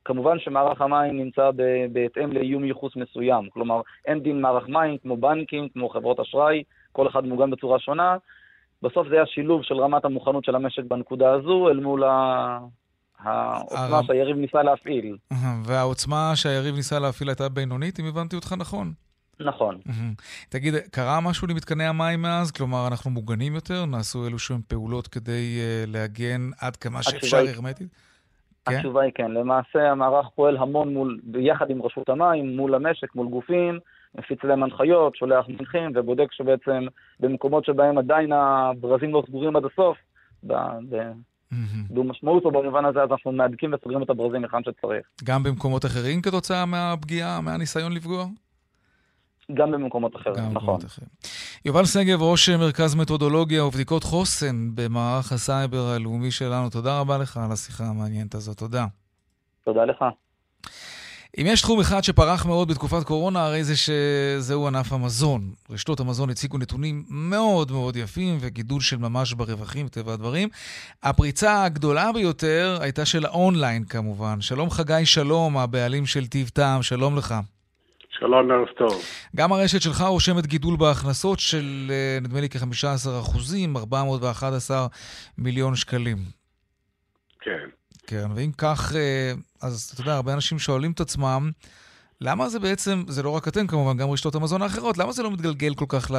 כמובן 0.06 0.38
שמערך 0.38 0.80
המים 0.80 1.16
נמצא 1.16 1.50
בהתאם 1.92 2.32
לאיום 2.32 2.64
ייחוס 2.64 2.92
מסוים, 2.96 3.48
כלומר 3.50 3.80
אין 4.06 4.20
דין 4.20 4.40
מערך 4.40 4.68
מים 4.68 4.98
כמו 5.02 5.16
בנקים, 5.16 5.68
כמו 5.68 5.88
חברות 5.88 6.20
אשראי, 6.20 6.62
כל 6.92 7.08
אחד 7.08 7.24
מוגן 7.24 7.50
בצורה 7.50 7.78
שונה. 7.78 8.16
בסוף 8.82 9.08
זה 9.08 9.14
היה 9.14 9.26
שילוב 9.26 9.62
של 9.62 9.74
רמת 9.74 10.04
המוכנות 10.04 10.44
של 10.44 10.54
המשק 10.54 10.82
בנקודה 10.88 11.32
הזו 11.32 11.68
אל 11.68 11.80
מול 11.80 12.04
העוצמה 13.18 14.00
שהיריב 14.06 14.36
ניסה 14.36 14.62
להפעיל. 14.62 15.16
והעוצמה 15.64 16.32
שהיריב 16.34 16.74
ניסה 16.74 16.98
להפעיל 16.98 17.28
הייתה 17.28 17.48
בינונית, 17.48 18.00
אם 18.00 18.04
הבנתי 18.04 18.36
אותך 18.36 18.54
נכון. 18.58 18.92
נכון. 19.40 19.80
תגיד, 20.48 20.74
קרה 20.90 21.20
משהו 21.20 21.46
למתקני 21.46 21.84
המים 21.84 22.22
מאז? 22.22 22.50
כלומר, 22.50 22.86
אנחנו 22.86 23.10
מוגנים 23.10 23.54
יותר? 23.54 23.84
נעשו 23.84 24.26
אלו 24.26 24.38
שהם 24.38 24.60
פעולות 24.68 25.08
כדי 25.08 25.58
uh, 25.60 25.90
להגן 25.90 26.50
עד 26.60 26.76
כמה 26.76 27.02
שאפשר 27.02 27.36
הרמטית? 27.54 27.88
כן? 28.68 28.76
התשובה 28.76 29.02
היא 29.02 29.12
כן. 29.14 29.30
למעשה 29.30 29.90
המערך 29.90 30.26
פועל 30.34 30.56
המון 30.56 30.94
מול, 30.94 31.20
ביחד 31.22 31.70
עם 31.70 31.82
רשות 31.82 32.08
המים, 32.08 32.56
מול 32.56 32.74
המשק, 32.74 33.14
מול 33.14 33.28
גופים, 33.28 33.78
מפיץ 34.14 34.44
להם 34.44 34.62
הנחיות, 34.62 35.16
שולח 35.16 35.46
מנחים 35.48 35.92
ובודק 35.94 36.32
שבעצם 36.32 36.86
במקומות 37.20 37.64
שבהם 37.64 37.98
עדיין 37.98 38.32
הברזים 38.32 39.12
לא 39.12 39.22
סגורים 39.26 39.56
עד 39.56 39.64
הסוף, 39.64 39.96
משמעות 42.04 42.44
או 42.44 42.50
במובן 42.50 42.84
הזה, 42.84 43.02
אז 43.02 43.08
אנחנו 43.10 43.32
מהדקים 43.32 43.74
וסוגרים 43.74 44.02
את 44.02 44.10
הברזים 44.10 44.42
היכן 44.42 44.62
שצריך. 44.62 45.06
גם 45.24 45.42
במקומות 45.42 45.84
אחרים 45.84 46.22
כתוצאה 46.22 46.66
מהפגיעה, 46.66 47.40
מהניסיון 47.40 47.92
לפגוע? 47.92 48.26
גם 49.54 49.70
במקומות 49.70 50.16
אחרים, 50.16 50.36
גם 50.36 50.52
נכון. 50.52 50.80
אחרים. 50.86 51.08
יובל 51.64 51.84
שגב, 51.84 52.22
ראש 52.22 52.48
מרכז 52.48 52.94
מתודולוגיה 52.94 53.64
ובדיקות 53.64 54.04
חוסן 54.04 54.70
במערך 54.74 55.32
הסייבר 55.32 55.86
הלאומי 55.86 56.30
שלנו, 56.30 56.70
תודה 56.70 57.00
רבה 57.00 57.18
לך 57.18 57.36
על 57.36 57.52
השיחה 57.52 57.84
המעניינת 57.84 58.34
הזאת, 58.34 58.58
תודה. 58.58 58.86
תודה 59.64 59.84
לך. 59.84 60.04
אם 61.38 61.46
יש 61.46 61.62
תחום 61.62 61.80
אחד 61.80 62.04
שפרח 62.04 62.46
מאוד 62.46 62.68
בתקופת 62.68 63.04
קורונה, 63.04 63.46
הרי 63.46 63.64
זה 63.64 63.74
שזהו 63.76 64.66
ענף 64.66 64.92
המזון. 64.92 65.52
רשתות 65.70 66.00
המזון 66.00 66.30
הציגו 66.30 66.58
נתונים 66.58 67.04
מאוד 67.08 67.72
מאוד 67.72 67.96
יפים 67.96 68.38
וגידול 68.40 68.80
של 68.80 68.96
ממש 68.96 69.32
ברווחים, 69.32 69.86
מטבע 69.86 70.12
הדברים. 70.12 70.48
הפריצה 71.02 71.64
הגדולה 71.64 72.12
ביותר 72.12 72.78
הייתה 72.80 73.04
של 73.04 73.26
האונליין 73.26 73.84
כמובן. 73.84 74.40
שלום 74.40 74.70
חגי 74.70 75.06
שלום, 75.06 75.58
הבעלים 75.58 76.06
של 76.06 76.26
טיב 76.26 76.48
טעם, 76.48 76.82
שלום 76.82 77.16
לך. 77.16 77.34
שלום, 78.18 78.50
ערב 78.50 78.66
טוב. 78.78 79.02
גם 79.36 79.52
הרשת 79.52 79.82
שלך 79.82 80.00
רושמת 80.00 80.46
גידול 80.46 80.76
בהכנסות 80.76 81.38
של 81.38 81.90
אה, 81.90 82.18
נדמה 82.22 82.40
לי 82.40 82.48
כ-15 82.48 83.20
אחוזים, 83.20 83.76
411 83.76 84.86
מיליון 85.38 85.76
שקלים. 85.76 86.18
כן. 87.40 87.66
כן, 88.06 88.26
ואם 88.34 88.50
כך, 88.58 88.92
אה, 88.96 89.32
אז 89.62 89.90
אתה 89.94 90.00
יודע, 90.00 90.14
הרבה 90.14 90.34
אנשים 90.34 90.58
שואלים 90.58 90.92
את 90.92 91.00
עצמם, 91.00 91.50
למה 92.20 92.48
זה 92.48 92.58
בעצם, 92.58 93.02
זה 93.08 93.22
לא 93.22 93.30
רק 93.30 93.48
אתם 93.48 93.66
כמובן, 93.66 93.96
גם 93.96 94.10
רשתות 94.10 94.34
המזון 94.34 94.62
האחרות, 94.62 94.98
למה 94.98 95.12
זה 95.12 95.22
לא 95.22 95.30
מתגלגל 95.30 95.74
כל 95.74 95.84
כך 95.88 96.10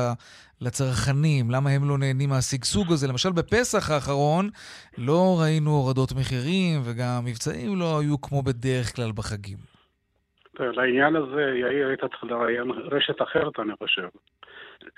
לצרכנים? 0.62 1.52
למה 1.52 1.70
הם 1.70 1.90
לא 1.90 1.98
נהנים 1.98 2.30
מהשגשוג 2.30 2.92
הזה? 2.92 3.08
למשל, 3.08 3.32
בפסח 3.32 3.92
האחרון 3.92 4.50
לא 4.98 5.40
ראינו 5.40 5.72
הורדות 5.72 6.12
מחירים, 6.12 6.82
וגם 6.84 7.08
המבצעים 7.08 7.76
לא 7.76 8.00
היו 8.00 8.22
כמו 8.22 8.44
בדרך 8.44 8.96
כלל 8.96 9.12
בחגים. 9.12 9.77
לעניין 10.60 11.16
הזה, 11.16 11.42
יאיר, 11.56 11.88
היית 11.88 12.06
צריך 12.06 12.24
לראיין 12.24 12.72
רשת 12.72 13.22
אחרת, 13.22 13.60
אני 13.60 13.74
חושב. 13.76 14.08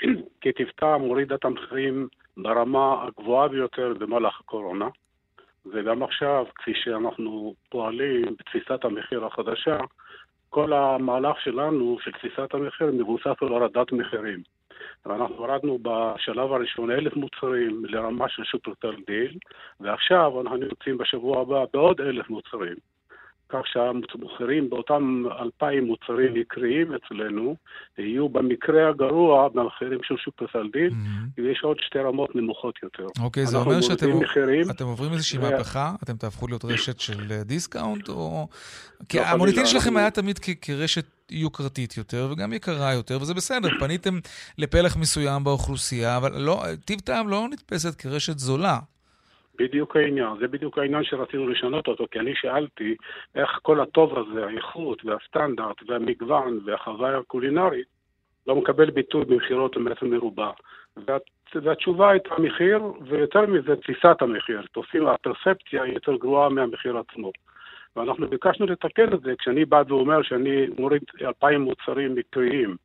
כי 0.41 0.51
תפתע 0.51 0.97
מוריד 0.97 1.33
את 1.33 1.45
המחירים 1.45 2.07
ברמה 2.37 3.03
הגבוהה 3.03 3.47
ביותר 3.47 3.93
במהלך 3.99 4.39
הקורונה. 4.39 4.87
וגם 5.65 6.03
עכשיו, 6.03 6.45
כפי 6.55 6.71
שאנחנו 6.75 7.53
פועלים 7.69 8.35
בתפיסת 8.39 8.85
המחיר 8.85 9.25
החדשה, 9.25 9.77
כל 10.49 10.73
המהלך 10.73 11.41
שלנו, 11.41 11.97
של 12.01 12.11
תפיסת 12.11 12.53
המחיר, 12.53 12.91
מבוסס 12.93 13.35
על 13.41 13.47
הורדת 13.47 13.91
מחירים. 13.91 14.39
ואנחנו 15.05 15.35
הורדנו 15.35 15.79
בשלב 15.81 16.53
הראשון 16.53 16.91
אלף 16.91 17.15
מוצרים 17.15 17.85
לרמה 17.85 18.29
של 18.29 18.43
שופרטל 18.43 18.95
דיל, 19.07 19.37
ועכשיו 19.79 20.41
אנחנו 20.41 20.57
יוצאים 20.57 20.97
בשבוע 20.97 21.41
הבא 21.41 21.65
בעוד 21.73 22.01
אלף 22.01 22.29
מוצרים. 22.29 22.75
כך 23.49 23.59
שהמוצרים 23.65 24.69
באותם 24.69 25.23
אלפיים 25.41 25.83
מוצרים 25.85 26.35
עיקריים 26.35 26.93
אצלנו 26.93 27.55
יהיו 27.97 28.29
במקרה 28.29 28.89
הגרוע 28.89 29.49
במחירים 29.49 29.99
של 30.03 30.15
שופרסל 30.17 30.63
דיל, 30.63 30.89
mm-hmm. 30.89 31.41
ויש 31.41 31.59
עוד 31.63 31.77
שתי 31.79 31.99
רמות 31.99 32.35
נמוכות 32.35 32.75
יותר. 32.83 33.07
אוקיי, 33.23 33.45
זה 33.45 33.57
אומר 33.57 33.81
שאתם 33.81 34.19
מחירים, 34.19 34.69
אתם 34.69 34.85
עוברים 34.85 35.13
איזושהי 35.13 35.39
ו... 35.39 35.41
מהפכה? 35.41 35.95
אתם 36.03 36.17
תהפכו 36.17 36.47
להיות 36.47 36.65
רשת 36.73 36.99
של 36.99 37.31
אה, 37.31 37.43
דיסקאונט? 37.43 38.09
או... 38.09 38.47
כי 39.09 39.17
לא, 39.17 39.23
המוניטין 39.23 39.65
שלכם 39.65 39.97
היה 39.97 40.11
תמיד 40.11 40.39
כ- 40.39 40.59
כרשת 40.61 41.05
יוקרתית 41.31 41.97
יותר 41.97 42.27
וגם 42.31 42.53
יקרה 42.53 42.93
יותר, 42.93 43.17
וזה 43.21 43.33
בסדר, 43.33 43.69
פניתם 43.79 44.19
לפלח 44.57 44.97
מסוים 44.97 45.43
באוכלוסייה, 45.43 46.17
אבל 46.17 46.41
לא, 46.41 46.63
טיב 46.85 46.99
טעם 46.99 47.27
לא 47.27 47.47
נתפסת 47.51 47.95
כרשת 47.95 48.39
זולה. 48.39 48.79
בדיוק 49.59 49.95
העניין, 49.95 50.29
זה 50.39 50.47
בדיוק 50.47 50.77
העניין 50.77 51.03
שרצינו 51.03 51.47
לשנות 51.47 51.87
אותו, 51.87 52.05
כי 52.11 52.19
אני 52.19 52.35
שאלתי 52.35 52.95
איך 53.35 53.59
כל 53.61 53.79
הטוב 53.81 54.17
הזה, 54.19 54.45
האיכות 54.45 55.05
והסטנדרט 55.05 55.75
והמגוון 55.87 56.59
והחוויה 56.65 57.17
הקולינרית 57.17 57.87
לא 58.47 58.55
מקבל 58.55 58.89
ביטוי 58.89 59.25
במכירות 59.25 59.77
במטר 59.77 60.05
מרובע. 60.05 60.51
והתשובה 61.55 62.11
הייתה 62.11 62.29
מחיר, 62.39 62.81
ויותר 63.01 63.41
מזה 63.45 63.75
תפיסת 63.75 64.21
המחיר. 64.21 64.61
תופסים, 64.71 65.07
ה 65.07 65.14
perception 65.14 65.83
היא 65.83 65.93
יותר 65.93 66.15
גרועה 66.15 66.49
מהמחיר 66.49 66.97
עצמו. 66.97 67.31
ואנחנו 67.95 68.27
ביקשנו 68.27 68.65
לתקן 68.65 69.13
את 69.13 69.21
זה 69.21 69.33
כשאני 69.39 69.65
בא 69.65 69.83
ואומר 69.87 70.21
שאני 70.21 70.67
מוריד 70.79 71.01
אלפיים 71.21 71.61
מוצרים 71.61 72.15
מוקריים 72.15 72.75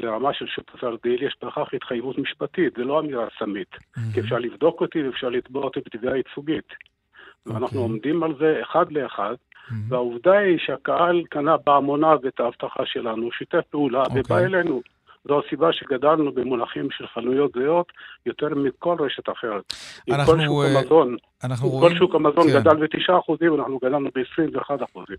לרמה 0.00 0.34
של 0.34 0.46
שופרסל 0.46 0.84
דיל, 1.02 1.22
יש 1.22 1.36
בכך 1.44 1.74
התחייבות 1.74 2.18
משפטית, 2.18 2.74
זה 2.76 2.84
לא 2.84 3.00
אמירה 3.00 3.26
סתמית. 3.38 3.74
Mm-hmm. 3.74 4.14
כי 4.14 4.20
אפשר 4.20 4.38
לבדוק 4.38 4.80
אותי 4.80 5.02
ואפשר 5.02 5.28
לתבוע 5.28 5.64
אותי 5.64 5.80
בתביעה 5.80 6.16
ייצוגית. 6.16 6.68
אוקיי. 6.68 7.52
ואנחנו 7.52 7.66
אוקיי. 7.66 7.80
עומדים 7.80 8.22
על 8.22 8.34
זה 8.38 8.60
אחד 8.62 8.92
לאחד, 8.92 9.34
mm-hmm. 9.34 9.74
והעובדה 9.88 10.38
היא 10.38 10.58
שהקהל 10.58 11.22
קנה 11.30 11.56
בהמוניו 11.56 12.18
את 12.28 12.40
ההבטחה 12.40 12.86
שלנו, 12.86 13.32
שיתף 13.32 13.64
פעולה 13.70 14.02
אוקיי. 14.02 14.12
ובא 14.14 14.38
אלינו. 14.38 14.82
זו 15.28 15.40
הסיבה 15.46 15.68
שגדלנו 15.72 16.32
במונחים 16.32 16.88
של 16.90 17.06
חנויות 17.14 17.50
זהות 17.54 17.92
יותר 18.26 18.48
מכל 18.48 18.96
רשת 18.98 19.28
אחרת. 19.32 19.74
אנחנו, 20.10 20.32
כל 20.32 20.40
שוק 20.46 20.64
אה, 20.64 20.78
המזון, 20.78 21.16
אנחנו 21.44 21.68
רואים... 21.68 21.92
כל 21.92 21.98
שוק 21.98 22.14
המזון 22.14 22.48
כן. 22.48 22.60
גדל 22.60 22.76
ב-9 22.76 23.18
אחוזים, 23.18 23.54
אנחנו 23.54 23.78
גדלנו 23.78 24.08
ב-21 24.14 24.84
אחוזים. 24.84 25.16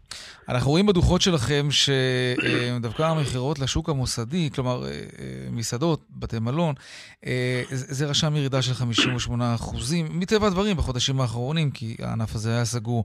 אנחנו 0.49 0.71
רואים 0.71 0.85
בדוחות 0.85 1.21
שלכם 1.21 1.67
שדווקא 1.69 3.03
המכירות 3.03 3.59
לשוק 3.59 3.89
המוסדי, 3.89 4.49
כלומר 4.55 4.83
אה, 4.83 4.89
אה, 4.89 5.47
מסעדות, 5.51 5.99
בתי 6.19 6.39
מלון, 6.39 6.75
אה, 7.25 7.63
זה 7.71 8.05
רשם 8.05 8.35
ירידה 8.35 8.61
של 8.61 8.73
58 8.73 9.55
אחוזים, 9.55 10.19
מטבע 10.19 10.47
הדברים 10.47 10.77
בחודשים 10.77 11.21
האחרונים, 11.21 11.71
כי 11.71 11.95
הענף 11.99 12.35
הזה 12.35 12.55
היה 12.55 12.65
סגור. 12.65 13.03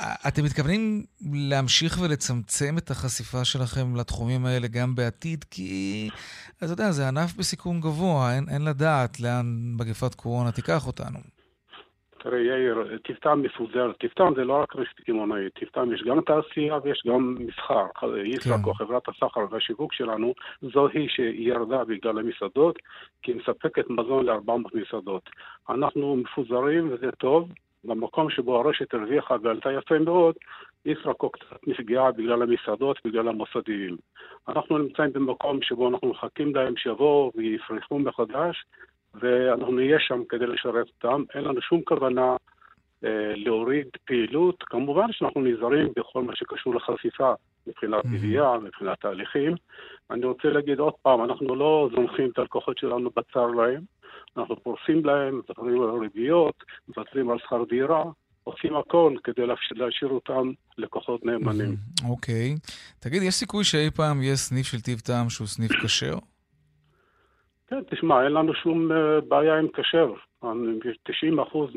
אתם 0.00 0.44
מתכוונים 0.44 1.04
להמשיך 1.32 1.98
ולצמצם 2.00 2.78
את 2.78 2.90
החשיפה 2.90 3.44
שלכם 3.44 3.96
לתחומים 3.96 4.46
האלה 4.46 4.68
גם 4.68 4.94
בעתיד? 4.94 5.44
כי, 5.50 6.08
אתה 6.56 6.66
יודע, 6.66 6.92
זה 6.92 7.08
ענף 7.08 7.34
בסיכון 7.34 7.80
גבוה, 7.80 8.34
אין, 8.34 8.48
אין 8.48 8.62
לדעת 8.62 9.20
לאן 9.20 9.76
מגפת 9.76 10.14
קורונה 10.14 10.52
תיקח 10.52 10.86
אותנו. 10.86 11.37
תראה, 12.18 12.38
יאיר, 12.38 12.98
טיפטם 13.04 13.42
מפוזר. 13.42 13.92
טיפטם 13.92 14.32
זה 14.36 14.44
לא 14.44 14.52
רק 14.62 14.76
רשת 14.76 15.00
קמעונאית, 15.00 15.54
טיפטם 15.54 15.92
יש 15.92 16.02
גם 16.02 16.20
תעשייה 16.20 16.78
ויש 16.82 17.02
גם 17.06 17.36
מסחר. 17.38 17.86
ישראכו, 18.24 18.74
חברת 18.74 19.08
הסחר 19.08 19.46
והשיווק 19.50 19.92
שלנו, 19.92 20.34
זוהי 20.62 21.08
שירדה 21.08 21.84
בגלל 21.84 22.18
המסעדות, 22.18 22.78
כי 23.22 23.32
היא 23.32 23.40
מספקת 23.40 23.90
מזון 23.90 24.26
ל-400 24.26 24.68
מסעדות. 24.74 25.30
אנחנו 25.70 26.16
מפוזרים 26.16 26.92
וזה 26.92 27.12
טוב. 27.12 27.48
במקום 27.84 28.30
שבו 28.30 28.56
הרשת 28.56 28.94
הרוויחה 28.94 29.36
ועלתה 29.42 29.72
יפה 29.72 29.98
מאוד, 29.98 30.34
ישראכו 30.84 31.30
קצת 31.30 31.66
נפגעה 31.66 32.12
בגלל 32.12 32.42
המסעדות, 32.42 32.98
בגלל 33.04 33.28
המוסדיים. 33.28 33.96
אנחנו 34.48 34.78
נמצאים 34.78 35.12
במקום 35.12 35.62
שבו 35.62 35.88
אנחנו 35.88 36.08
מחכים 36.08 36.54
להם 36.54 36.76
שיבואו 36.76 37.32
ויפרחו 37.34 37.98
מחדש, 37.98 38.64
ואנחנו 39.20 39.72
נהיה 39.72 40.00
שם 40.00 40.22
כדי 40.28 40.46
לשרת 40.46 40.86
אותם. 40.86 41.22
אין 41.34 41.44
לנו 41.44 41.60
שום 41.60 41.82
כוונה 41.82 42.36
אה, 43.04 43.32
להוריד 43.36 43.86
פעילות. 44.04 44.64
כמובן 44.66 45.12
שאנחנו 45.12 45.40
נזהרים 45.40 45.88
בכל 45.96 46.22
מה 46.22 46.36
שקשור 46.36 46.74
לחשיפה 46.74 47.32
מבחינת 47.66 48.06
גבייה, 48.06 48.52
מבחינת 48.62 49.00
תהליכים. 49.00 49.54
אני 50.10 50.26
רוצה 50.26 50.48
להגיד 50.48 50.78
עוד 50.78 50.94
פעם, 51.02 51.24
אנחנו 51.24 51.54
לא 51.54 51.88
זונחים 51.94 52.30
את 52.32 52.38
הלקוחות 52.38 52.78
שלנו 52.78 53.10
בצר 53.16 53.46
להם. 53.46 53.82
אנחנו 54.36 54.62
פורסים 54.62 55.04
להם, 55.04 55.34
מוותרים 55.34 55.82
על 55.82 55.90
ריביות, 56.00 56.64
מוותרים 56.88 57.30
על 57.30 57.38
שכר 57.38 57.64
דירה, 57.68 58.04
עושים 58.44 58.76
הכל 58.76 59.14
כדי 59.24 59.46
להשאיר, 59.70 60.10
אותם 60.10 60.52
לקוחות 60.78 61.24
נאמנים. 61.24 61.76
אוקיי. 62.08 62.54
תגיד, 63.00 63.22
יש 63.22 63.34
סיכוי 63.34 63.64
שאי 63.64 63.90
פעם 63.90 64.22
יהיה 64.22 64.36
סניף 64.36 64.66
של 64.66 64.80
טיב 64.80 64.98
טעם 64.98 65.30
שהוא 65.30 65.46
סניף 65.46 65.72
כשר? 65.82 66.14
כן, 67.70 67.80
תשמע, 67.90 68.24
אין 68.24 68.32
לנו 68.32 68.54
שום 68.54 68.92
אה, 68.92 69.20
בעיה 69.28 69.58
עם 69.58 69.66
כשר. 69.68 70.12
90 71.04 71.38
אחוז 71.40 71.70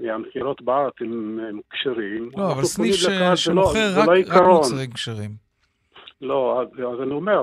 מהמכירות 0.00 0.62
בארץ 0.62 0.94
הם 1.00 1.38
כשרים. 1.70 2.30
לא, 2.36 2.52
אבל 2.52 2.62
סניף 2.64 2.94
שמוכר 3.34 3.88
רק 3.96 4.08
לא. 4.40 4.46
מוצרים 4.48 4.90
כשרים. 4.90 5.30
לא, 6.20 6.62
אז 6.92 7.00
אני 7.02 7.10
אומר, 7.12 7.42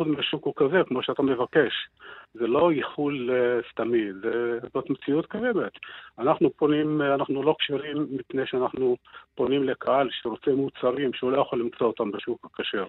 90% 0.00 0.04
מהשוק 0.06 0.44
הוא 0.44 0.54
כזה, 0.56 0.76
כמו 0.88 1.02
שאתה 1.02 1.22
מבקש. 1.22 1.72
זה 2.34 2.46
לא 2.46 2.72
יחול 2.72 3.30
אה, 3.32 3.60
סתמי, 3.72 4.12
זה- 4.22 4.58
זאת 4.74 4.90
מציאות 4.90 5.26
קיימת. 5.26 5.72
אנחנו 6.18 6.50
פונים, 6.56 7.02
אה, 7.02 7.14
אנחנו 7.14 7.42
לא 7.42 7.56
כשרים 7.58 8.06
מפני 8.10 8.42
שאנחנו 8.46 8.96
פונים 9.34 9.64
לקהל 9.64 10.08
שרוצה 10.22 10.50
מוצרים 10.50 11.12
שהוא 11.12 11.32
לא 11.32 11.40
יכול 11.40 11.60
למצוא 11.60 11.86
אותם 11.86 12.10
בשוק 12.10 12.44
הכשר. 12.44 12.84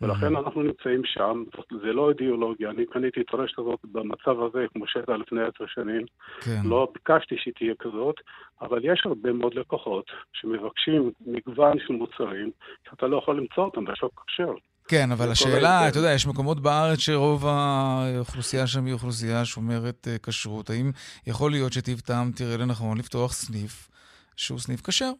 ולכן 0.00 0.36
אנחנו 0.36 0.62
נמצאים 0.62 1.02
שם, 1.04 1.44
זה 1.70 1.92
לא 1.92 2.10
אידיאולוגיה, 2.10 2.70
אני 2.70 2.86
קניתי 2.86 3.20
את 3.20 3.34
הרשת 3.34 3.58
הזאת 3.58 3.78
במצב 3.84 4.42
הזה 4.42 4.66
כמו 4.72 4.84
שהייתה 4.86 5.16
לפני 5.16 5.40
עשר 5.40 5.64
שנים. 5.66 6.06
כן. 6.40 6.60
לא 6.64 6.88
ביקשתי 6.94 7.34
שהיא 7.38 7.54
תהיה 7.58 7.74
כזאת, 7.78 8.14
אבל 8.62 8.80
יש 8.84 9.02
הרבה 9.04 9.32
מאוד 9.32 9.54
לקוחות 9.54 10.04
שמבקשים 10.32 11.10
מגוון 11.26 11.78
של 11.86 11.92
מוצרים 11.92 12.50
שאתה 12.90 13.06
לא 13.06 13.16
יכול 13.16 13.36
למצוא 13.36 13.64
אותם 13.64 13.84
בשוק 13.84 14.24
הכשר. 14.24 14.52
כן, 14.88 15.12
אבל 15.12 15.30
השאלה, 15.30 15.88
אתה 15.88 15.98
יודע, 15.98 16.12
יש 16.12 16.26
מקומות 16.26 16.60
בארץ 16.60 16.98
שרוב 16.98 17.46
האוכלוסייה 17.46 18.66
שם 18.66 18.84
היא 18.84 18.94
אוכלוסייה 18.94 19.44
שומרת 19.44 20.08
אה, 20.08 20.16
כשרות. 20.22 20.70
האם 20.70 20.90
יכול 21.26 21.50
להיות 21.50 21.72
שטיב 21.72 22.00
טעם 22.00 22.30
תראה 22.32 22.56
לנכון 22.56 22.98
לפתוח 22.98 23.32
סניף 23.32 23.88
שהוא 24.36 24.58
סניף 24.58 24.80
כשר? 24.80 25.10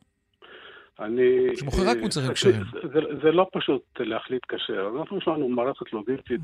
אני... 1.00 1.56
שמוכר 1.56 1.82
רק 1.82 1.96
אה, 1.96 2.02
מוצרים 2.02 2.32
כשרים. 2.32 2.62
זה, 2.72 2.88
זה, 2.92 3.00
זה 3.22 3.32
לא 3.32 3.46
פשוט 3.52 3.82
להחליט 4.00 4.42
כשר. 4.48 4.90
אנחנו 5.00 5.18
יש 5.18 5.28
לנו 5.28 5.48
מערכת 5.48 5.92
לוגיסטית 5.92 6.40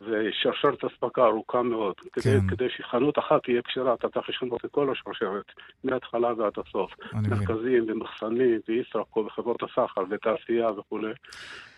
ושרשרת 0.00 0.84
אספקה 0.84 1.24
ארוכה 1.24 1.62
מאוד. 1.62 1.94
כדי, 2.12 2.22
כן. 2.24 2.48
כדי 2.48 2.66
שחנות 2.76 3.18
אחת 3.18 3.42
תהיה 3.42 3.62
כשרה, 3.62 3.94
אתה 3.94 4.08
צריך 4.08 4.28
לשנות 4.28 4.64
את 4.64 4.70
כל 4.70 4.92
השרשרת, 4.92 5.44
מההתחלה 5.84 6.32
ועד 6.38 6.52
הסוף. 6.66 6.92
מרכזים 7.12 7.84
ומחסנים 7.88 8.60
וישראכו 8.68 9.24
וחברות 9.26 9.62
הסחר 9.62 10.02
ותעשייה 10.10 10.70
וכולי. 10.70 11.12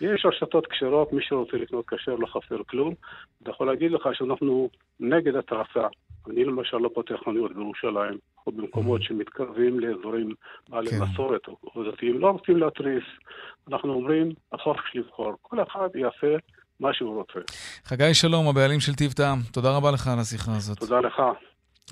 יש 0.00 0.26
רשתות 0.26 0.66
כשרות, 0.66 1.12
מי 1.12 1.22
שרוצה 1.22 1.56
לקנות 1.56 1.84
כשר 1.88 2.14
לא 2.14 2.26
חסר 2.26 2.62
כלום. 2.66 2.94
אני 3.42 3.50
יכול 3.50 3.66
להגיד 3.66 3.92
לך 3.92 4.08
שאנחנו 4.12 4.70
נגד 5.00 5.36
התרסה. 5.36 5.86
אני 6.30 6.44
למשל 6.44 6.76
לא 6.76 6.90
פותח 6.94 7.14
חנויות 7.24 7.54
בירושלים, 7.54 8.18
או 8.46 8.52
במקומות 8.52 9.02
שמתקרבים 9.02 9.80
לאזורים 9.80 10.34
בעלי 10.68 10.90
כן. 10.90 11.02
מסורת 11.02 11.48
או 11.48 11.56
או 11.76 11.92
דתיים, 11.92 12.18
לא 12.18 12.30
רוצים 12.30 12.56
להתריס. 12.56 13.04
אנחנו 13.68 13.92
אומרים, 13.92 14.32
החופש 14.52 14.94
לבחור. 14.94 15.32
כל 15.42 15.62
אחד 15.62 15.88
יעשה 15.94 16.36
מה 16.80 16.94
שהוא 16.94 17.14
רוצה. 17.14 17.40
חגי 17.84 18.14
שלום, 18.14 18.48
הבעלים 18.48 18.80
של 18.80 18.94
טיב 18.94 19.12
טעם, 19.12 19.38
תודה 19.52 19.76
רבה 19.76 19.90
לך 19.90 20.08
על 20.08 20.18
השיחה 20.18 20.56
הזאת. 20.56 20.78
תודה 20.78 21.00
לך. 21.00 21.22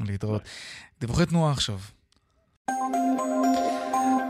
להתראות. 0.07 0.43
דיווחי 1.01 1.27
תנועה 1.27 1.53
עכשיו. 1.53 1.77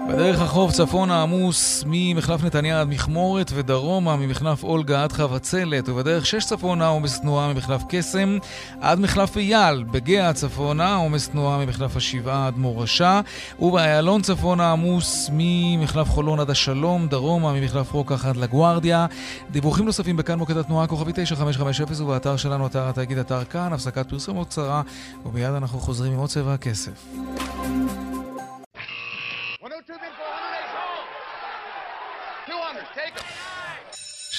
בדרך 0.08 0.40
החוף 0.40 0.72
צפונה 0.72 1.22
עמוס 1.22 1.84
ממחלף 1.86 2.44
נתניה 2.44 2.80
עד 2.80 2.88
מכמורת 2.88 3.50
ודרומה 3.54 4.16
ממחלף 4.16 4.64
אולגה 4.64 5.02
עד 5.02 5.12
חבצלת 5.12 5.88
ובדרך 5.88 6.26
שש 6.26 6.44
צפונה 6.44 6.86
עומס 6.86 7.20
תנועה 7.20 7.52
ממחלף 7.52 7.82
קסם 7.88 8.38
עד 8.80 9.00
מחלף 9.00 9.36
אייל 9.36 9.84
בגאה 9.90 10.32
צפונה 10.32 10.94
עומס 10.94 11.28
תנועה 11.28 11.64
ממחלף 11.64 11.96
השבעה 11.96 12.46
עד 12.46 12.58
מורשה 12.58 13.20
ובאיילון 13.60 14.22
צפונה 14.22 14.72
עמוס 14.72 15.30
ממחלף 15.32 16.08
חולון 16.08 16.40
עד 16.40 16.50
השלום 16.50 17.08
דרומה 17.08 17.52
ממחלף 17.52 17.92
רוקח 17.92 18.26
עד 18.26 18.36
לגוארדיה. 18.36 19.06
דיווחים 19.50 19.84
נוספים 19.84 20.16
בכאן 20.16 20.38
מוקד 20.38 20.56
התנועה 20.56 20.86
כוכבי 20.86 21.12
9550 21.14 22.06
ובאתר 22.06 22.36
שלנו 22.36 22.66
אתר 22.66 22.88
התאגיד 22.88 23.18
אתר 23.18 23.44
כאן 23.44 23.72
הפסקת 23.72 24.08
פרסומות 24.08 24.48
קצרה 24.48 24.82
ומיד 25.26 25.50
אנחנו 25.50 25.78
חוזרים 25.78 26.12
עם 26.12 26.18
עוד 26.18 26.28
צבע 26.28 26.54
הכסף 26.54 27.06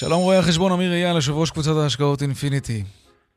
שלום 0.00 0.20
רואה 0.22 0.38
החשבון 0.38 0.72
אמיר 0.72 0.92
אייל, 0.92 1.14
יושב 1.14 1.32
ראש 1.32 1.50
קבוצת 1.50 1.70
ההשקעות 1.82 2.22
אינפיניטי. 2.22 2.82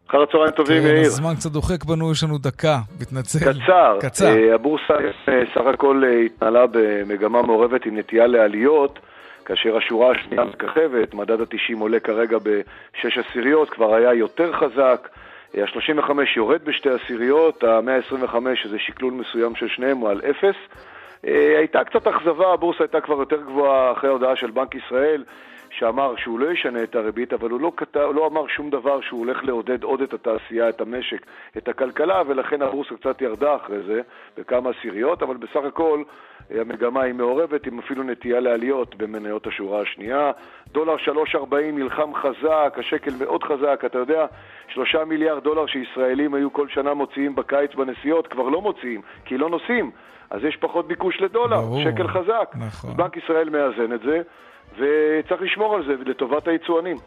אחר 0.10 0.22
הצהריים 0.22 0.52
טובים, 0.52 0.82
כן, 0.82 0.88
יאיר. 0.88 1.06
הזמן 1.06 1.36
קצת 1.36 1.52
דוחק 1.52 1.84
בנו, 1.84 2.12
יש 2.12 2.24
לנו 2.24 2.38
דקה, 2.38 2.78
מתנצל. 3.02 3.40
קצר. 3.40 3.98
קצר. 4.02 4.38
אה, 4.38 4.56
הבורסה 4.56 4.94
אה, 5.30 5.42
סך 5.54 5.66
הכל 5.74 6.04
אה, 6.06 6.20
התנהלה 6.26 6.66
במגמה 6.72 7.42
מעורבת 7.42 7.86
עם 7.86 7.98
נטייה 7.98 8.28
לעליות, 8.28 9.00
כאשר 9.46 9.78
השורה 9.78 10.12
השנייה 10.12 10.44
מככבת, 10.44 11.14
מדד 11.14 11.42
ה-90 11.42 11.80
עולה 11.80 12.00
כרגע 12.00 12.38
בשש 12.38 13.18
עשיריות, 13.18 13.70
כבר 13.70 13.94
היה 13.96 14.14
יותר 14.14 14.52
חזק. 14.54 15.10
אה, 15.58 15.64
ה-35 15.64 16.12
יורד 16.36 16.62
בשתי 16.64 16.90
עשיריות, 16.90 17.64
ה-125, 17.64 18.36
שזה 18.56 18.80
שקלול 18.80 19.14
מסוים 19.14 19.56
של 19.56 19.68
שניהם, 19.68 19.98
הוא 19.98 20.10
על 20.10 20.22
אפס. 20.30 20.56
אה, 21.28 21.58
הייתה 21.58 21.84
קצת 21.84 22.08
אכזבה, 22.08 22.54
הבורסה 22.54 22.84
הייתה 22.84 23.02
כבר 23.02 23.20
יותר 23.20 23.42
גבוהה 23.42 23.92
אחרי 23.92 24.10
ההודעה 24.10 24.36
של 24.36 24.52
בנק 24.52 24.76
ישראל, 24.76 25.24
שאמר 25.72 26.16
שהוא 26.16 26.40
לא 26.40 26.52
ישנה 26.52 26.84
את 26.84 26.96
הריבית, 26.96 27.34
אבל 27.34 27.50
הוא 27.50 27.62
לא, 27.62 27.72
כתב, 27.78 28.10
לא 28.16 28.28
אמר 28.28 28.48
שום 28.48 28.70
דבר 28.70 29.02
שהוא 29.02 29.20
הולך 29.20 29.44
לעודד 29.44 29.84
עוד 29.84 30.02
את 30.02 30.14
התעשייה, 30.14 30.70
את 30.70 30.82
המשק, 30.82 31.26
את 31.58 31.68
הכלכלה, 31.68 32.22
ולכן 32.28 32.62
הבורסה 32.62 32.96
קצת 32.96 33.22
ירדה 33.22 33.56
אחרי 33.56 33.80
זה 33.88 34.02
בכמה 34.38 34.70
עשיריות, 34.70 35.24
אבל 35.24 35.38
בסך 35.38 35.64
הכל 35.68 36.04
אה, 36.52 36.62
המגמה 36.62 37.02
היא 37.02 37.14
מעורבת, 37.14 37.68
עם 37.68 37.80
אפילו 37.80 38.04
נטייה 38.04 38.40
לעליות 38.40 38.96
במניות 38.96 39.48
השורה 39.48 39.82
השנייה. 39.82 40.32
דולר 40.72 40.96
3.40 40.96 41.36
נלחם 41.74 42.12
חזק, 42.16 42.76
השקל 42.80 43.12
מאוד 43.20 43.44
חזק, 43.44 43.84
אתה 43.86 43.98
יודע, 43.98 44.26
שלושה 44.68 45.06
מיליארד 45.06 45.44
דולר 45.44 45.66
שישראלים 45.66 46.34
היו 46.34 46.54
כל 46.54 46.68
שנה 46.68 46.94
מוציאים 46.94 47.36
בקיץ 47.36 47.76
בנסיעות, 47.76 48.28
כבר 48.28 48.50
לא 48.50 48.62
מוציאים, 48.62 49.02
כי 49.26 49.38
לא 49.38 49.50
נוסעים. 49.50 49.92
אז 50.30 50.44
יש 50.44 50.58
פחות 50.58 50.88
ביקוש 50.88 51.22
לדולר, 51.22 51.62
ברור. 51.62 51.84
שקל 51.84 52.08
חזק. 52.08 52.56
נכון. 52.60 52.98
בנק 52.98 53.18
ישראל 53.18 53.50
מאזן 53.50 53.94
את 53.94 54.02
זה, 54.02 54.22
וצריך 54.74 55.42
לשמור 55.42 55.76
על 55.76 55.84
זה 55.88 56.10
לטובת 56.10 56.48
היצואנים. 56.48 56.98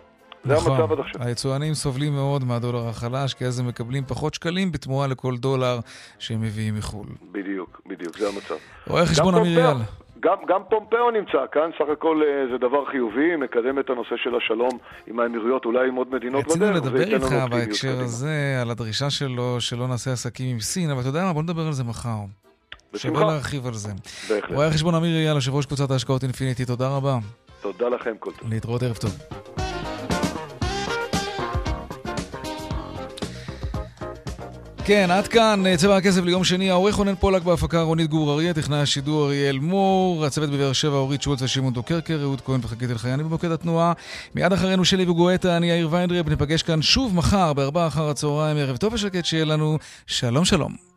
זה 0.44 0.54
נכון. 0.54 0.72
המצב 0.72 0.92
עד 0.92 1.00
עכשיו. 1.00 1.22
היצואנים 1.22 1.74
סובלים 1.74 2.12
מאוד 2.12 2.44
מהדולר 2.44 2.88
החלש, 2.88 3.34
כי 3.34 3.44
אז 3.44 3.60
הם 3.60 3.68
מקבלים 3.68 4.04
פחות 4.04 4.34
שקלים 4.34 4.72
בתמורה 4.72 5.06
לכל 5.06 5.36
דולר 5.36 5.78
שהם 6.18 6.40
מביאים 6.40 6.74
מחו"ל. 6.74 7.06
בדיוק, 7.32 7.80
בדיוק, 7.86 8.18
זה 8.18 8.28
המצב. 8.28 8.54
רואה 8.86 9.06
חשבון 9.06 9.34
אמיר 9.34 9.58
אייל. 9.58 9.76
גם, 10.20 10.36
גם 10.48 10.60
פומפאו 10.70 11.10
נמצא 11.10 11.38
כאן, 11.52 11.70
סך 11.78 11.88
הכל 11.92 12.20
אה, 12.22 12.52
זה 12.52 12.58
דבר 12.58 12.84
חיובי, 12.90 13.36
מקדם 13.36 13.78
את 13.78 13.90
הנושא 13.90 14.16
של 14.16 14.36
השלום 14.36 14.78
עם 15.06 15.20
האמירויות, 15.20 15.64
אולי 15.64 15.88
עם 15.88 15.94
עוד 15.94 16.14
מדינות 16.14 16.44
בדרך. 16.44 16.56
רצינו 16.56 16.72
לדבר 16.72 17.14
איתך 17.14 17.34
בהקשר 17.50 18.00
הזה, 18.00 18.58
על 18.62 18.70
הדרישה 18.70 19.10
שלו 19.10 19.60
שלא 19.60 19.88
נעשה 19.88 20.12
עסקים 20.12 20.50
עם 20.50 20.60
סין, 20.60 20.90
אבל 20.90 21.00
אתה 21.00 21.08
יודע 21.08 21.24
מה, 21.24 21.32
בוא 21.32 21.42
נדבר 21.42 21.66
על 21.66 21.72
זה 21.72 21.84
מחר. 21.84 22.18
בשמחה. 22.92 23.18
שווה 23.18 23.32
להרחיב 23.32 23.66
על 23.66 23.74
זה. 23.74 23.92
בהחלט. 24.28 24.50
רואה 24.50 24.66
החשבון 24.66 24.94
אמיר 24.94 25.16
אייל, 25.16 25.34
יושב 25.34 25.54
ראש 25.54 25.66
קבוצת 25.66 25.90
ההשקעות 25.90 26.22
אינפיניטי, 26.22 26.64
תודה 26.64 26.96
רבה. 26.96 27.18
תודה 27.64 27.88
לכם, 27.88 28.14
כל 28.18 28.30
טוב. 28.38 28.50
להתראות 28.50 28.82
ערב 28.82 28.96
טוב. 28.96 29.18
כן, 34.84 35.10
עד 35.10 35.28
כאן 35.28 35.66
אה, 35.66 35.76
צבע 35.76 35.96
הכסף 35.96 36.22
ליום 36.24 36.44
שני. 36.44 36.70
העורך 36.70 36.94
רונן 36.94 37.14
פולק 37.14 37.42
בהפקה 37.42 37.82
רונית 37.82 38.10
גור 38.10 38.32
אריה, 38.32 38.54
טכנאי 38.54 38.78
השידור 38.78 39.26
אריאל 39.26 39.58
מור, 39.58 40.24
הצוות 40.24 40.50
בבאר 40.50 40.72
שבע 40.72 40.96
אורית 40.96 41.22
שולץ 41.22 41.42
ושמעון 41.42 41.72
דוקרקר, 41.72 42.18
אהוד 42.22 42.40
כהן 42.40 42.60
וחגית 42.62 42.90
אלחייני 42.90 43.22
במוקד 43.22 43.50
התנועה. 43.50 43.92
מיד 44.34 44.52
אחרינו 44.52 44.84
שלי 44.84 45.10
וגואטה, 45.10 45.56
אני 45.56 45.70
יאיר 45.70 45.88
ויינרב, 45.90 46.28
ניפגש 46.28 46.62
כאן 46.62 46.82
שוב 46.82 47.14
מחר 47.14 47.52
בארבעה 47.52 47.86
אחר 47.86 48.08
הצהריים. 48.08 48.56
ערב 48.56 48.76
טוב 48.76 48.92
ושקט 48.92 49.24
שיהיה 49.24 49.44
לנו. 49.44 49.78
שלום 50.06 50.44
שלום. 50.44 50.94